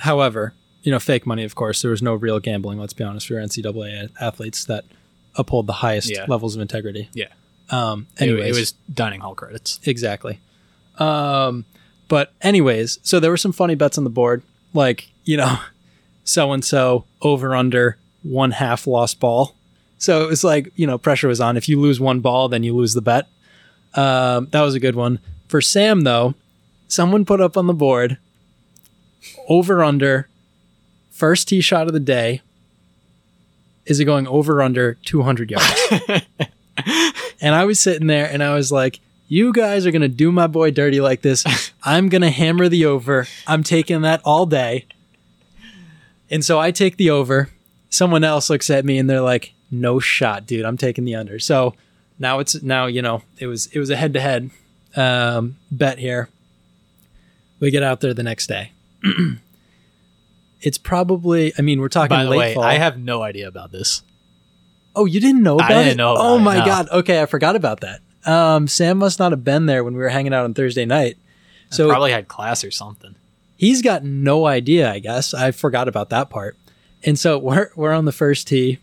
however, 0.00 0.52
you 0.82 0.92
know, 0.92 0.98
fake 1.00 1.26
money. 1.26 1.42
Of 1.44 1.54
course, 1.54 1.80
there 1.80 1.90
was 1.90 2.02
no 2.02 2.14
real 2.14 2.38
gambling. 2.38 2.78
Let's 2.78 2.92
be 2.92 3.02
honest. 3.02 3.30
We 3.30 3.36
were 3.36 3.42
NCAA 3.42 4.10
athletes 4.20 4.66
that 4.66 4.84
uphold 5.36 5.66
the 5.66 5.72
highest 5.74 6.10
Yeah. 6.10 6.26
levels 6.28 6.54
of 6.56 6.60
integrity. 6.60 7.08
Yeah. 7.14 7.28
Um. 7.70 8.08
It- 8.18 8.28
it 8.28 8.52
was 8.54 8.72
dining 8.92 9.20
hall 9.20 9.34
credits. 9.34 9.80
exactly. 9.84 10.38
Um. 11.00 11.64
But 12.08 12.32
anyways, 12.42 12.98
so 13.02 13.20
there 13.20 13.30
were 13.30 13.36
some 13.36 13.52
funny 13.52 13.76
bets 13.76 13.96
on 13.96 14.02
the 14.04 14.10
board, 14.10 14.42
like 14.74 15.08
you 15.24 15.36
know, 15.36 15.58
so 16.24 16.52
and 16.52 16.64
so 16.64 17.04
over 17.22 17.54
under 17.54 17.96
one 18.22 18.50
half 18.50 18.86
lost 18.86 19.20
ball. 19.20 19.54
So 19.98 20.24
it 20.24 20.28
was 20.28 20.42
like 20.42 20.72
you 20.76 20.86
know 20.86 20.98
pressure 20.98 21.28
was 21.28 21.40
on. 21.40 21.56
If 21.56 21.68
you 21.68 21.80
lose 21.80 22.00
one 22.00 22.20
ball, 22.20 22.48
then 22.48 22.62
you 22.62 22.74
lose 22.74 22.94
the 22.94 23.02
bet. 23.02 23.28
Um, 23.94 24.48
that 24.50 24.62
was 24.62 24.74
a 24.74 24.80
good 24.80 24.96
one 24.96 25.20
for 25.48 25.60
Sam 25.60 26.02
though. 26.02 26.34
Someone 26.88 27.24
put 27.24 27.40
up 27.40 27.56
on 27.56 27.66
the 27.66 27.74
board 27.74 28.18
over 29.48 29.84
under 29.84 30.28
first 31.10 31.48
tee 31.48 31.60
shot 31.60 31.86
of 31.86 31.92
the 31.92 32.00
day. 32.00 32.40
Is 33.86 34.00
it 34.00 34.04
going 34.04 34.26
over 34.26 34.62
under 34.62 34.94
two 34.94 35.22
hundred 35.22 35.50
yards? 35.50 35.90
and 37.40 37.54
I 37.54 37.64
was 37.64 37.78
sitting 37.78 38.06
there 38.06 38.28
and 38.30 38.42
I 38.42 38.54
was 38.54 38.72
like, 38.72 39.00
you 39.30 39.52
guys 39.52 39.86
are 39.86 39.92
going 39.92 40.02
to 40.02 40.08
do 40.08 40.32
my 40.32 40.48
boy 40.48 40.72
dirty 40.72 41.00
like 41.00 41.22
this. 41.22 41.44
I'm 41.84 42.08
going 42.08 42.22
to 42.22 42.30
hammer 42.30 42.68
the 42.68 42.84
over. 42.86 43.28
I'm 43.46 43.62
taking 43.62 44.02
that 44.02 44.20
all 44.24 44.44
day. 44.44 44.86
And 46.28 46.44
so 46.44 46.58
I 46.58 46.72
take 46.72 46.96
the 46.96 47.10
over. 47.10 47.48
Someone 47.90 48.24
else 48.24 48.50
looks 48.50 48.68
at 48.70 48.84
me 48.84 48.98
and 48.98 49.08
they're 49.08 49.20
like, 49.20 49.52
no 49.70 50.00
shot, 50.00 50.46
dude. 50.46 50.64
I'm 50.64 50.76
taking 50.76 51.04
the 51.04 51.14
under. 51.14 51.38
So 51.38 51.74
now 52.18 52.40
it's 52.40 52.60
now, 52.60 52.86
you 52.86 53.02
know, 53.02 53.22
it 53.38 53.46
was 53.46 53.66
it 53.66 53.78
was 53.78 53.88
a 53.88 53.96
head 53.96 54.14
to 54.14 54.20
head 54.20 54.50
um 54.96 55.56
bet 55.70 55.98
here. 55.98 56.28
We 57.60 57.70
get 57.70 57.84
out 57.84 58.00
there 58.00 58.12
the 58.12 58.24
next 58.24 58.48
day. 58.48 58.72
it's 60.60 60.78
probably 60.78 61.52
I 61.56 61.62
mean, 61.62 61.80
we're 61.80 61.88
talking 61.88 62.16
By 62.16 62.24
the 62.24 62.30
late 62.30 62.38
way, 62.38 62.54
fall. 62.54 62.64
I 62.64 62.74
have 62.74 62.98
no 62.98 63.22
idea 63.22 63.46
about 63.46 63.70
this. 63.70 64.02
Oh, 64.96 65.04
you 65.04 65.20
didn't 65.20 65.44
know 65.44 65.58
I 65.60 65.66
about 65.66 65.68
didn't 65.68 65.92
it? 65.92 65.96
know 65.98 66.12
about 66.14 66.24
oh 66.24 66.36
it, 66.36 66.40
my 66.40 66.58
no. 66.58 66.64
god. 66.64 66.88
Okay, 66.90 67.22
I 67.22 67.26
forgot 67.26 67.54
about 67.54 67.80
that. 67.82 68.00
Um, 68.26 68.68
Sam 68.68 68.98
must 68.98 69.18
not 69.18 69.32
have 69.32 69.44
been 69.44 69.66
there 69.66 69.82
when 69.82 69.94
we 69.94 70.00
were 70.00 70.08
hanging 70.10 70.34
out 70.34 70.44
on 70.44 70.54
Thursday 70.54 70.84
night. 70.84 71.16
So 71.70 71.84
So 71.84 71.88
probably 71.90 72.12
had 72.12 72.28
class 72.28 72.64
or 72.64 72.70
something. 72.70 73.14
he's 73.56 73.80
got 73.82 74.02
no 74.04 74.46
idea, 74.46 74.90
I 74.90 74.98
guess. 74.98 75.32
I 75.34 75.50
forgot 75.52 75.88
about 75.88 76.10
that 76.10 76.28
part. 76.30 76.56
And 77.04 77.18
so 77.18 77.38
we're 77.38 77.70
we're 77.76 77.92
on 77.92 78.04
the 78.04 78.12
first 78.12 78.46
tee. 78.48 78.78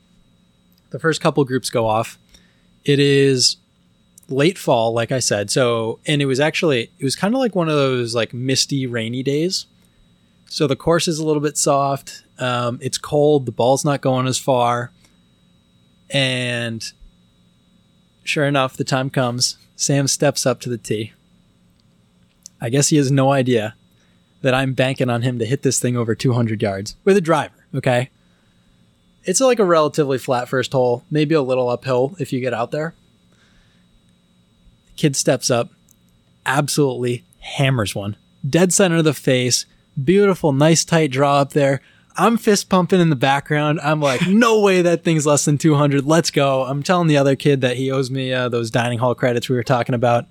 The 0.90 1.00
first 1.00 1.22
couple 1.22 1.44
groups 1.46 1.70
go 1.70 1.86
off. 1.86 2.18
It 2.86 3.00
is 3.00 3.58
late 4.30 4.58
fall, 4.58 4.94
like 4.94 5.12
I 5.12 5.20
said. 5.20 5.52
So 5.52 6.00
and 6.08 6.22
it 6.22 6.26
was 6.26 6.40
actually 6.40 6.90
it 6.98 7.04
was 7.04 7.16
kind 7.16 7.34
of 7.36 7.40
like 7.40 7.56
one 7.56 7.70
of 7.70 7.76
those 7.76 8.16
like 8.16 8.34
misty, 8.34 8.88
rainy 8.88 9.22
days. 9.22 9.66
So 10.50 10.66
the 10.66 10.76
course 10.78 11.08
is 11.08 11.20
a 11.20 11.26
little 11.26 11.42
bit 11.42 11.58
soft. 11.58 12.24
Um, 12.40 12.80
it's 12.82 12.98
cold. 12.98 13.46
The 13.46 13.52
ball's 13.52 13.84
not 13.84 14.00
going 14.02 14.28
as 14.28 14.38
far. 14.40 14.92
And 16.10 16.90
sure 18.28 18.46
enough, 18.46 18.78
the 18.78 18.84
time 18.84 19.10
comes. 19.10 19.58
Sam 19.76 20.08
steps 20.08 20.46
up 20.46 20.60
to 20.62 20.70
the 20.70 20.78
tee. 20.78 21.14
I 22.60 22.70
guess 22.70 22.90
he 22.90 22.98
has 22.98 23.12
no 23.12 23.32
idea 23.32 23.76
that 24.42 24.54
I'm 24.54 24.74
banking 24.74 25.10
on 25.10 25.22
him 25.22 25.40
to 25.40 25.46
hit 25.46 25.64
this 25.64 25.80
thing 25.80 25.96
over 25.96 26.16
200 26.16 26.62
yards 26.62 26.96
with 27.04 27.18
a 27.18 27.22
driver. 27.22 27.66
Okay. 27.76 28.10
It's 29.24 29.42
like 29.42 29.60
a 29.60 29.66
relatively 29.66 30.18
flat 30.18 30.48
first 30.48 30.72
hole, 30.72 31.04
maybe 31.12 31.36
a 31.36 31.42
little 31.42 31.70
uphill 31.70 32.16
if 32.20 32.32
you 32.32 32.40
get 32.40 32.54
out 32.54 32.72
there. 32.72 32.96
Kid 34.96 35.16
steps 35.16 35.52
up, 35.52 35.70
absolutely 36.46 37.24
hammers 37.40 37.94
one. 37.94 38.16
Dead 38.48 38.74
center 38.74 38.98
of 38.98 39.04
the 39.04 39.14
face. 39.14 39.66
Beautiful, 40.02 40.54
nice 40.54 40.86
tight 40.86 41.12
draw 41.12 41.40
up 41.40 41.54
there. 41.54 41.82
I'm 42.18 42.38
fist 42.38 42.70
pumping 42.70 43.00
in 43.00 43.10
the 43.10 43.16
background. 43.16 43.80
I'm 43.82 44.02
like, 44.02 44.22
no 44.28 44.60
way 44.60 44.82
that 44.82 45.04
thing's 45.04 45.26
less 45.26 45.46
than 45.46 45.58
200. 45.58 46.06
Let's 46.06 46.32
go. 46.32 46.64
I'm 46.64 46.84
telling 46.84 47.08
the 47.08 47.18
other 47.18 47.36
kid 47.36 47.62
that 47.62 47.78
he 47.78 47.92
owes 47.92 48.10
me 48.10 48.34
uh, 48.34 48.50
those 48.50 48.72
dining 48.72 49.00
hall 49.00 49.16
credits 49.16 49.48
we 49.50 49.56
were 49.56 49.64
talking 49.64 49.96
about. 49.96 50.26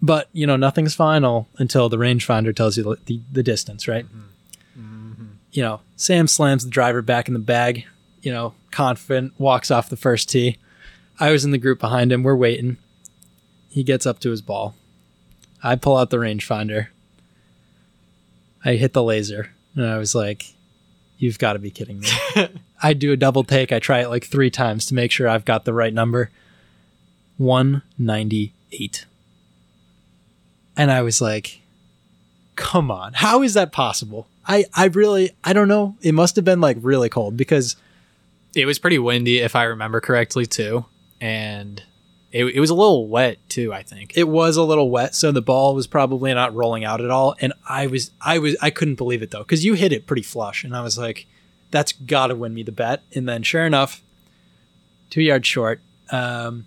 But, 0.00 0.28
you 0.32 0.46
know, 0.46 0.56
nothing's 0.56 0.94
final 0.94 1.48
until 1.58 1.88
the 1.88 1.96
rangefinder 1.96 2.54
tells 2.56 2.76
you 2.76 2.82
the, 2.82 2.96
the, 3.06 3.20
the 3.30 3.42
distance, 3.42 3.86
right? 3.86 4.06
You 5.52 5.62
know, 5.62 5.80
Sam 5.96 6.26
slams 6.26 6.64
the 6.64 6.70
driver 6.70 7.02
back 7.02 7.28
in 7.28 7.34
the 7.34 7.40
bag, 7.40 7.84
you 8.22 8.32
know, 8.32 8.54
confident, 8.70 9.38
walks 9.38 9.70
off 9.70 9.90
the 9.90 9.96
first 9.96 10.28
tee. 10.30 10.56
I 11.20 11.30
was 11.30 11.44
in 11.44 11.50
the 11.50 11.58
group 11.58 11.78
behind 11.78 12.10
him. 12.10 12.22
We're 12.22 12.34
waiting. 12.34 12.78
He 13.68 13.84
gets 13.84 14.06
up 14.06 14.18
to 14.20 14.30
his 14.30 14.42
ball. 14.42 14.74
I 15.62 15.76
pull 15.76 15.96
out 15.96 16.10
the 16.10 16.16
rangefinder. 16.16 16.88
I 18.64 18.74
hit 18.74 18.92
the 18.92 19.02
laser, 19.02 19.52
and 19.76 19.86
I 19.86 19.98
was 19.98 20.14
like, 20.14 20.54
"You've 21.18 21.38
got 21.38 21.54
to 21.54 21.58
be 21.58 21.70
kidding 21.70 22.00
me!" 22.00 22.08
I 22.82 22.94
do 22.94 23.12
a 23.12 23.16
double 23.16 23.44
take. 23.44 23.72
I 23.72 23.78
try 23.78 24.00
it 24.00 24.08
like 24.08 24.24
three 24.24 24.50
times 24.50 24.86
to 24.86 24.94
make 24.94 25.10
sure 25.10 25.28
I've 25.28 25.44
got 25.44 25.64
the 25.64 25.72
right 25.72 25.94
number. 25.94 26.30
One 27.38 27.82
ninety 27.98 28.52
eight, 28.72 29.06
and 30.76 30.90
I 30.90 31.02
was 31.02 31.20
like, 31.20 31.60
"Come 32.56 32.90
on, 32.90 33.14
how 33.14 33.42
is 33.42 33.54
that 33.54 33.72
possible?" 33.72 34.26
I 34.46 34.64
I 34.74 34.86
really 34.86 35.30
I 35.44 35.52
don't 35.52 35.68
know. 35.68 35.96
It 36.02 36.12
must 36.12 36.36
have 36.36 36.44
been 36.44 36.60
like 36.60 36.76
really 36.80 37.08
cold 37.08 37.36
because 37.36 37.76
It 38.54 38.66
was 38.66 38.78
pretty 38.78 38.98
windy, 38.98 39.38
if 39.38 39.56
I 39.56 39.64
remember 39.64 40.00
correctly, 40.00 40.46
too, 40.46 40.84
and 41.20 41.82
it, 42.32 42.46
it 42.46 42.60
was 42.60 42.70
a 42.70 42.74
little 42.74 43.06
wet 43.06 43.38
too. 43.48 43.72
I 43.72 43.82
think. 43.82 44.16
it 44.16 44.28
was 44.28 44.56
a 44.56 44.62
little 44.62 44.90
wet, 44.90 45.14
so 45.14 45.30
the 45.30 45.42
ball 45.42 45.74
was 45.74 45.86
probably 45.86 46.32
not 46.34 46.54
rolling 46.54 46.84
out 46.84 47.00
at 47.00 47.10
all. 47.10 47.36
And 47.40 47.52
I 47.68 47.86
was, 47.86 48.10
I 48.20 48.38
was, 48.38 48.56
I 48.60 48.70
couldn't 48.70 48.96
believe 48.96 49.22
it 49.22 49.30
though, 49.30 49.42
because 49.42 49.64
you 49.64 49.74
hit 49.74 49.92
it 49.92 50.06
pretty 50.06 50.22
flush, 50.22 50.64
and 50.64 50.74
I 50.74 50.82
was 50.82 50.98
like, 50.98 51.26
"That's 51.70 51.92
got 51.92 52.28
to 52.28 52.34
win 52.34 52.54
me 52.54 52.62
the 52.62 52.72
bet." 52.72 53.02
And 53.14 53.28
then, 53.28 53.42
sure 53.42 53.66
enough, 53.66 54.02
two 55.10 55.22
yards 55.22 55.46
short. 55.46 55.80
Um, 56.10 56.66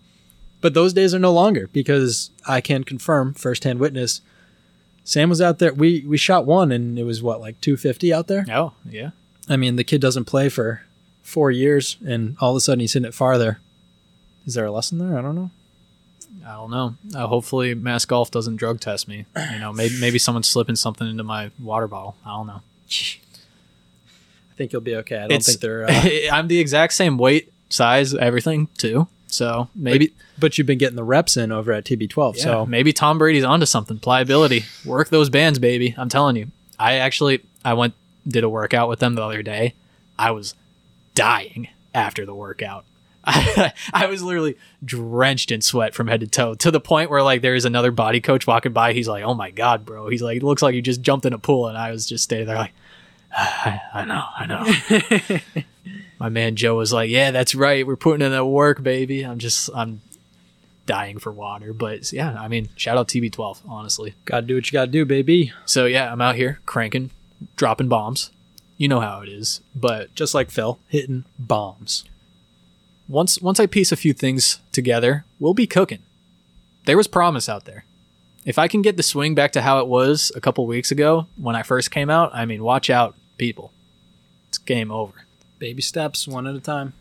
but 0.62 0.74
those 0.74 0.94
days 0.94 1.14
are 1.14 1.20
no 1.20 1.34
longer 1.34 1.68
because 1.74 2.30
I 2.48 2.62
can 2.62 2.84
confirm, 2.84 3.34
firsthand 3.34 3.80
witness. 3.80 4.22
Sam 5.04 5.30
was 5.30 5.42
out 5.42 5.60
there. 5.60 5.74
We 5.74 6.04
we 6.08 6.18
shot 6.18 6.46
one, 6.46 6.72
and 6.72 6.98
it 6.98 7.04
was 7.04 7.22
what 7.22 7.42
like 7.42 7.60
two 7.62 7.78
fifty 7.78 8.14
out 8.14 8.28
there. 8.28 8.46
oh 8.50 8.74
yeah. 8.90 9.12
I 9.48 9.58
mean, 9.58 9.76
the 9.76 9.84
kid 9.84 10.02
doesn't 10.02 10.26
play 10.26 10.50
for 10.50 10.84
four 11.22 11.52
years, 11.52 11.98
and 12.06 12.36
all 12.40 12.52
of 12.52 12.58
a 12.58 12.62
sudden 12.62 12.80
he's 12.80 12.94
hitting 12.94 13.08
it 13.08 13.14
farther. 13.14 13.60
Is 14.46 14.54
there 14.54 14.66
a 14.66 14.72
lesson 14.72 14.98
there? 14.98 15.18
I 15.18 15.22
don't 15.22 15.36
know. 15.36 15.50
I 16.46 16.54
don't 16.54 16.72
know. 16.72 16.96
Uh, 17.16 17.28
hopefully, 17.28 17.74
Mass 17.74 18.06
Golf 18.06 18.30
doesn't 18.30 18.58
drug 18.58 18.80
test 18.80 19.08
me. 19.08 19.26
You 19.54 19.60
know, 19.60 19.74
maybe 19.74 19.96
maybe 20.00 20.20
someone's 20.20 20.48
slipping 20.48 20.76
something 20.76 21.08
into 21.10 21.24
my 21.24 21.52
water 21.60 21.88
bottle. 21.88 22.16
I 22.26 22.30
don't 22.30 22.48
know. 22.48 22.62
I 24.52 24.56
think 24.58 24.72
you'll 24.72 24.82
be 24.82 24.96
okay. 24.98 25.18
I 25.18 25.22
don't 25.22 25.32
It's- 25.32 25.46
think 25.48 25.60
they're. 25.62 25.86
Uh, 25.90 26.32
I'm 26.32 26.48
the 26.48 26.60
exact 26.60 26.94
same 26.94 27.18
weight, 27.18 27.52
size, 27.70 28.14
everything 28.14 28.68
too. 28.78 29.08
So 29.28 29.68
maybe 29.76 30.14
But 30.40 30.58
you've 30.58 30.68
been 30.68 30.78
getting 30.78 30.96
the 30.96 31.04
reps 31.04 31.36
in 31.36 31.52
over 31.52 31.74
at 31.74 31.84
TB12. 31.84 32.38
yeah, 32.38 32.44
So 32.44 32.66
maybe 32.66 32.94
Tom 32.94 33.18
Brady's 33.18 33.44
onto 33.44 33.66
something. 33.66 34.00
Pliability. 34.00 34.64
Work 34.86 35.10
those 35.10 35.30
bands, 35.30 35.60
baby. 35.60 35.94
I'm 35.98 36.08
telling 36.08 36.38
you. 36.38 36.48
I 36.80 36.96
actually 36.96 37.42
I 37.64 37.74
went 37.74 37.96
did 38.28 38.44
a 38.44 38.50
workout 38.50 38.88
with 38.88 39.00
them 39.00 39.16
the 39.16 39.24
other 39.24 39.44
day. 39.44 39.74
I 40.18 40.32
was 40.32 40.54
dying 41.16 41.68
after 41.94 42.26
the 42.26 42.34
workout. 42.36 42.86
I, 43.26 43.74
I 43.94 44.08
was 44.08 44.22
literally 44.24 44.58
drenched 44.84 45.52
in 45.52 45.62
sweat 45.62 45.94
from 45.94 46.08
head 46.08 46.20
to 46.22 46.28
toe 46.28 46.56
to 46.56 46.72
the 46.72 46.80
point 46.80 47.10
where 47.10 47.24
like 47.24 47.42
there 47.42 47.56
is 47.56 47.66
another 47.66 47.92
body 47.92 48.22
coach 48.22 48.48
walking 48.48 48.74
by. 48.74 48.94
He's 48.94 49.08
like, 49.08 49.24
"Oh 49.24 49.34
my 49.34 49.52
god, 49.52 49.86
bro!" 49.86 50.08
He's 50.10 50.22
like, 50.22 50.38
"It 50.38 50.44
looks 50.44 50.62
like 50.62 50.76
you 50.76 50.82
just 50.82 51.02
jumped 51.02 51.26
in 51.26 51.34
a 51.34 51.40
pool," 51.40 51.68
and 51.68 51.78
I 51.78 51.92
was 51.92 52.06
just 52.06 52.24
standing 52.24 52.48
there 52.48 52.58
like, 52.58 52.74
ah, 53.36 53.82
"I, 53.94 54.02
I 54.02 54.06
know, 54.06 54.24
I 54.38 55.44
know." 55.46 55.62
my 56.20 56.30
man 56.30 56.56
Joe 56.56 56.76
was 56.76 56.94
like, 56.94 57.10
"Yeah, 57.10 57.32
that's 57.32 57.56
right. 57.56 57.86
We're 57.86 57.96
putting 57.96 58.26
in 58.26 58.32
that 58.32 58.46
work, 58.46 58.84
baby." 58.84 59.24
I'm 59.24 59.40
just 59.40 59.70
I'm 59.76 60.02
dying 60.86 61.18
for 61.18 61.32
water, 61.32 61.74
but 61.74 62.12
yeah, 62.14 62.40
I 62.40 62.48
mean, 62.48 62.70
shout 62.76 62.98
out 62.98 63.08
TB12, 63.08 63.58
honestly. 63.68 64.14
gotta 64.26 64.46
do 64.46 64.56
what 64.56 64.68
you 64.68 64.72
gotta 64.72 64.92
do, 64.92 65.06
baby. 65.06 65.52
So 65.66 65.86
yeah, 65.86 66.12
I'm 66.12 66.22
out 66.22 66.36
here 66.36 66.60
cranking, 66.66 67.12
dropping 67.56 67.88
bombs. 67.88 68.32
You 68.78 68.90
know 68.90 69.00
how 69.00 69.22
it 69.22 69.30
is, 69.30 69.62
but 69.74 70.14
Just 70.16 70.34
like 70.34 70.52
Phil, 70.52 70.80
hitting 70.90 71.24
bombs. 71.40 72.04
Once 73.08 73.42
once 73.42 73.60
I 73.60 73.66
piece 73.66 73.92
a 73.92 73.96
few 73.98 74.14
things 74.14 74.60
together, 74.72 75.26
we'll 75.40 75.54
be 75.54 75.68
cooking. 75.68 76.00
There 76.86 76.98
was 76.98 77.08
promise 77.08 77.50
out 77.50 77.66
there. 77.66 77.86
If 78.46 78.60
I 78.60 78.68
can 78.68 78.82
get 78.84 78.96
the 78.96 79.04
swing 79.04 79.34
back 79.34 79.52
to 79.54 79.62
how 79.62 79.80
it 79.80 79.88
was 79.88 80.32
a 80.36 80.42
couple 80.42 80.68
weeks 80.68 80.92
ago 80.92 81.28
when 81.36 81.56
I 81.56 81.64
first 81.64 81.90
came 81.90 82.10
out, 82.12 82.30
I 82.34 82.46
mean, 82.46 82.64
watch 82.64 82.90
out, 82.92 83.16
people. 83.38 83.72
It's 84.50 84.60
game 84.60 84.92
over. 84.92 85.26
Baby 85.58 85.82
steps, 85.82 86.28
one 86.28 86.46
at 86.46 86.56
a 86.56 86.60
time. 86.60 86.94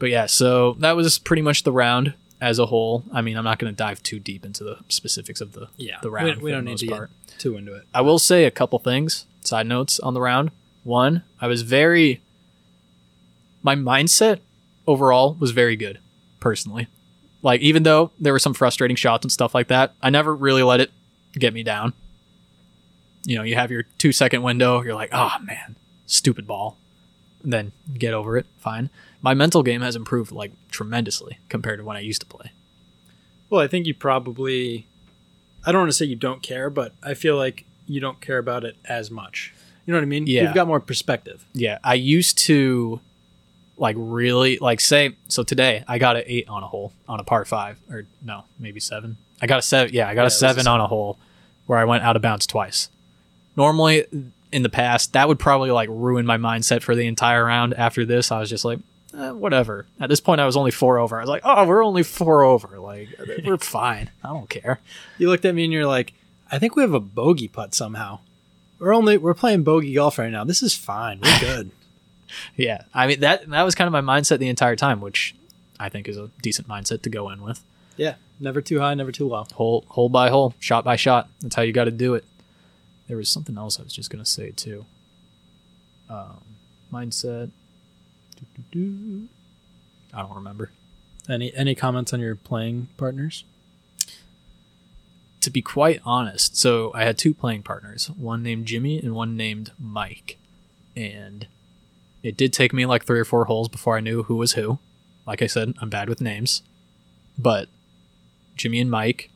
But 0.00 0.10
yeah, 0.10 0.26
so 0.26 0.72
that 0.74 0.96
was 0.96 1.18
pretty 1.18 1.42
much 1.42 1.62
the 1.62 1.72
round 1.72 2.14
as 2.40 2.58
a 2.58 2.66
whole. 2.66 3.04
I 3.12 3.20
mean, 3.20 3.36
I'm 3.36 3.44
not 3.44 3.58
going 3.58 3.72
to 3.72 3.76
dive 3.76 4.02
too 4.02 4.18
deep 4.18 4.44
into 4.44 4.64
the 4.64 4.78
specifics 4.88 5.40
of 5.40 5.52
the 5.52 5.68
Yeah, 5.76 5.98
the 6.02 6.10
round. 6.10 6.42
we 6.42 6.50
for 6.50 6.56
don't 6.56 6.64
need 6.64 6.78
to 6.78 6.86
get 6.86 6.96
part. 6.96 7.10
Too 7.38 7.56
into 7.56 7.74
it. 7.74 7.84
I 7.94 8.00
will 8.00 8.18
say 8.18 8.44
a 8.44 8.50
couple 8.50 8.78
things, 8.80 9.26
side 9.44 9.66
notes 9.66 10.00
on 10.00 10.14
the 10.14 10.20
round. 10.20 10.50
One, 10.82 11.22
I 11.40 11.46
was 11.46 11.62
very 11.62 12.20
my 13.62 13.76
mindset 13.76 14.40
overall 14.88 15.36
was 15.38 15.52
very 15.52 15.76
good, 15.76 16.00
personally. 16.40 16.88
Like 17.42 17.60
even 17.60 17.84
though 17.84 18.10
there 18.18 18.32
were 18.32 18.40
some 18.40 18.54
frustrating 18.54 18.96
shots 18.96 19.24
and 19.24 19.30
stuff 19.30 19.54
like 19.54 19.68
that, 19.68 19.94
I 20.02 20.10
never 20.10 20.34
really 20.34 20.64
let 20.64 20.80
it 20.80 20.90
get 21.34 21.54
me 21.54 21.62
down. 21.62 21.92
You 23.24 23.36
know, 23.36 23.44
you 23.44 23.54
have 23.54 23.70
your 23.70 23.84
2 23.98 24.10
second 24.10 24.42
window, 24.42 24.82
you're 24.82 24.94
like, 24.94 25.10
"Oh 25.12 25.36
man, 25.44 25.76
stupid 26.06 26.46
ball." 26.46 26.76
And 27.44 27.52
then 27.52 27.72
get 27.96 28.14
over 28.14 28.36
it, 28.36 28.46
fine. 28.56 28.90
My 29.22 29.34
mental 29.34 29.62
game 29.62 29.82
has 29.82 29.94
improved 29.94 30.32
like 30.32 30.52
tremendously 30.70 31.38
compared 31.48 31.78
to 31.78 31.84
when 31.84 31.96
I 31.96 32.00
used 32.00 32.20
to 32.22 32.26
play. 32.26 32.50
Well, 33.50 33.60
I 33.60 33.68
think 33.68 33.86
you 33.86 33.94
probably. 33.94 34.86
I 35.66 35.72
don't 35.72 35.82
want 35.82 35.90
to 35.90 35.96
say 35.96 36.06
you 36.06 36.16
don't 36.16 36.42
care, 36.42 36.70
but 36.70 36.94
I 37.02 37.14
feel 37.14 37.36
like 37.36 37.64
you 37.86 38.00
don't 38.00 38.20
care 38.20 38.38
about 38.38 38.64
it 38.64 38.76
as 38.84 39.10
much. 39.10 39.52
You 39.84 39.92
know 39.92 39.98
what 39.98 40.04
I 40.04 40.06
mean? 40.06 40.26
Yeah. 40.26 40.42
You've 40.42 40.54
got 40.54 40.66
more 40.66 40.80
perspective. 40.80 41.44
Yeah, 41.52 41.78
I 41.82 41.94
used 41.94 42.38
to 42.46 43.00
like 43.78 43.96
really 43.98 44.58
like 44.58 44.80
say 44.80 45.12
so 45.28 45.42
today 45.42 45.84
I 45.86 45.98
got 45.98 46.16
an 46.16 46.24
eight 46.26 46.48
on 46.48 46.62
a 46.62 46.66
hole 46.66 46.92
on 47.08 47.20
a 47.20 47.24
par 47.24 47.44
five 47.44 47.78
or 47.90 48.04
no 48.24 48.44
maybe 48.58 48.80
seven. 48.80 49.16
I 49.40 49.46
got 49.46 49.58
a 49.58 49.62
seven. 49.62 49.94
Yeah, 49.94 50.08
I 50.08 50.14
got 50.14 50.20
Yeah, 50.20 50.22
a 50.22 50.24
was 50.26 50.34
a 50.34 50.38
seven 50.38 50.66
on 50.66 50.80
a 50.80 50.86
hole 50.86 51.18
where 51.66 51.78
I 51.78 51.84
went 51.84 52.02
out 52.02 52.16
of 52.16 52.22
bounds 52.22 52.46
twice. 52.46 52.88
Normally 53.56 54.04
in 54.50 54.62
the 54.62 54.68
past 54.68 55.12
that 55.12 55.28
would 55.28 55.38
probably 55.38 55.70
like 55.70 55.88
ruin 55.90 56.26
my 56.26 56.36
mindset 56.38 56.82
for 56.82 56.94
the 56.94 57.06
entire 57.06 57.44
round. 57.44 57.74
After 57.74 58.04
this, 58.04 58.30
I 58.32 58.40
was 58.40 58.50
just 58.50 58.64
like. 58.64 58.78
Eh, 59.16 59.30
whatever. 59.30 59.86
At 59.98 60.10
this 60.10 60.20
point, 60.20 60.38
I 60.38 60.44
was 60.44 60.54
only 60.54 60.70
four 60.70 60.98
over. 60.98 61.16
I 61.16 61.20
was 61.22 61.30
like, 61.30 61.40
"Oh, 61.42 61.66
we're 61.66 61.82
only 61.82 62.02
four 62.02 62.44
over. 62.44 62.78
Like, 62.78 63.08
we're 63.44 63.56
fine. 63.56 64.10
I 64.22 64.28
don't 64.28 64.50
care." 64.50 64.80
You 65.16 65.30
looked 65.30 65.46
at 65.46 65.54
me 65.54 65.64
and 65.64 65.72
you're 65.72 65.86
like, 65.86 66.12
I 66.52 66.58
think 66.58 66.76
we 66.76 66.82
have 66.82 66.92
a 66.92 67.00
bogey 67.00 67.48
putt 67.48 67.74
somehow. 67.74 68.18
We're 68.78 68.94
only 68.94 69.16
we're 69.16 69.32
playing 69.32 69.62
bogey 69.62 69.94
golf 69.94 70.18
right 70.18 70.30
now. 70.30 70.44
This 70.44 70.62
is 70.62 70.74
fine. 70.74 71.20
We're 71.22 71.38
good. 71.40 71.70
Yeah, 72.56 72.82
I 72.94 73.06
mean 73.06 73.20
that 73.20 73.48
that 73.48 73.62
was 73.62 73.74
kind 73.74 73.92
of 73.92 74.04
my 74.04 74.18
mindset 74.18 74.38
the 74.38 74.48
entire 74.48 74.76
time, 74.76 75.00
which 75.00 75.34
I 75.80 75.88
think 75.88 76.08
is 76.08 76.16
a 76.16 76.30
decent 76.42 76.68
mindset 76.68 77.02
to 77.02 77.10
go 77.10 77.30
in 77.30 77.42
with. 77.42 77.60
yeah. 77.96 78.14
Never 78.40 78.60
too 78.60 78.78
high, 78.78 78.94
never 78.94 79.10
too 79.10 79.26
low. 79.28 79.46
hole 79.54 79.84
hole 79.88 80.08
by 80.08 80.28
hole, 80.28 80.54
shot 80.60 80.84
by 80.84 80.94
shot. 80.94 81.28
That's 81.40 81.56
how 81.56 81.62
you 81.62 81.72
got 81.72 81.84
to 81.84 81.90
do 81.90 82.14
it. 82.14 82.24
There 83.08 83.16
was 83.16 83.28
something 83.28 83.58
else 83.58 83.80
I 83.80 83.82
was 83.82 83.92
just 83.92 84.10
gonna 84.10 84.24
say 84.24 84.52
too. 84.52 84.84
Um, 86.08 86.42
mindset. 86.92 87.50
Doo-doo-doo. 88.36 89.28
I 90.14 90.22
don't 90.22 90.34
remember. 90.36 90.70
Any 91.28 91.52
any 91.54 91.74
comments 91.74 92.12
on 92.12 92.20
your 92.20 92.36
playing 92.36 92.88
partners? 92.96 93.44
To 95.40 95.50
be 95.50 95.62
quite 95.62 96.00
honest, 96.04 96.56
so 96.56 96.90
I 96.94 97.04
had 97.04 97.16
two 97.18 97.32
playing 97.34 97.62
partners, 97.62 98.10
one 98.16 98.42
named 98.42 98.66
Jimmy 98.66 98.98
and 98.98 99.14
one 99.14 99.36
named 99.36 99.72
Mike, 99.78 100.36
and 100.96 101.46
it 102.22 102.36
did 102.36 102.52
take 102.52 102.72
me 102.72 102.86
like 102.86 103.04
three 103.04 103.20
or 103.20 103.24
four 103.24 103.44
holes 103.44 103.68
before 103.68 103.96
I 103.96 104.00
knew 104.00 104.24
who 104.24 104.36
was 104.36 104.52
who. 104.52 104.78
Like 105.26 105.42
I 105.42 105.46
said, 105.46 105.74
I'm 105.80 105.90
bad 105.90 106.08
with 106.08 106.20
names, 106.20 106.62
but 107.38 107.68
Jimmy 108.56 108.80
and 108.80 108.90
Mike 108.90 109.30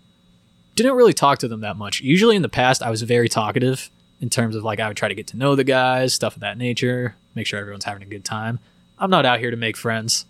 didn't 0.74 0.96
really 0.96 1.12
talk 1.12 1.38
to 1.40 1.48
them 1.48 1.60
that 1.60 1.76
much. 1.76 2.00
Usually 2.00 2.36
in 2.36 2.42
the 2.42 2.48
past, 2.48 2.82
I 2.82 2.90
was 2.90 3.02
very 3.02 3.28
talkative 3.28 3.90
in 4.20 4.30
terms 4.30 4.56
of 4.56 4.64
like 4.64 4.80
I 4.80 4.88
would 4.88 4.96
try 4.96 5.08
to 5.08 5.14
get 5.14 5.26
to 5.28 5.36
know 5.36 5.54
the 5.54 5.64
guys, 5.64 6.14
stuff 6.14 6.34
of 6.34 6.40
that 6.40 6.56
nature, 6.56 7.16
make 7.34 7.46
sure 7.46 7.60
everyone's 7.60 7.84
having 7.84 8.02
a 8.02 8.06
good 8.06 8.24
time. 8.24 8.58
I'm 8.98 9.10
not 9.10 9.26
out 9.26 9.40
here 9.40 9.50
to 9.50 9.56
make 9.56 9.76
friends. 9.76 10.24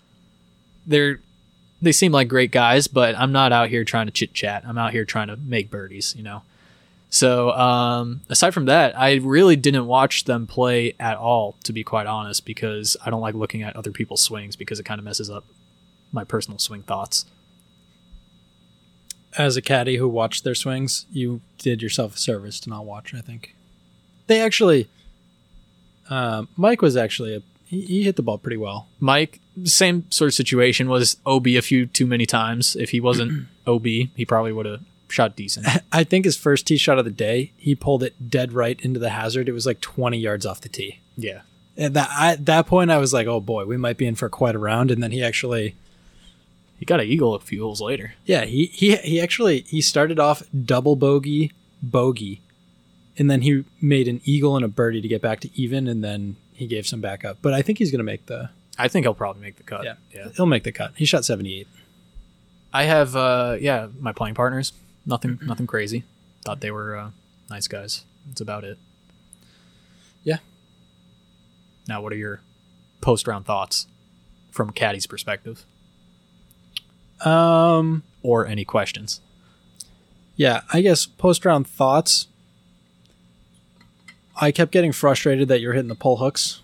They're 0.86 1.20
they 1.80 1.92
seem 1.92 2.12
like 2.12 2.28
great 2.28 2.52
guys, 2.52 2.86
but 2.86 3.18
I'm 3.18 3.32
not 3.32 3.52
out 3.52 3.68
here 3.68 3.84
trying 3.84 4.06
to 4.06 4.12
chit 4.12 4.32
chat. 4.32 4.62
I'm 4.64 4.78
out 4.78 4.92
here 4.92 5.04
trying 5.04 5.26
to 5.28 5.36
make 5.36 5.68
birdies, 5.70 6.14
you 6.16 6.22
know. 6.22 6.42
So 7.12 7.50
um, 7.50 8.22
aside 8.30 8.54
from 8.54 8.64
that, 8.64 8.98
I 8.98 9.16
really 9.16 9.54
didn't 9.54 9.86
watch 9.86 10.24
them 10.24 10.46
play 10.46 10.94
at 10.98 11.18
all, 11.18 11.56
to 11.64 11.72
be 11.74 11.84
quite 11.84 12.06
honest, 12.06 12.46
because 12.46 12.96
I 13.04 13.10
don't 13.10 13.20
like 13.20 13.34
looking 13.34 13.62
at 13.62 13.76
other 13.76 13.90
people's 13.90 14.22
swings 14.22 14.56
because 14.56 14.80
it 14.80 14.84
kind 14.84 14.98
of 14.98 15.04
messes 15.04 15.28
up 15.28 15.44
my 16.10 16.24
personal 16.24 16.58
swing 16.58 16.82
thoughts. 16.82 17.26
As 19.36 19.58
a 19.58 19.62
caddy 19.62 19.96
who 19.96 20.08
watched 20.08 20.42
their 20.42 20.54
swings, 20.54 21.04
you 21.12 21.42
did 21.58 21.82
yourself 21.82 22.16
a 22.16 22.18
service 22.18 22.58
to 22.60 22.70
not 22.70 22.86
watch. 22.86 23.12
I 23.12 23.20
think 23.20 23.54
they 24.26 24.40
actually. 24.40 24.88
Uh, 26.08 26.46
Mike 26.56 26.80
was 26.80 26.96
actually 26.96 27.36
a 27.36 27.42
he, 27.66 27.82
he 27.82 28.02
hit 28.04 28.16
the 28.16 28.22
ball 28.22 28.38
pretty 28.38 28.56
well. 28.56 28.88
Mike, 29.00 29.38
same 29.64 30.10
sort 30.10 30.28
of 30.28 30.34
situation, 30.34 30.88
was 30.88 31.18
OB 31.26 31.48
a 31.48 31.60
few 31.60 31.84
too 31.84 32.06
many 32.06 32.24
times. 32.24 32.74
If 32.74 32.88
he 32.88 33.00
wasn't 33.00 33.48
OB, 33.66 33.84
he 33.84 34.24
probably 34.26 34.52
would 34.52 34.64
have 34.64 34.80
shot 35.12 35.36
decent. 35.36 35.66
I 35.92 36.04
think 36.04 36.24
his 36.24 36.36
first 36.36 36.66
tee 36.66 36.76
shot 36.76 36.98
of 36.98 37.04
the 37.04 37.10
day, 37.10 37.52
he 37.56 37.74
pulled 37.74 38.02
it 38.02 38.30
dead 38.30 38.52
right 38.52 38.80
into 38.80 38.98
the 38.98 39.10
hazard. 39.10 39.48
It 39.48 39.52
was 39.52 39.66
like 39.66 39.80
20 39.80 40.18
yards 40.18 40.46
off 40.46 40.60
the 40.60 40.68
tee. 40.68 41.00
Yeah. 41.16 41.42
At 41.76 41.94
that, 41.94 42.10
I, 42.10 42.32
at 42.32 42.46
that 42.46 42.66
point, 42.66 42.90
I 42.90 42.98
was 42.98 43.12
like, 43.12 43.26
oh 43.26 43.40
boy, 43.40 43.64
we 43.66 43.76
might 43.76 43.96
be 43.96 44.06
in 44.06 44.14
for 44.14 44.28
quite 44.28 44.54
a 44.54 44.58
round. 44.58 44.90
And 44.90 45.02
then 45.02 45.10
he 45.12 45.22
actually, 45.22 45.74
He 46.78 46.84
got 46.84 47.00
an 47.00 47.06
eagle 47.06 47.34
a 47.34 47.40
few 47.40 47.62
holes 47.62 47.80
later. 47.80 48.14
yeah, 48.24 48.44
he, 48.44 48.66
he, 48.66 48.96
he 48.96 49.20
actually, 49.20 49.60
he 49.62 49.80
started 49.80 50.18
off 50.18 50.42
double 50.64 50.96
bogey, 50.96 51.52
bogey. 51.82 52.40
And 53.18 53.30
then 53.30 53.42
he 53.42 53.64
made 53.80 54.08
an 54.08 54.20
eagle 54.24 54.56
and 54.56 54.64
a 54.64 54.68
birdie 54.68 55.00
to 55.02 55.08
get 55.08 55.20
back 55.22 55.40
to 55.40 55.50
even. 55.54 55.86
And 55.86 56.02
then 56.02 56.36
he 56.54 56.66
gave 56.66 56.86
some 56.86 57.00
back 57.00 57.24
up. 57.24 57.38
But 57.42 57.52
I 57.54 57.62
think 57.62 57.78
he's 57.78 57.90
going 57.90 57.98
to 58.00 58.04
make 58.04 58.26
the, 58.26 58.50
I 58.78 58.88
think 58.88 59.04
he'll 59.04 59.14
probably 59.14 59.42
make 59.42 59.56
the 59.56 59.62
cut. 59.62 59.84
Yeah. 59.84 59.94
Yeah. 60.14 60.28
he'll 60.36 60.46
make 60.46 60.64
the 60.64 60.72
cut. 60.72 60.92
He 60.96 61.04
shot 61.04 61.24
78. 61.24 61.68
I 62.74 62.84
have 62.84 63.14
uh 63.14 63.58
yeah, 63.60 63.88
my 64.00 64.12
playing 64.12 64.34
partners. 64.34 64.72
Nothing 65.04 65.38
nothing 65.42 65.66
crazy. 65.66 66.04
Thought 66.44 66.60
they 66.60 66.70
were 66.70 66.96
uh, 66.96 67.10
nice 67.50 67.68
guys. 67.68 68.04
That's 68.26 68.40
about 68.40 68.64
it. 68.64 68.78
Yeah. 70.22 70.38
Now 71.88 72.00
what 72.00 72.12
are 72.12 72.16
your 72.16 72.40
post 73.00 73.26
round 73.26 73.44
thoughts 73.46 73.86
from 74.50 74.70
Caddy's 74.72 75.06
perspective? 75.06 75.64
Um, 77.24 78.02
Or 78.22 78.46
any 78.46 78.64
questions? 78.64 79.20
Yeah, 80.36 80.62
I 80.72 80.80
guess 80.80 81.06
post 81.06 81.44
round 81.44 81.66
thoughts. 81.66 82.26
I 84.40 84.50
kept 84.50 84.72
getting 84.72 84.92
frustrated 84.92 85.48
that 85.48 85.60
you're 85.60 85.74
hitting 85.74 85.88
the 85.88 85.94
pull 85.94 86.16
hooks. 86.16 86.62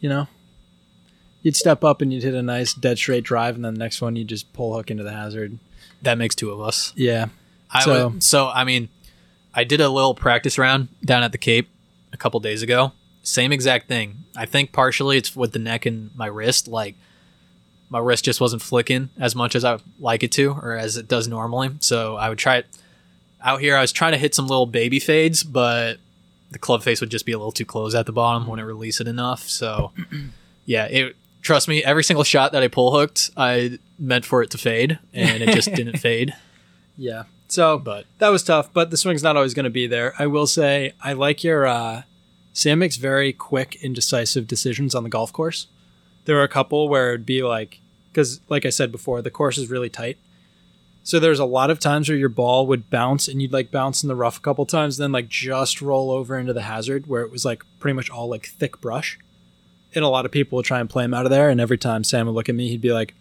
You 0.00 0.08
know, 0.08 0.28
you'd 1.42 1.56
step 1.56 1.84
up 1.84 2.02
and 2.02 2.12
you'd 2.12 2.24
hit 2.24 2.34
a 2.34 2.42
nice 2.42 2.74
dead 2.74 2.98
straight 2.98 3.24
drive, 3.24 3.54
and 3.54 3.64
then 3.64 3.74
the 3.74 3.78
next 3.78 4.02
one 4.02 4.16
you 4.16 4.24
just 4.24 4.52
pull 4.52 4.74
hook 4.74 4.90
into 4.90 5.02
the 5.04 5.12
hazard. 5.12 5.58
That 6.02 6.18
makes 6.18 6.34
two 6.34 6.50
of 6.50 6.60
us. 6.60 6.92
Yeah, 6.96 7.26
I 7.74 7.84
So- 7.84 8.08
would, 8.08 8.22
so 8.22 8.48
I 8.48 8.64
mean, 8.64 8.88
I 9.52 9.64
did 9.64 9.80
a 9.80 9.88
little 9.88 10.14
practice 10.14 10.58
round 10.58 10.88
down 11.04 11.22
at 11.22 11.32
the 11.32 11.38
Cape 11.38 11.68
a 12.12 12.16
couple 12.16 12.40
days 12.40 12.62
ago. 12.62 12.92
Same 13.22 13.52
exact 13.52 13.88
thing. 13.88 14.24
I 14.36 14.46
think 14.46 14.72
partially 14.72 15.16
it's 15.16 15.34
with 15.36 15.52
the 15.52 15.58
neck 15.58 15.86
and 15.86 16.10
my 16.16 16.26
wrist. 16.26 16.68
Like 16.68 16.96
my 17.90 17.98
wrist 17.98 18.24
just 18.24 18.40
wasn't 18.40 18.62
flicking 18.62 19.10
as 19.18 19.34
much 19.36 19.54
as 19.54 19.64
I 19.64 19.78
like 19.98 20.22
it 20.22 20.32
to, 20.32 20.50
or 20.52 20.72
as 20.76 20.96
it 20.96 21.08
does 21.08 21.28
normally. 21.28 21.70
So 21.80 22.16
I 22.16 22.28
would 22.28 22.38
try 22.38 22.58
it 22.58 22.66
out 23.42 23.60
here. 23.60 23.76
I 23.76 23.80
was 23.80 23.92
trying 23.92 24.12
to 24.12 24.18
hit 24.18 24.34
some 24.34 24.46
little 24.46 24.66
baby 24.66 24.98
fades, 25.00 25.42
but 25.42 25.98
the 26.50 26.58
club 26.58 26.82
face 26.82 27.00
would 27.00 27.10
just 27.10 27.26
be 27.26 27.32
a 27.32 27.38
little 27.38 27.52
too 27.52 27.64
close 27.64 27.94
at 27.94 28.06
the 28.06 28.12
bottom. 28.12 28.42
Mm-hmm. 28.42 28.50
Wouldn't 28.50 28.68
release 28.68 29.00
it 29.00 29.08
enough. 29.08 29.48
So 29.48 29.92
yeah, 30.66 30.86
it 30.86 31.16
trust 31.42 31.68
me, 31.68 31.84
every 31.84 32.02
single 32.04 32.24
shot 32.24 32.52
that 32.52 32.62
I 32.62 32.68
pull 32.68 32.92
hooked, 32.92 33.30
I 33.36 33.78
meant 33.98 34.24
for 34.24 34.42
it 34.42 34.50
to 34.50 34.58
fade, 34.58 34.98
and 35.12 35.42
it 35.42 35.54
just 35.54 35.72
didn't 35.74 35.98
fade. 35.98 36.34
Yeah. 36.96 37.24
So 37.54 37.78
But 37.78 38.06
that 38.18 38.30
was 38.30 38.42
tough, 38.42 38.72
but 38.72 38.90
the 38.90 38.96
swing's 38.96 39.22
not 39.22 39.36
always 39.36 39.54
going 39.54 39.62
to 39.62 39.70
be 39.70 39.86
there. 39.86 40.12
I 40.18 40.26
will 40.26 40.48
say 40.48 40.92
I 41.00 41.12
like 41.12 41.44
your 41.44 41.68
uh, 41.68 42.02
Sam 42.52 42.80
makes 42.80 42.96
very 42.96 43.32
quick 43.32 43.78
and 43.80 43.94
decisive 43.94 44.48
decisions 44.48 44.92
on 44.92 45.04
the 45.04 45.08
golf 45.08 45.32
course. 45.32 45.68
There 46.24 46.34
were 46.34 46.42
a 46.42 46.48
couple 46.48 46.88
where 46.88 47.10
it'd 47.10 47.24
be 47.24 47.44
like 47.44 47.78
because, 48.10 48.40
like 48.48 48.66
I 48.66 48.70
said 48.70 48.90
before, 48.90 49.22
the 49.22 49.30
course 49.30 49.56
is 49.56 49.70
really 49.70 49.88
tight. 49.88 50.18
So 51.04 51.20
there's 51.20 51.38
a 51.38 51.44
lot 51.44 51.70
of 51.70 51.78
times 51.78 52.08
where 52.08 52.18
your 52.18 52.28
ball 52.28 52.66
would 52.66 52.90
bounce 52.90 53.28
and 53.28 53.40
you'd 53.40 53.52
like 53.52 53.70
bounce 53.70 54.02
in 54.02 54.08
the 54.08 54.16
rough 54.16 54.38
a 54.38 54.40
couple 54.40 54.66
times, 54.66 54.96
then 54.96 55.12
like 55.12 55.28
just 55.28 55.80
roll 55.80 56.10
over 56.10 56.36
into 56.36 56.54
the 56.54 56.62
hazard 56.62 57.06
where 57.06 57.22
it 57.22 57.30
was 57.30 57.44
like 57.44 57.62
pretty 57.78 57.94
much 57.94 58.10
all 58.10 58.28
like 58.28 58.46
thick 58.46 58.80
brush. 58.80 59.16
And 59.94 60.04
a 60.04 60.08
lot 60.08 60.24
of 60.24 60.32
people 60.32 60.56
would 60.56 60.66
try 60.66 60.80
and 60.80 60.90
play 60.90 61.04
him 61.04 61.14
out 61.14 61.24
of 61.24 61.30
there. 61.30 61.50
And 61.50 61.60
every 61.60 61.78
time 61.78 62.02
Sam 62.02 62.26
would 62.26 62.34
look 62.34 62.48
at 62.48 62.56
me, 62.56 62.68
he'd 62.68 62.80
be 62.80 62.92
like, 62.92 63.14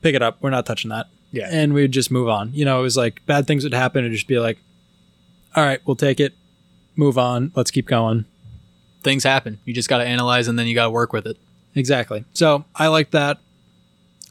"Pick 0.00 0.14
it 0.14 0.22
up. 0.22 0.38
We're 0.40 0.48
not 0.48 0.64
touching 0.64 0.88
that." 0.88 1.08
Yeah, 1.34 1.48
and 1.50 1.74
we 1.74 1.82
would 1.82 1.92
just 1.92 2.10
move 2.10 2.28
on. 2.28 2.50
You 2.54 2.64
know, 2.64 2.78
it 2.80 2.82
was 2.82 2.96
like 2.96 3.24
bad 3.26 3.46
things 3.46 3.64
would 3.64 3.74
happen 3.74 4.04
and 4.04 4.12
just 4.12 4.26
be 4.28 4.38
like, 4.38 4.58
all 5.56 5.64
right, 5.64 5.80
we'll 5.86 5.96
take 5.96 6.20
it, 6.20 6.32
move 6.96 7.18
on, 7.18 7.52
let's 7.54 7.70
keep 7.70 7.86
going. 7.86 8.24
things 9.02 9.22
happen. 9.24 9.58
You 9.66 9.74
just 9.74 9.88
got 9.88 9.98
to 9.98 10.04
analyze, 10.06 10.48
and 10.48 10.58
then 10.58 10.66
you 10.66 10.74
got 10.74 10.84
to 10.84 10.90
work 10.90 11.12
with 11.12 11.26
it. 11.26 11.36
Exactly. 11.74 12.24
So 12.32 12.64
I 12.74 12.86
like 12.86 13.10
that. 13.10 13.38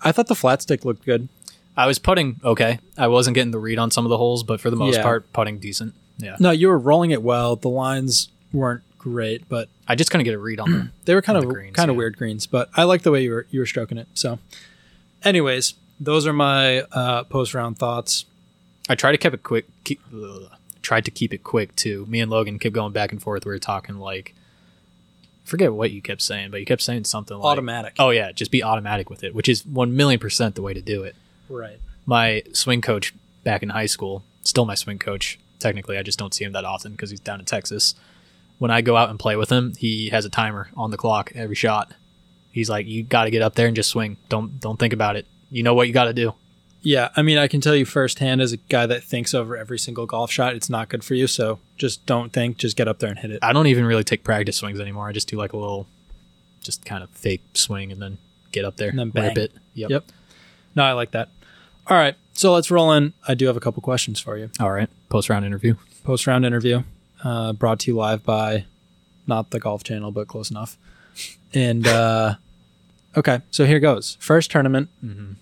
I 0.01 0.11
thought 0.11 0.27
the 0.27 0.35
flat 0.35 0.61
stick 0.63 0.83
looked 0.83 1.05
good. 1.05 1.29
I 1.77 1.85
was 1.87 1.99
putting 1.99 2.39
okay. 2.43 2.79
I 2.97 3.07
wasn't 3.07 3.35
getting 3.35 3.51
the 3.51 3.59
read 3.59 3.77
on 3.79 3.91
some 3.91 4.05
of 4.05 4.09
the 4.09 4.17
holes, 4.17 4.43
but 4.43 4.59
for 4.59 4.69
the 4.69 4.75
most 4.75 4.95
Yeah. 4.97 5.03
part, 5.03 5.31
putting 5.33 5.59
decent. 5.59 5.93
Yeah, 6.17 6.37
No, 6.39 6.51
you 6.51 6.67
were 6.69 6.77
rolling 6.79 7.11
it 7.11 7.21
well. 7.23 7.55
The 7.55 7.69
lines 7.69 8.29
weren't 8.51 8.83
great, 8.99 9.47
but 9.49 9.69
I 9.87 9.95
just 9.95 10.09
couldn't 10.11 10.25
get 10.25 10.33
a 10.35 10.39
read 10.39 10.59
on 10.59 10.71
them. 10.71 10.91
they 11.05 11.15
were 11.15 11.21
kind 11.21 11.37
of 11.37 11.43
the 11.45 11.49
greens, 11.53 11.75
kind 11.75 11.89
of 11.91 11.95
weird 11.97 12.17
greens. 12.17 12.45
But 12.47 12.69
I 12.75 12.83
like 12.83 13.01
the 13.03 13.11
way 13.11 13.23
you 13.23 13.31
were 13.31 13.47
you 13.51 13.59
were 13.59 13.65
stroking 13.65 13.97
it. 13.97 14.07
So, 14.13 14.39
anyways, 15.23 15.73
those 15.99 16.27
are 16.27 16.33
my 16.33 16.81
uh, 16.81 17.23
post 17.23 17.53
round 17.53 17.77
thoughts. 17.77 18.25
I 18.89 18.95
tried 18.95 19.13
to 19.13 19.17
keep 19.17 19.33
it 19.33 19.43
quick. 19.43 19.65
Keep, 19.83 20.01
ugh, 20.13 20.51
tried 20.81 21.05
to 21.05 21.11
keep 21.11 21.33
it 21.33 21.43
quick 21.43 21.75
too. 21.75 22.05
Me 22.07 22.19
and 22.19 22.29
Logan 22.29 22.59
kept 22.59 22.75
going 22.75 22.93
back 22.93 23.11
and 23.11 23.21
forth. 23.21 23.45
We 23.45 23.51
were 23.51 23.59
talking 23.59 23.97
like, 23.97 24.35
forget 25.43 25.73
what 25.73 25.91
you 25.91 26.01
kept 26.01 26.21
saying, 26.21 26.51
but 26.51 26.59
you 26.59 26.65
kept 26.65 26.81
saying 26.81 27.05
something 27.05 27.37
like 27.37 27.45
Automatic. 27.45 27.93
Oh 27.97 28.09
yeah, 28.09 28.31
just 28.31 28.51
be 28.51 28.63
automatic 28.63 29.09
with 29.09 29.23
it, 29.23 29.33
which 29.33 29.49
is 29.49 29.65
one 29.65 29.95
million 29.95 30.19
percent 30.19 30.55
the 30.55 30.61
way 30.61 30.73
to 30.73 30.81
do 30.81 31.03
it. 31.03 31.15
Right. 31.49 31.79
My 32.05 32.43
swing 32.53 32.81
coach 32.81 33.13
back 33.43 33.63
in 33.63 33.69
high 33.69 33.85
school, 33.85 34.23
still 34.41 34.65
my 34.65 34.75
swing 34.75 34.99
coach. 34.99 35.39
Technically, 35.59 35.97
I 35.97 36.03
just 36.03 36.19
don't 36.19 36.33
see 36.33 36.43
him 36.43 36.51
that 36.51 36.65
often 36.65 36.91
because 36.91 37.09
he's 37.09 37.21
down 37.21 37.39
in 37.39 37.45
Texas. 37.45 37.95
When 38.59 38.69
I 38.69 38.81
go 38.81 38.97
out 38.97 39.09
and 39.09 39.17
play 39.17 39.37
with 39.37 39.49
him, 39.49 39.73
he 39.77 40.09
has 40.09 40.25
a 40.25 40.29
timer 40.29 40.69
on 40.75 40.91
the 40.91 40.97
clock 40.97 41.31
every 41.35 41.55
shot. 41.55 41.93
He's 42.51 42.69
like, 42.69 42.85
"You 42.85 43.03
got 43.03 43.23
to 43.23 43.31
get 43.31 43.41
up 43.41 43.55
there 43.55 43.67
and 43.67 43.75
just 43.75 43.89
swing. 43.89 44.17
Don't 44.27 44.59
don't 44.59 44.77
think 44.77 44.93
about 44.93 45.15
it. 45.15 45.25
You 45.53 45.63
know 45.63 45.73
what 45.73 45.87
you 45.87 45.93
got 45.93 46.05
to 46.05 46.13
do." 46.13 46.33
Yeah, 46.81 47.09
I 47.15 47.21
mean, 47.21 47.37
I 47.37 47.47
can 47.47 47.61
tell 47.61 47.75
you 47.77 47.85
firsthand 47.85 48.41
as 48.41 48.51
a 48.51 48.57
guy 48.57 48.85
that 48.85 49.03
thinks 49.03 49.33
over 49.33 49.55
every 49.55 49.79
single 49.79 50.05
golf 50.05 50.29
shot, 50.31 50.53
it's 50.53 50.69
not 50.69 50.89
good 50.89 51.01
for 51.01 51.13
you. 51.13 51.27
So 51.27 51.59
just 51.77 52.05
don't 52.05 52.33
think, 52.33 52.57
just 52.57 52.75
get 52.75 52.89
up 52.89 52.99
there 52.99 53.09
and 53.09 53.17
hit 53.17 53.31
it. 53.31 53.39
I 53.41 53.53
don't 53.53 53.67
even 53.67 53.85
really 53.85 54.03
take 54.03 54.25
practice 54.25 54.57
swings 54.57 54.81
anymore. 54.81 55.07
I 55.07 55.13
just 55.13 55.29
do 55.29 55.37
like 55.37 55.53
a 55.53 55.57
little, 55.57 55.87
just 56.61 56.83
kind 56.83 57.01
of 57.01 57.09
fake 57.11 57.41
swing 57.53 57.89
and 57.93 58.01
then 58.01 58.17
get 58.51 58.65
up 58.65 58.75
there 58.75 58.89
And 58.89 58.99
then 58.99 59.11
rip 59.15 59.33
bang. 59.35 59.37
it. 59.45 59.53
Yep. 59.75 59.89
Yep. 59.91 60.03
No, 60.75 60.83
I 60.83 60.91
like 60.91 61.11
that. 61.11 61.29
All 61.87 61.95
right, 61.95 62.15
so 62.33 62.51
let's 62.51 62.69
roll 62.69 62.91
in. 62.91 63.13
I 63.29 63.33
do 63.33 63.47
have 63.47 63.55
a 63.55 63.61
couple 63.61 63.81
questions 63.81 64.19
for 64.19 64.37
you. 64.37 64.49
All 64.59 64.71
right. 64.71 64.89
Post 65.07 65.29
round 65.29 65.45
interview. 65.45 65.75
Post 66.03 66.27
round 66.27 66.45
interview, 66.45 66.83
uh, 67.23 67.53
brought 67.53 67.79
to 67.81 67.91
you 67.91 67.95
live 67.95 68.25
by 68.25 68.65
not 69.25 69.51
the 69.51 69.59
Golf 69.61 69.85
Channel, 69.85 70.11
but 70.11 70.27
close 70.27 70.51
enough. 70.51 70.77
And 71.53 71.87
uh, 71.87 72.35
okay, 73.15 73.39
so 73.51 73.65
here 73.65 73.79
goes. 73.79 74.17
First 74.19 74.51
tournament 74.51 74.89
Mm-hmm. 75.03 75.33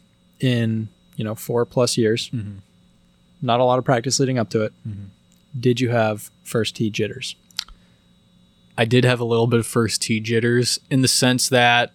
In 0.42 0.90
you 1.16 1.24
know 1.24 1.36
four 1.36 1.66
plus 1.66 1.98
years. 1.98 2.30
Mhm. 2.34 2.58
Not 3.42 3.60
a 3.60 3.64
lot 3.64 3.80
of 3.80 3.86
practice 3.86 4.20
leading 4.20 4.38
up 4.38 4.50
to 4.52 4.62
it. 4.64 4.74
Mhm. 4.88 5.08
Did 5.60 5.80
you 5.82 5.90
have 5.90 6.30
first 6.44 6.76
tee 6.76 6.90
jitters? 6.90 7.36
I 8.78 8.86
did 8.86 9.04
have 9.04 9.20
a 9.20 9.26
little 9.26 9.48
bit 9.48 9.60
of 9.60 9.68
first 9.68 10.02
tee 10.02 10.20
jitters 10.20 10.80
in 10.90 11.02
the 11.02 11.08
sense 11.08 11.50
that 11.50 11.92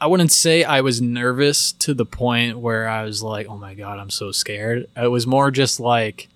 I 0.00 0.06
wouldn't 0.06 0.32
say 0.32 0.64
I 0.64 0.80
was 0.80 1.00
nervous 1.00 1.70
to 1.72 1.94
the 1.94 2.04
point 2.06 2.58
where 2.58 2.88
I 2.88 3.04
was 3.04 3.22
like, 3.22 3.46
"Oh 3.48 3.56
my 3.56 3.74
god, 3.74 3.98
I'm 4.00 4.10
so 4.10 4.32
scared." 4.32 4.86
It 4.96 5.10
was 5.10 5.26
more 5.26 5.50
just 5.50 5.78
like 5.78 6.28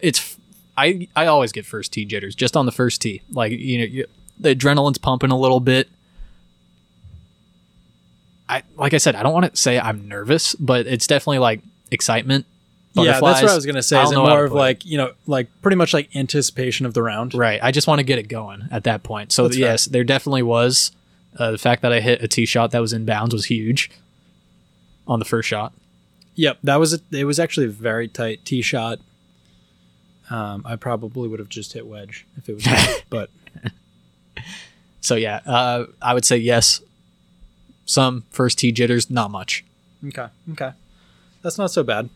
it's 0.00 0.36
I 0.76 1.08
I 1.14 1.26
always 1.26 1.52
get 1.52 1.66
first 1.66 1.92
tee 1.92 2.04
jitters 2.04 2.34
just 2.34 2.56
on 2.56 2.66
the 2.66 2.72
first 2.72 3.02
tee. 3.02 3.22
Like, 3.30 3.52
you 3.52 3.78
know, 3.78 3.84
you, 3.84 4.06
the 4.38 4.54
adrenaline's 4.54 4.98
pumping 4.98 5.30
a 5.30 5.38
little 5.38 5.60
bit. 5.60 5.88
I 8.48 8.62
like 8.76 8.94
I 8.94 8.98
said, 8.98 9.14
I 9.14 9.22
don't 9.22 9.32
want 9.32 9.50
to 9.50 9.56
say 9.56 9.78
I'm 9.78 10.08
nervous, 10.08 10.54
but 10.54 10.86
it's 10.86 11.06
definitely 11.06 11.38
like 11.38 11.60
excitement. 11.90 12.46
Yeah, 12.94 13.20
that's 13.20 13.22
what 13.22 13.50
I 13.50 13.54
was 13.54 13.64
gonna 13.64 13.82
say. 13.82 14.02
Is 14.02 14.12
it 14.12 14.16
more 14.16 14.44
of 14.44 14.52
like 14.52 14.84
you 14.84 14.98
know, 14.98 15.12
like 15.26 15.48
pretty 15.62 15.76
much 15.76 15.94
like 15.94 16.14
anticipation 16.14 16.84
of 16.84 16.94
the 16.94 17.02
round? 17.02 17.34
Right. 17.34 17.58
I 17.62 17.70
just 17.70 17.86
want 17.86 18.00
to 18.00 18.04
get 18.04 18.18
it 18.18 18.28
going 18.28 18.68
at 18.70 18.84
that 18.84 19.02
point. 19.02 19.32
So 19.32 19.44
That's 19.44 19.56
fair. 19.56 19.66
yes, 19.66 19.84
there 19.86 20.04
definitely 20.04 20.42
was. 20.42 20.92
Uh, 21.38 21.52
the 21.52 21.58
fact 21.58 21.80
that 21.80 21.92
I 21.92 22.00
hit 22.00 22.22
a 22.22 22.28
tee 22.28 22.44
shot 22.44 22.72
that 22.72 22.80
was 22.80 22.92
in 22.92 23.06
bounds 23.06 23.32
was 23.32 23.46
huge 23.46 23.90
on 25.08 25.18
the 25.18 25.24
first 25.24 25.48
shot. 25.48 25.72
Yep, 26.34 26.58
that 26.64 26.76
was 26.76 26.92
a, 26.92 27.00
it. 27.10 27.24
Was 27.24 27.38
actually 27.38 27.66
a 27.66 27.70
very 27.70 28.08
tight 28.08 28.44
tee 28.44 28.60
shot. 28.60 28.98
Um, 30.28 30.62
I 30.66 30.76
probably 30.76 31.28
would 31.28 31.38
have 31.38 31.48
just 31.48 31.72
hit 31.72 31.86
wedge 31.86 32.26
if 32.36 32.48
it 32.50 32.54
was, 32.54 33.02
but 33.10 33.30
So 35.02 35.16
yeah, 35.16 35.40
uh, 35.44 35.86
I 36.00 36.14
would 36.14 36.24
say 36.24 36.36
yes. 36.38 36.80
Some 37.92 38.24
first 38.30 38.58
tee 38.58 38.72
jitters, 38.72 39.10
not 39.10 39.30
much. 39.30 39.64
okay, 40.08 40.28
okay, 40.52 40.72
that's 41.42 41.58
not 41.58 41.70
so 41.70 41.82
bad. 41.82 42.08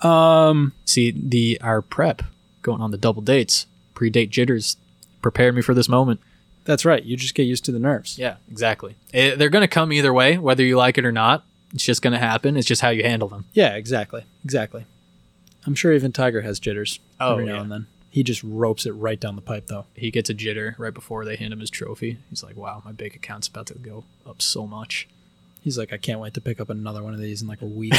Um, 0.00 0.72
See 0.84 1.10
the 1.10 1.58
our 1.60 1.82
prep 1.82 2.22
going 2.62 2.80
on 2.80 2.90
the 2.90 2.98
double 2.98 3.22
dates, 3.22 3.66
pre-date 3.94 4.30
jitters, 4.30 4.76
prepared 5.22 5.54
me 5.54 5.62
for 5.62 5.74
this 5.74 5.88
moment. 5.88 6.20
that's 6.64 6.84
right. 6.84 7.02
You 7.04 7.16
just 7.16 7.34
get 7.34 7.44
used 7.44 7.64
to 7.66 7.72
the 7.72 7.78
nerves. 7.78 8.18
Yeah, 8.18 8.36
exactly. 8.50 8.96
Eh, 9.14 9.34
they're 9.36 9.48
going 9.50 9.62
to 9.62 9.68
come 9.68 9.92
either 9.92 10.12
way, 10.12 10.36
whether 10.38 10.62
you 10.64 10.76
like 10.76 10.98
it 10.98 11.04
or 11.04 11.12
not. 11.12 11.44
It's 11.72 11.84
just 11.84 12.02
going 12.02 12.12
to 12.12 12.18
happen. 12.18 12.56
It's 12.56 12.66
just 12.66 12.82
how 12.82 12.88
you 12.90 13.02
handle 13.04 13.28
them. 13.28 13.44
Yeah, 13.52 13.74
exactly, 13.76 14.24
exactly. 14.44 14.84
I'm 15.66 15.74
sure 15.74 15.92
even 15.92 16.10
Tiger 16.12 16.40
has 16.42 16.58
jitters 16.58 16.98
Oh, 17.20 17.32
every 17.34 17.46
now 17.46 17.54
yeah. 17.56 17.60
and 17.62 17.70
then. 17.72 17.86
He 18.10 18.22
just 18.24 18.42
ropes 18.42 18.86
it 18.86 18.92
right 18.92 19.20
down 19.20 19.36
the 19.36 19.42
pipe, 19.42 19.66
though. 19.68 19.86
He 19.94 20.10
gets 20.10 20.28
a 20.30 20.34
jitter 20.34 20.76
right 20.78 20.92
before 20.92 21.24
they 21.24 21.36
hand 21.36 21.52
him 21.52 21.60
his 21.60 21.70
trophy. 21.70 22.18
He's 22.28 22.42
like, 22.42 22.56
"Wow, 22.56 22.82
my 22.84 22.90
bank 22.90 23.14
account's 23.14 23.46
about 23.46 23.66
to 23.68 23.74
go 23.74 24.02
up 24.26 24.42
so 24.42 24.66
much." 24.66 25.06
He's 25.62 25.78
like, 25.78 25.92
I 25.92 25.98
can't 25.98 26.20
wait 26.20 26.34
to 26.34 26.40
pick 26.40 26.60
up 26.60 26.70
another 26.70 27.02
one 27.02 27.14
of 27.14 27.20
these 27.20 27.42
in 27.42 27.48
like 27.48 27.62
a 27.62 27.66
week. 27.66 27.94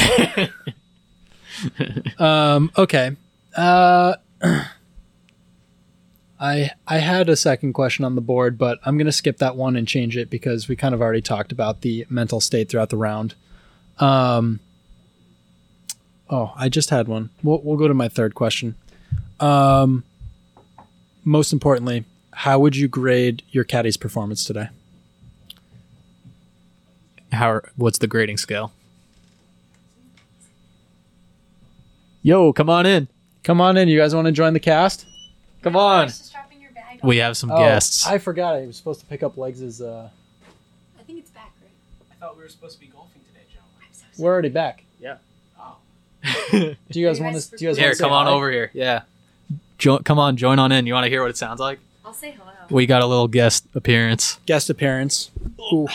um, 2.20 2.70
okay. 2.76 3.16
Uh, 3.56 4.14
I 6.40 6.70
I 6.88 6.98
had 6.98 7.28
a 7.28 7.36
second 7.36 7.72
question 7.72 8.04
on 8.04 8.16
the 8.16 8.20
board, 8.20 8.58
but 8.58 8.80
I'm 8.84 8.98
gonna 8.98 9.12
skip 9.12 9.38
that 9.38 9.54
one 9.56 9.76
and 9.76 9.86
change 9.86 10.16
it 10.16 10.28
because 10.28 10.66
we 10.66 10.74
kind 10.74 10.92
of 10.92 11.00
already 11.00 11.22
talked 11.22 11.52
about 11.52 11.82
the 11.82 12.04
mental 12.10 12.40
state 12.40 12.68
throughout 12.68 12.90
the 12.90 12.96
round. 12.96 13.36
Um, 13.98 14.58
oh, 16.28 16.52
I 16.56 16.68
just 16.68 16.90
had 16.90 17.06
one. 17.06 17.30
We'll 17.44 17.60
we'll 17.62 17.76
go 17.76 17.86
to 17.86 17.94
my 17.94 18.08
third 18.08 18.34
question. 18.34 18.74
Um, 19.38 20.02
most 21.24 21.52
importantly, 21.52 22.04
how 22.32 22.58
would 22.58 22.74
you 22.74 22.88
grade 22.88 23.44
your 23.50 23.64
caddy's 23.64 23.96
performance 23.96 24.44
today? 24.44 24.68
How? 27.32 27.60
What's 27.76 27.98
the 27.98 28.06
grading 28.06 28.36
scale? 28.38 28.72
Yo, 32.22 32.52
come 32.52 32.70
on 32.70 32.86
in. 32.86 33.08
Come 33.42 33.60
on 33.60 33.76
in. 33.76 33.88
You 33.88 33.98
guys 33.98 34.14
want 34.14 34.26
to 34.26 34.32
join 34.32 34.52
the 34.52 34.60
cast? 34.60 35.06
Come 35.62 35.76
on. 35.76 36.08
Just 36.08 36.26
strapping 36.26 36.60
your 36.60 36.70
bag 36.72 37.00
We 37.02 37.16
have 37.18 37.36
some 37.36 37.50
Oh, 37.50 37.58
guests. 37.58 38.06
I 38.06 38.18
forgot 38.18 38.54
I 38.54 38.66
was 38.66 38.76
supposed 38.76 39.00
to 39.00 39.06
pick 39.06 39.22
up 39.22 39.36
Legs' 39.36 39.80
uh 39.80 40.08
I 40.98 41.02
think 41.02 41.18
it's 41.18 41.30
back, 41.30 41.52
right? 41.60 41.70
I 42.12 42.14
thought 42.24 42.36
we 42.36 42.42
were 42.42 42.48
supposed 42.48 42.74
to 42.74 42.80
be 42.80 42.86
golfing 42.86 43.22
today, 43.26 43.44
Joe. 43.52 43.60
I'm 43.80 43.88
so 43.92 44.22
We're 44.22 44.32
already 44.32 44.48
back. 44.50 44.84
Yeah. 45.00 45.16
Oh. 45.58 45.76
Do 46.52 46.76
you 47.00 47.06
guys 47.08 47.18
You 47.18 47.24
want 47.24 47.34
guys 47.34 47.48
to 47.48 47.56
do 47.56 47.64
you 47.64 47.70
guys 47.70 47.78
here, 47.78 47.88
want 47.88 47.96
to 47.96 48.02
come 48.02 48.12
on 48.12 48.28
over 48.28 48.50
here. 48.50 48.70
Yeah. 48.74 49.02
Jo- 49.78 49.98
come 49.98 50.18
on, 50.20 50.36
join 50.36 50.58
on 50.60 50.70
in. 50.70 50.86
You 50.86 50.94
want 50.94 51.04
to 51.04 51.10
hear 51.10 51.22
what 51.22 51.30
it 51.30 51.36
sounds 51.36 51.58
like? 51.58 51.80
I'll 52.04 52.12
say 52.12 52.30
hello. 52.32 52.50
We 52.70 52.86
got 52.86 53.02
a 53.02 53.06
little 53.06 53.26
guest 53.28 53.66
appearance. 53.74 54.38
Guest 54.46 54.70
appearance. 54.70 55.30
Ooh. 55.72 55.88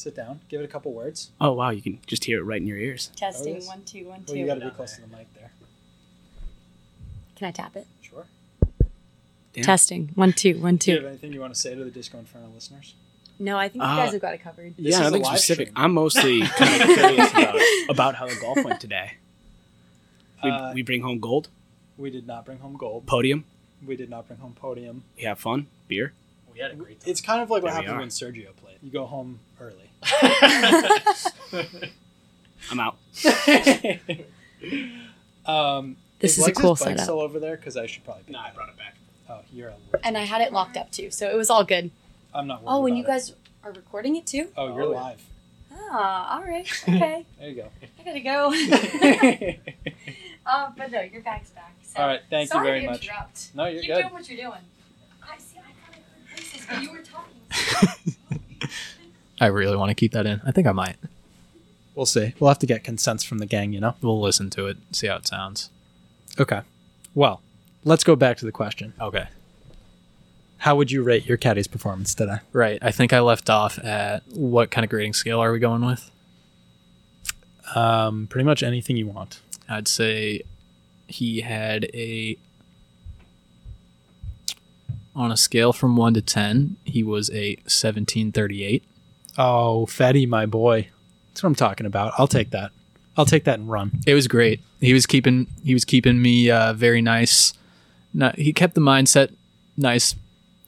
Sit 0.00 0.16
down. 0.16 0.40
Give 0.48 0.62
it 0.62 0.64
a 0.64 0.68
couple 0.68 0.94
words. 0.94 1.30
Oh 1.42 1.52
wow, 1.52 1.68
you 1.68 1.82
can 1.82 1.98
just 2.06 2.24
hear 2.24 2.38
it 2.38 2.42
right 2.44 2.58
in 2.60 2.66
your 2.66 2.78
ears. 2.78 3.10
Testing 3.16 3.56
yes. 3.56 3.66
one 3.66 3.82
two 3.84 4.06
one 4.08 4.24
Well, 4.26 4.34
two. 4.34 4.38
you 4.40 4.46
got 4.46 4.54
to 4.54 4.64
be 4.64 4.70
close 4.70 4.94
to 4.94 5.02
the 5.02 5.08
mic 5.08 5.26
there. 5.34 5.52
Can 7.36 7.48
I 7.48 7.50
tap 7.50 7.76
it? 7.76 7.86
Sure. 8.00 8.24
Damn. 9.52 9.64
Testing 9.64 10.10
one 10.14 10.32
two 10.32 10.58
one 10.58 10.78
two. 10.78 10.92
Do 10.92 10.96
you 10.96 11.02
have 11.02 11.08
anything 11.10 11.32
you 11.34 11.40
want 11.40 11.52
to 11.54 11.60
say 11.60 11.74
to 11.74 11.84
the 11.84 11.90
Disco 11.90 12.18
Inferno 12.18 12.48
listeners? 12.54 12.94
No, 13.38 13.58
I 13.58 13.68
think 13.68 13.84
Uh, 13.84 13.88
you 13.88 13.96
guys 13.96 14.12
have 14.12 14.22
got 14.22 14.32
it 14.34 14.42
covered. 14.42 14.74
This 14.78 14.86
yeah, 14.86 14.90
is 14.92 14.98
a 15.00 15.02
nothing 15.10 15.24
specific. 15.24 15.68
stream. 15.68 15.84
I'm 15.84 15.92
mostly 15.92 16.40
kind 16.46 16.82
of 16.82 16.88
curious 16.96 17.30
about, 17.32 17.54
about 17.90 18.14
how 18.14 18.26
the 18.26 18.36
golf 18.36 18.64
went 18.64 18.80
today. 18.80 19.12
We, 20.42 20.50
Uh, 20.50 20.72
we 20.72 20.80
bring 20.82 21.02
home 21.02 21.20
gold, 21.20 21.48
we 21.98 22.08
did 22.10 22.26
not 22.26 22.46
bring 22.46 22.58
home 22.58 22.76
gold. 22.78 23.04
podium. 23.06 23.44
We 23.86 23.96
did 23.96 24.08
not 24.08 24.26
bring 24.26 24.38
home 24.40 24.54
podium. 24.54 25.04
We 25.16 25.24
have 25.24 25.38
fun. 25.38 25.66
Beer. 25.88 26.12
We 26.54 26.60
had 26.60 26.70
a 26.72 26.74
great 26.74 27.00
time. 27.00 27.10
It's 27.10 27.20
kind 27.20 27.42
of 27.42 27.50
like 27.50 27.62
what 27.62 27.72
There 27.72 27.80
we 27.82 27.86
happened 27.86 28.00
when 28.00 28.08
Sergio 28.08 28.56
played. 28.56 28.76
You 28.82 28.90
go 28.90 29.04
home 29.06 29.40
early. 29.60 29.89
I'm 32.70 32.80
out. 32.80 32.96
um, 35.46 35.96
This 36.18 36.36
is 36.38 36.46
a 36.46 36.52
cool 36.52 36.70
bike 36.74 36.78
setup. 36.78 37.00
still 37.00 37.20
over 37.20 37.38
there 37.38 37.56
because 37.56 37.76
I 37.76 37.86
should 37.86 38.04
probably. 38.04 38.24
pick 38.24 38.32
Nah, 38.32 38.44
I 38.44 38.50
brought 38.52 38.68
it 38.68 38.76
back. 38.76 38.94
Oh, 39.28 39.40
you're 39.52 39.68
a. 39.70 39.74
And 40.04 40.16
I 40.18 40.22
had 40.22 40.40
it 40.42 40.52
locked 40.52 40.76
up 40.76 40.90
too, 40.90 41.10
so 41.10 41.28
it 41.30 41.36
was 41.36 41.50
all 41.50 41.64
good. 41.64 41.90
I'm 42.34 42.46
not. 42.46 42.62
Oh, 42.66 42.80
worried 42.80 42.90
and 42.90 42.98
you 42.98 43.04
it. 43.04 43.08
guys 43.08 43.32
are 43.64 43.72
recording 43.72 44.16
it 44.16 44.26
too? 44.26 44.48
Oh, 44.56 44.66
you're 44.74 44.82
Oh, 44.84 44.90
live. 44.90 45.22
Ah, 45.92 46.36
all 46.36 46.44
right. 46.44 46.68
Okay. 46.88 47.26
There 47.38 47.48
you 47.48 47.54
go. 47.56 47.68
I 47.98 48.02
gotta 48.04 48.20
go. 48.20 48.52
uh, 50.46 50.70
but 50.76 50.90
no, 50.92 51.00
your 51.00 51.22
bag's 51.22 51.50
back. 51.50 51.74
So 51.82 52.00
All 52.00 52.06
right. 52.08 52.20
Thank 52.30 52.48
you 52.48 52.52
sorry 52.52 52.66
very 52.68 52.80
to 52.82 52.86
much. 52.86 53.04
Interrupt. 53.06 53.50
No, 53.54 53.66
you're 53.66 53.80
Keep 53.82 53.90
good. 53.90 54.00
doing 54.02 54.12
what 54.12 54.28
you're 54.30 54.50
doing. 54.50 54.60
I 55.22 55.36
see. 55.38 55.58
I 55.58 55.62
thought 55.62 55.90
I 55.90 55.94
heard 55.94 56.04
voices, 56.38 56.66
but 56.68 56.82
you 56.82 56.90
were 56.92 57.02
talking. 57.02 57.40
I 59.40 59.46
really 59.46 59.76
want 59.76 59.88
to 59.88 59.94
keep 59.94 60.12
that 60.12 60.26
in. 60.26 60.40
I 60.44 60.52
think 60.52 60.66
I 60.66 60.72
might. 60.72 60.96
We'll 61.94 62.06
see. 62.06 62.34
We'll 62.38 62.48
have 62.48 62.58
to 62.60 62.66
get 62.66 62.84
consents 62.84 63.24
from 63.24 63.38
the 63.38 63.46
gang, 63.46 63.72
you 63.72 63.80
know. 63.80 63.94
We'll 64.02 64.20
listen 64.20 64.50
to 64.50 64.66
it, 64.66 64.76
see 64.92 65.06
how 65.06 65.16
it 65.16 65.26
sounds. 65.26 65.70
Okay. 66.38 66.60
Well, 67.14 67.42
let's 67.84 68.04
go 68.04 68.14
back 68.16 68.36
to 68.38 68.46
the 68.46 68.52
question. 68.52 68.92
Okay. 69.00 69.26
How 70.58 70.76
would 70.76 70.90
you 70.90 71.02
rate 71.02 71.26
your 71.26 71.38
caddy's 71.38 71.66
performance 71.66 72.14
today? 72.14 72.36
Right. 72.52 72.78
I 72.82 72.90
think 72.90 73.12
I 73.12 73.20
left 73.20 73.48
off 73.48 73.78
at 73.78 74.22
what 74.28 74.70
kind 74.70 74.84
of 74.84 74.90
grading 74.90 75.14
scale 75.14 75.42
are 75.42 75.52
we 75.52 75.58
going 75.58 75.84
with? 75.84 76.10
Um, 77.74 78.26
pretty 78.26 78.44
much 78.44 78.62
anything 78.62 78.96
you 78.96 79.06
want. 79.06 79.40
I'd 79.68 79.88
say 79.88 80.42
he 81.06 81.40
had 81.40 81.84
a 81.94 82.36
on 85.14 85.32
a 85.32 85.36
scale 85.36 85.72
from 85.72 85.96
1 85.96 86.14
to 86.14 86.22
10, 86.22 86.76
he 86.84 87.02
was 87.02 87.30
a 87.30 87.56
1738. 87.64 88.84
Oh, 89.38 89.86
Fetty, 89.88 90.26
my 90.28 90.46
boy. 90.46 90.88
That's 91.28 91.42
what 91.42 91.48
I'm 91.48 91.54
talking 91.54 91.86
about. 91.86 92.12
I'll 92.18 92.28
take 92.28 92.50
that. 92.50 92.72
I'll 93.16 93.26
take 93.26 93.44
that 93.44 93.58
and 93.58 93.70
run. 93.70 94.00
It 94.06 94.14
was 94.14 94.28
great. 94.28 94.60
He 94.80 94.92
was 94.92 95.06
keeping 95.06 95.46
he 95.64 95.74
was 95.74 95.84
keeping 95.84 96.22
me 96.22 96.50
uh, 96.50 96.72
very 96.72 97.02
nice. 97.02 97.52
Not, 98.14 98.36
he 98.36 98.52
kept 98.52 98.74
the 98.74 98.80
mindset 98.80 99.34
nice 99.76 100.14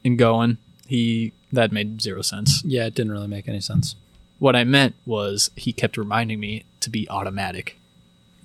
and 0.04 0.18
going. 0.18 0.58
He 0.86 1.32
that 1.52 1.72
made 1.72 2.00
zero 2.00 2.22
sense. 2.22 2.62
Yeah, 2.64 2.86
it 2.86 2.94
didn't 2.94 3.12
really 3.12 3.28
make 3.28 3.48
any 3.48 3.60
sense. 3.60 3.94
What 4.38 4.56
I 4.56 4.64
meant 4.64 4.94
was 5.06 5.50
he 5.56 5.72
kept 5.72 5.96
reminding 5.96 6.40
me 6.40 6.64
to 6.80 6.90
be 6.90 7.08
automatic. 7.08 7.78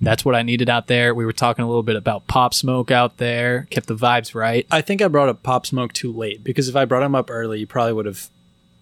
That's 0.00 0.24
what 0.24 0.36
I 0.36 0.42
needed 0.42 0.70
out 0.70 0.86
there. 0.86 1.12
We 1.12 1.26
were 1.26 1.32
talking 1.32 1.64
a 1.64 1.68
little 1.68 1.82
bit 1.82 1.96
about 1.96 2.28
pop 2.28 2.54
smoke 2.54 2.90
out 2.90 3.16
there. 3.16 3.66
Kept 3.70 3.88
the 3.88 3.96
vibes 3.96 4.34
right. 4.34 4.64
I 4.70 4.80
think 4.80 5.02
I 5.02 5.08
brought 5.08 5.28
up 5.28 5.42
Pop 5.42 5.66
Smoke 5.66 5.92
too 5.92 6.12
late 6.12 6.44
because 6.44 6.68
if 6.68 6.76
I 6.76 6.84
brought 6.84 7.02
him 7.02 7.16
up 7.16 7.30
early, 7.30 7.60
you 7.60 7.66
probably 7.66 7.94
would 7.94 8.06
have 8.06 8.28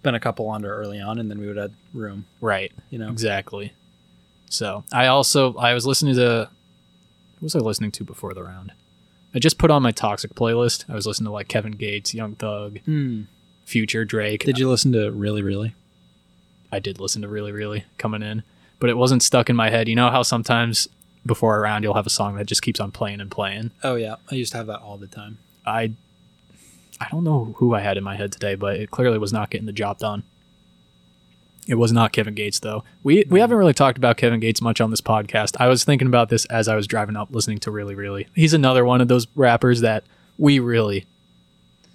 been 0.06 0.14
a 0.14 0.20
couple 0.20 0.50
under 0.50 0.72
early 0.74 1.00
on, 1.00 1.18
and 1.18 1.30
then 1.30 1.38
we 1.38 1.46
would 1.46 1.56
have 1.58 1.72
room. 1.92 2.24
Right. 2.40 2.72
You 2.90 2.98
know. 2.98 3.10
Exactly. 3.10 3.72
So 4.48 4.84
I 4.92 5.06
also 5.08 5.54
I 5.56 5.74
was 5.74 5.84
listening 5.86 6.14
to 6.14 6.48
what 7.34 7.42
was 7.42 7.54
I 7.56 7.58
listening 7.58 7.90
to 7.92 8.04
before 8.04 8.32
the 8.32 8.42
round? 8.42 8.72
I 9.34 9.38
just 9.38 9.58
put 9.58 9.70
on 9.70 9.82
my 9.82 9.90
toxic 9.90 10.34
playlist. 10.34 10.84
I 10.88 10.94
was 10.94 11.06
listening 11.06 11.26
to 11.26 11.32
like 11.32 11.48
Kevin 11.48 11.72
Gates, 11.72 12.14
Young 12.14 12.34
Thug, 12.36 12.78
Hmm. 12.86 13.22
Future, 13.64 14.04
Drake. 14.04 14.44
Did 14.44 14.58
you 14.58 14.70
listen 14.70 14.92
to 14.92 15.10
Really 15.10 15.42
Really? 15.42 15.74
I 16.72 16.78
did 16.78 17.00
listen 17.00 17.22
to 17.22 17.28
really, 17.28 17.52
really 17.52 17.84
coming 17.98 18.22
in, 18.22 18.42
but 18.80 18.90
it 18.90 18.96
wasn't 18.96 19.22
stuck 19.22 19.48
in 19.50 19.56
my 19.56 19.70
head. 19.70 19.88
You 19.88 19.94
know 19.96 20.10
how 20.10 20.22
sometimes 20.22 20.88
before 21.24 21.56
a 21.56 21.60
round 21.60 21.84
you'll 21.84 21.94
have 21.94 22.06
a 22.06 22.10
song 22.10 22.36
that 22.36 22.46
just 22.46 22.62
keeps 22.62 22.80
on 22.80 22.90
playing 22.92 23.20
and 23.20 23.30
playing. 23.30 23.70
Oh 23.82 23.94
yeah, 23.96 24.16
I 24.30 24.34
used 24.36 24.52
to 24.52 24.58
have 24.58 24.66
that 24.68 24.80
all 24.80 24.96
the 24.96 25.06
time. 25.06 25.38
I 25.66 25.92
I 27.00 27.08
don't 27.10 27.24
know 27.24 27.54
who 27.56 27.74
I 27.74 27.80
had 27.80 27.96
in 27.96 28.04
my 28.04 28.16
head 28.16 28.32
today, 28.32 28.54
but 28.54 28.76
it 28.76 28.90
clearly 28.90 29.18
was 29.18 29.32
not 29.32 29.50
getting 29.50 29.66
the 29.66 29.72
job 29.72 29.98
done. 29.98 30.22
It 31.66 31.74
was 31.74 31.92
not 31.92 32.12
Kevin 32.12 32.34
Gates 32.34 32.60
though. 32.60 32.84
We 33.02 33.24
we 33.28 33.38
mm. 33.38 33.40
haven't 33.40 33.58
really 33.58 33.74
talked 33.74 33.98
about 33.98 34.16
Kevin 34.16 34.40
Gates 34.40 34.62
much 34.62 34.80
on 34.80 34.90
this 34.90 35.00
podcast. 35.00 35.56
I 35.58 35.68
was 35.68 35.84
thinking 35.84 36.06
about 36.06 36.28
this 36.28 36.44
as 36.46 36.68
I 36.68 36.76
was 36.76 36.86
driving 36.86 37.16
up 37.16 37.28
listening 37.32 37.58
to 37.60 37.70
Really 37.70 37.94
Really. 37.94 38.28
He's 38.34 38.54
another 38.54 38.84
one 38.84 39.00
of 39.00 39.08
those 39.08 39.26
rappers 39.34 39.80
that 39.80 40.04
we 40.38 40.58
really 40.58 41.06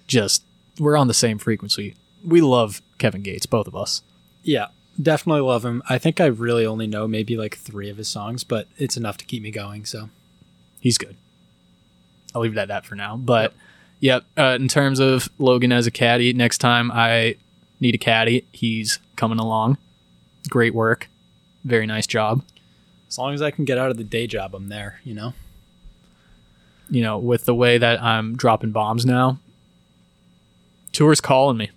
just 0.06 0.44
we're 0.78 0.96
on 0.96 1.08
the 1.08 1.14
same 1.14 1.38
frequency. 1.38 1.94
We 2.24 2.40
love 2.40 2.82
Kevin 2.98 3.22
Gates, 3.22 3.46
both 3.46 3.66
of 3.66 3.74
us. 3.74 4.02
Yeah, 4.42 4.66
definitely 5.00 5.42
love 5.42 5.64
him. 5.64 5.82
I 5.88 5.98
think 5.98 6.20
I 6.20 6.26
really 6.26 6.66
only 6.66 6.86
know 6.86 7.08
maybe 7.08 7.36
like 7.36 7.56
three 7.56 7.88
of 7.88 7.96
his 7.96 8.08
songs, 8.08 8.44
but 8.44 8.68
it's 8.76 8.96
enough 8.96 9.16
to 9.18 9.24
keep 9.24 9.42
me 9.42 9.50
going. 9.50 9.86
So 9.86 10.10
he's 10.80 10.98
good. 10.98 11.16
I'll 12.34 12.42
leave 12.42 12.52
it 12.52 12.58
at 12.58 12.68
that 12.68 12.84
for 12.84 12.94
now. 12.94 13.16
But 13.16 13.52
yep, 13.52 13.60
uh, 14.36 14.56
in 14.60 14.68
terms 14.68 14.98
of 14.98 15.28
Logan 15.38 15.72
as 15.72 15.86
a 15.86 15.90
caddy, 15.90 16.32
next 16.32 16.58
time 16.58 16.90
I 16.90 17.36
need 17.80 17.94
a 17.94 17.98
caddy, 17.98 18.46
he's 18.52 18.98
coming 19.16 19.38
along. 19.38 19.78
Great 20.48 20.74
work, 20.74 21.08
very 21.64 21.86
nice 21.86 22.06
job. 22.06 22.42
as 23.08 23.16
long 23.16 23.32
as 23.32 23.42
I 23.42 23.50
can 23.50 23.64
get 23.64 23.78
out 23.78 23.90
of 23.90 23.96
the 23.96 24.04
day 24.04 24.26
job, 24.26 24.54
I'm 24.54 24.68
there. 24.68 25.00
You 25.04 25.14
know. 25.14 25.34
You 26.90 27.02
know, 27.02 27.16
with 27.16 27.44
the 27.44 27.54
way 27.54 27.78
that 27.78 28.02
I'm 28.02 28.36
dropping 28.36 28.72
bombs 28.72 29.06
now, 29.06 29.38
tour's 30.92 31.20
calling 31.20 31.56
me, 31.56 31.70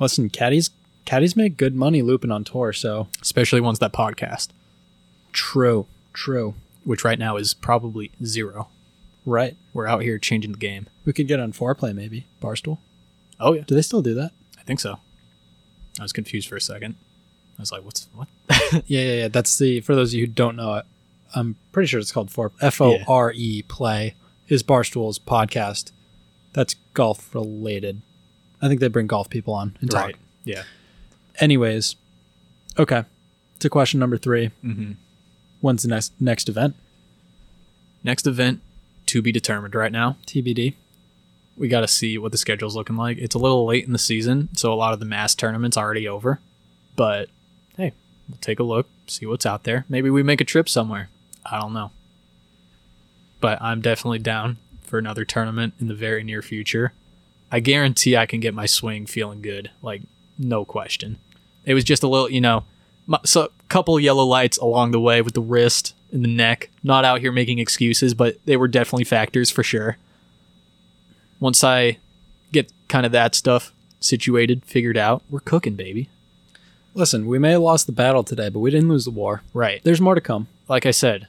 Listen, 0.00 0.30
caddies, 0.30 0.70
caddies 1.04 1.36
make 1.36 1.56
good 1.56 1.74
money 1.74 2.02
looping 2.02 2.30
on 2.30 2.44
tour. 2.44 2.72
So 2.72 3.08
especially 3.20 3.60
ones 3.60 3.78
that 3.80 3.92
podcast, 3.92 4.48
true, 5.32 5.86
true, 6.12 6.54
which 6.84 7.04
right 7.04 7.18
now 7.18 7.36
is 7.36 7.54
probably 7.54 8.10
zero. 8.24 8.68
Right. 9.28 9.58
We're 9.74 9.86
out 9.86 10.00
here 10.00 10.18
changing 10.18 10.52
the 10.52 10.58
game. 10.58 10.86
We 11.04 11.12
could 11.12 11.28
get 11.28 11.38
on 11.38 11.52
Fore 11.52 11.74
Play 11.74 11.92
maybe. 11.92 12.26
Barstool. 12.40 12.78
Oh 13.38 13.52
yeah, 13.52 13.62
Do 13.66 13.74
they 13.74 13.82
still 13.82 14.00
do 14.00 14.14
that? 14.14 14.32
I 14.58 14.62
think 14.62 14.80
so. 14.80 15.00
I 16.00 16.02
was 16.02 16.14
confused 16.14 16.48
for 16.48 16.56
a 16.56 16.60
second. 16.62 16.94
I 17.58 17.62
was 17.62 17.70
like, 17.70 17.84
"What's 17.84 18.08
what?" 18.14 18.28
Yeah, 18.86 19.02
yeah, 19.02 19.12
yeah. 19.12 19.28
That's 19.28 19.58
the 19.58 19.80
for 19.82 19.94
those 19.94 20.14
of 20.14 20.18
you 20.18 20.26
who 20.26 20.32
don't 20.32 20.56
know 20.56 20.76
it. 20.76 20.86
I'm 21.34 21.56
pretty 21.72 21.88
sure 21.88 22.00
it's 22.00 22.10
called 22.10 22.30
for 22.30 22.52
F 22.62 22.80
O 22.80 22.98
R 23.06 23.30
E 23.34 23.62
play 23.62 24.14
is 24.48 24.62
Barstool's 24.62 25.18
podcast. 25.18 25.92
That's 26.54 26.74
golf 26.94 27.34
related. 27.34 28.00
I 28.62 28.68
think 28.68 28.80
they 28.80 28.88
bring 28.88 29.08
golf 29.08 29.28
people 29.28 29.52
on 29.52 29.76
and 29.82 29.90
talk. 29.90 30.06
Right. 30.06 30.16
Yeah. 30.44 30.62
Anyways, 31.38 31.96
okay. 32.78 33.04
To 33.58 33.68
question 33.68 34.00
number 34.00 34.16
three. 34.16 34.52
Mm-hmm. 34.64 34.92
When's 35.60 35.82
the 35.82 35.88
next 35.88 36.18
next 36.18 36.48
event? 36.48 36.76
Next 38.02 38.26
event 38.26 38.62
to 39.08 39.22
be 39.22 39.32
determined 39.32 39.74
right 39.74 39.92
now. 39.92 40.16
TBD. 40.26 40.74
We 41.56 41.68
got 41.68 41.80
to 41.80 41.88
see 41.88 42.18
what 42.18 42.32
the 42.32 42.38
schedule's 42.38 42.76
looking 42.76 42.96
like. 42.96 43.18
It's 43.18 43.34
a 43.34 43.38
little 43.38 43.66
late 43.66 43.84
in 43.84 43.92
the 43.92 43.98
season, 43.98 44.48
so 44.54 44.72
a 44.72 44.76
lot 44.76 44.92
of 44.92 45.00
the 45.00 45.06
mass 45.06 45.34
tournaments 45.34 45.76
already 45.76 46.06
over. 46.06 46.40
But 46.94 47.28
hey, 47.76 47.92
we'll 48.28 48.38
take 48.40 48.60
a 48.60 48.64
look, 48.64 48.88
see 49.06 49.26
what's 49.26 49.46
out 49.46 49.64
there. 49.64 49.84
Maybe 49.88 50.08
we 50.08 50.22
make 50.22 50.40
a 50.40 50.44
trip 50.44 50.68
somewhere. 50.68 51.08
I 51.44 51.60
don't 51.60 51.72
know. 51.72 51.90
But 53.40 53.60
I'm 53.60 53.80
definitely 53.80 54.20
down 54.20 54.58
for 54.82 54.98
another 54.98 55.24
tournament 55.24 55.74
in 55.80 55.88
the 55.88 55.94
very 55.94 56.22
near 56.22 56.42
future. 56.42 56.92
I 57.50 57.60
guarantee 57.60 58.16
I 58.16 58.26
can 58.26 58.40
get 58.40 58.54
my 58.54 58.66
swing 58.66 59.06
feeling 59.06 59.42
good, 59.42 59.70
like 59.82 60.02
no 60.38 60.64
question. 60.64 61.18
It 61.64 61.74
was 61.74 61.84
just 61.84 62.02
a 62.02 62.08
little, 62.08 62.30
you 62.30 62.40
know, 62.40 62.64
my, 63.06 63.18
so 63.24 63.50
couple 63.68 63.98
yellow 63.98 64.24
lights 64.24 64.58
along 64.58 64.92
the 64.92 65.00
way 65.00 65.22
with 65.22 65.34
the 65.34 65.42
wrist 65.42 65.94
and 66.12 66.24
the 66.24 66.28
neck. 66.28 66.70
Not 66.82 67.04
out 67.04 67.20
here 67.20 67.32
making 67.32 67.58
excuses, 67.58 68.14
but 68.14 68.36
they 68.46 68.56
were 68.56 68.68
definitely 68.68 69.04
factors 69.04 69.50
for 69.50 69.62
sure. 69.62 69.96
Once 71.40 71.62
I 71.62 71.98
get 72.52 72.72
kind 72.88 73.06
of 73.06 73.12
that 73.12 73.34
stuff 73.34 73.72
situated, 74.00 74.64
figured 74.64 74.96
out, 74.96 75.22
we're 75.30 75.40
cooking, 75.40 75.74
baby. 75.74 76.08
Listen, 76.94 77.26
we 77.26 77.38
may 77.38 77.52
have 77.52 77.60
lost 77.62 77.86
the 77.86 77.92
battle 77.92 78.24
today, 78.24 78.48
but 78.48 78.58
we 78.60 78.70
didn't 78.70 78.88
lose 78.88 79.04
the 79.04 79.10
war. 79.10 79.42
Right. 79.54 79.80
There's 79.84 80.00
more 80.00 80.14
to 80.14 80.20
come. 80.20 80.48
Like 80.68 80.84
I 80.86 80.90
said, 80.90 81.28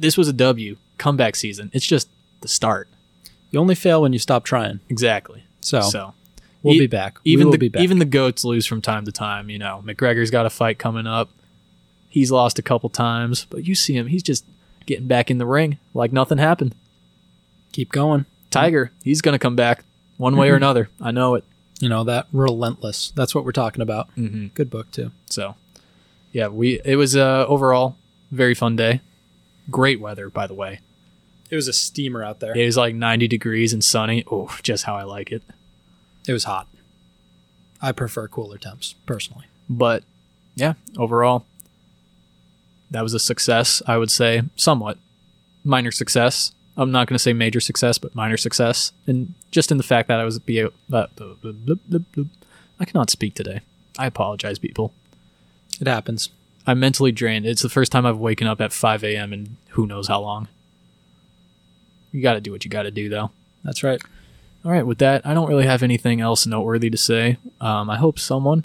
this 0.00 0.16
was 0.16 0.28
a 0.28 0.32
W 0.32 0.76
comeback 0.98 1.36
season. 1.36 1.70
It's 1.72 1.86
just 1.86 2.08
the 2.40 2.48
start. 2.48 2.88
You 3.50 3.60
only 3.60 3.74
fail 3.74 4.02
when 4.02 4.12
you 4.12 4.18
stop 4.18 4.44
trying. 4.44 4.80
Exactly. 4.88 5.44
So, 5.60 5.82
So 5.82 6.14
we'll 6.62 6.74
e- 6.74 6.80
be 6.80 6.86
back. 6.88 7.18
even 7.24 7.48
we 7.48 7.52
the 7.52 7.58
be 7.58 7.68
back. 7.68 7.82
even 7.82 7.98
the 7.98 8.04
goats 8.04 8.44
lose 8.44 8.66
from 8.66 8.80
time 8.82 9.04
to 9.04 9.12
time. 9.12 9.48
You 9.50 9.58
know, 9.58 9.82
McGregor's 9.86 10.30
got 10.30 10.46
a 10.46 10.50
fight 10.50 10.78
coming 10.78 11.06
up. 11.06 11.30
He's 12.12 12.30
lost 12.30 12.58
a 12.58 12.62
couple 12.62 12.90
times, 12.90 13.46
but 13.48 13.64
you 13.66 13.74
see 13.74 13.96
him. 13.96 14.06
He's 14.08 14.22
just 14.22 14.44
getting 14.84 15.06
back 15.06 15.30
in 15.30 15.38
the 15.38 15.46
ring 15.46 15.78
like 15.94 16.12
nothing 16.12 16.36
happened. 16.36 16.74
keep 17.72 17.90
going. 17.90 18.26
Tiger, 18.50 18.92
he's 19.02 19.22
gonna 19.22 19.38
come 19.38 19.56
back 19.56 19.82
one 20.18 20.36
way 20.36 20.50
or 20.50 20.56
another. 20.62 20.90
I 21.00 21.10
know 21.10 21.36
it. 21.36 21.44
You 21.80 21.88
know 21.88 22.04
that 22.04 22.26
relentless. 22.32 23.12
That's 23.16 23.34
what 23.34 23.44
we're 23.46 23.52
talking 23.52 23.80
about. 23.80 24.14
Mm-hmm. 24.14 24.48
Good 24.48 24.68
book 24.68 24.90
too. 24.90 25.10
So, 25.30 25.54
yeah, 26.32 26.48
we 26.48 26.80
it 26.84 26.96
was 26.96 27.16
uh, 27.16 27.46
overall 27.48 27.96
very 28.30 28.54
fun 28.54 28.76
day. 28.76 29.00
Great 29.70 30.00
weather, 30.00 30.28
by 30.28 30.46
the 30.46 30.54
way. 30.54 30.80
It 31.50 31.56
was 31.56 31.66
a 31.68 31.72
steamer 31.72 32.22
out 32.22 32.40
there. 32.40 32.56
It 32.56 32.66
was 32.66 32.76
like 32.76 32.94
90 32.94 33.26
degrees 33.28 33.72
and 33.72 33.82
sunny. 33.82 34.22
Oh, 34.30 34.54
just 34.62 34.84
how 34.84 34.96
I 34.96 35.04
like 35.04 35.30
it. 35.32 35.42
It 36.28 36.32
was 36.32 36.44
hot. 36.44 36.66
I 37.80 37.92
prefer 37.92 38.28
cooler 38.28 38.58
temps 38.58 38.94
personally. 39.06 39.46
But 39.68 40.04
yeah, 40.54 40.74
overall, 40.96 41.46
that 42.92 43.02
was 43.02 43.14
a 43.14 43.18
success. 43.18 43.82
I 43.86 43.96
would 43.96 44.10
say 44.10 44.42
somewhat 44.56 44.98
minor 45.64 45.90
success. 45.90 46.52
I'm 46.76 46.90
not 46.90 47.06
going 47.06 47.16
to 47.16 47.22
say 47.22 47.32
major 47.32 47.60
success, 47.60 47.98
but 47.98 48.14
minor 48.14 48.36
success, 48.36 48.92
and 49.06 49.34
just 49.50 49.70
in 49.70 49.76
the 49.76 49.82
fact 49.82 50.08
that 50.08 50.20
I 50.20 50.24
was 50.24 50.38
be 50.38 50.62
uh. 50.62 51.06
I 52.80 52.84
cannot 52.84 53.10
speak 53.10 53.34
today. 53.34 53.60
I 53.98 54.06
apologize, 54.06 54.58
people. 54.58 54.92
It 55.80 55.86
happens. 55.86 56.30
I'm 56.66 56.80
mentally 56.80 57.12
drained. 57.12 57.46
It's 57.46 57.62
the 57.62 57.68
first 57.68 57.92
time 57.92 58.06
I've 58.06 58.18
waken 58.18 58.46
up 58.46 58.60
at 58.60 58.72
5 58.72 59.04
a.m. 59.04 59.32
and 59.32 59.56
who 59.70 59.86
knows 59.86 60.08
how 60.08 60.20
long. 60.20 60.48
You 62.10 62.22
got 62.22 62.34
to 62.34 62.40
do 62.40 62.52
what 62.52 62.64
you 62.64 62.70
got 62.70 62.82
to 62.84 62.90
do, 62.90 63.08
though. 63.08 63.30
That's 63.64 63.82
right. 63.82 64.00
All 64.64 64.72
right, 64.72 64.86
with 64.86 64.98
that, 64.98 65.26
I 65.26 65.34
don't 65.34 65.48
really 65.48 65.66
have 65.66 65.82
anything 65.82 66.20
else 66.20 66.46
noteworthy 66.46 66.90
to 66.90 66.96
say. 66.96 67.36
Um, 67.60 67.90
I 67.90 67.96
hope 67.96 68.18
someone 68.18 68.64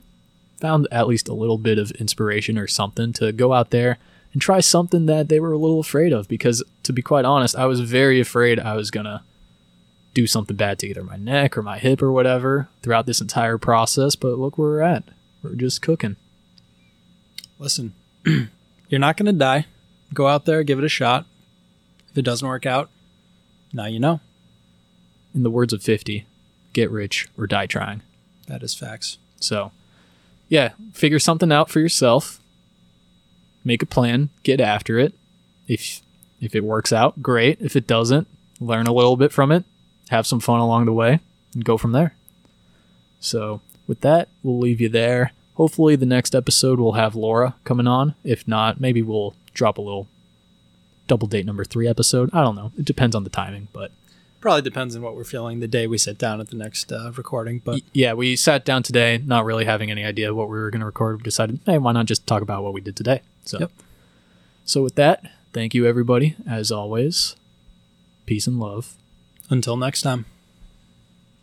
found 0.59 0.87
at 0.91 1.07
least 1.07 1.27
a 1.27 1.33
little 1.33 1.57
bit 1.57 1.77
of 1.77 1.91
inspiration 1.91 2.57
or 2.57 2.67
something 2.67 3.13
to 3.13 3.31
go 3.31 3.53
out 3.53 3.71
there 3.71 3.97
and 4.37 4.41
try 4.43 4.59
something 4.59 5.07
that 5.07 5.29
they 5.29 5.39
were 5.39 5.51
a 5.51 5.57
little 5.57 5.79
afraid 5.79 6.13
of. 6.13 6.27
Because 6.27 6.63
to 6.83 6.93
be 6.93 7.01
quite 7.01 7.25
honest, 7.25 7.55
I 7.55 7.65
was 7.65 7.79
very 7.79 8.19
afraid 8.19 8.59
I 8.59 8.75
was 8.75 8.91
gonna 8.91 9.23
do 10.13 10.27
something 10.27 10.55
bad 10.55 10.77
to 10.77 10.87
either 10.87 11.03
my 11.03 11.17
neck 11.17 11.57
or 11.57 11.63
my 11.63 11.79
hip 11.79 12.03
or 12.03 12.11
whatever 12.11 12.69
throughout 12.83 13.07
this 13.07 13.19
entire 13.19 13.57
process. 13.57 14.15
But 14.15 14.37
look 14.37 14.55
where 14.55 14.69
we're 14.69 14.81
at. 14.81 15.05
We're 15.41 15.55
just 15.55 15.81
cooking. 15.81 16.17
Listen, 17.57 17.95
you're 18.25 18.99
not 18.99 19.17
going 19.17 19.25
to 19.25 19.33
die. 19.33 19.65
Go 20.13 20.27
out 20.27 20.45
there, 20.45 20.61
give 20.61 20.77
it 20.77 20.85
a 20.85 20.89
shot. 20.89 21.25
If 22.11 22.19
it 22.19 22.21
doesn't 22.21 22.47
work 22.47 22.67
out, 22.67 22.91
now 23.73 23.85
you 23.85 23.99
know. 23.99 24.19
In 25.33 25.41
the 25.41 25.49
words 25.49 25.73
of 25.73 25.81
50, 25.81 26.27
get 26.73 26.91
rich 26.91 27.27
or 27.35 27.47
die 27.47 27.65
trying. 27.65 28.03
That 28.45 28.61
is 28.61 28.75
facts. 28.75 29.17
So, 29.39 29.71
yeah, 30.47 30.73
figure 30.93 31.17
something 31.17 31.51
out 31.51 31.71
for 31.71 31.79
yourself. 31.79 32.39
Make 33.67 33.83
a 33.83 33.85
plan, 33.85 34.29
get 34.43 34.61
after 34.61 34.97
it. 34.97 35.13
If 35.67 36.01
if 36.39 36.55
it 36.55 36.63
works 36.63 36.93
out, 36.93 37.21
great. 37.21 37.57
If 37.59 37.75
it 37.75 37.85
doesn't, 37.85 38.25
learn 38.61 38.87
a 38.87 38.93
little 38.93 39.17
bit 39.17 39.33
from 39.33 39.51
it, 39.51 39.65
have 40.07 40.25
some 40.25 40.39
fun 40.39 40.61
along 40.61 40.85
the 40.85 40.93
way, 40.93 41.19
and 41.53 41.65
go 41.65 41.77
from 41.77 41.91
there. 41.91 42.15
So, 43.19 43.59
with 43.85 43.99
that, 44.01 44.29
we'll 44.41 44.57
leave 44.57 44.79
you 44.79 44.87
there. 44.87 45.33
Hopefully, 45.55 45.97
the 45.97 46.05
next 46.05 46.33
episode 46.33 46.79
will 46.79 46.93
have 46.93 47.13
Laura 47.13 47.55
coming 47.65 47.87
on. 47.87 48.15
If 48.23 48.47
not, 48.47 48.79
maybe 48.79 49.01
we'll 49.01 49.35
drop 49.53 49.77
a 49.77 49.81
little 49.81 50.07
double 51.07 51.27
date 51.27 51.45
number 51.45 51.65
three 51.65 51.89
episode. 51.89 52.29
I 52.31 52.43
don't 52.43 52.55
know. 52.55 52.71
It 52.79 52.85
depends 52.85 53.17
on 53.17 53.25
the 53.25 53.29
timing, 53.29 53.67
but 53.73 53.91
Probably 54.39 54.61
depends 54.61 54.95
on 54.95 55.01
what 55.01 55.15
we're 55.15 55.23
feeling 55.23 55.59
the 55.59 55.67
day 55.67 55.87
we 55.87 55.97
sit 55.97 56.17
down 56.17 56.39
at 56.39 56.49
the 56.49 56.55
next 56.55 56.91
uh, 56.91 57.11
recording. 57.17 57.59
But 57.59 57.81
yeah, 57.91 58.13
we 58.13 58.35
sat 58.35 58.63
down 58.63 58.83
today, 58.83 59.21
not 59.25 59.43
really 59.43 59.65
having 59.65 59.89
any 59.89 60.05
idea 60.05 60.33
what 60.33 60.47
we 60.47 60.57
were 60.57 60.69
going 60.69 60.79
to 60.79 60.85
record. 60.85 61.17
We 61.17 61.23
decided, 61.23 61.59
hey, 61.65 61.79
why 61.79 61.91
not 61.91 62.05
just 62.05 62.27
talk 62.27 62.43
about 62.43 62.63
what 62.63 62.71
we 62.73 62.79
did 62.79 62.95
today? 62.95 63.21
So, 63.47 63.59
Yep. 63.59 63.71
so 64.65 64.83
with 64.83 64.95
that, 64.95 65.23
thank 65.53 65.73
you 65.73 65.85
everybody. 65.85 66.35
As 66.47 66.71
always, 66.71 67.35
peace 68.25 68.47
and 68.47 68.59
love. 68.59 68.95
until 69.49 69.77
next 69.77 70.01
time. 70.01 70.25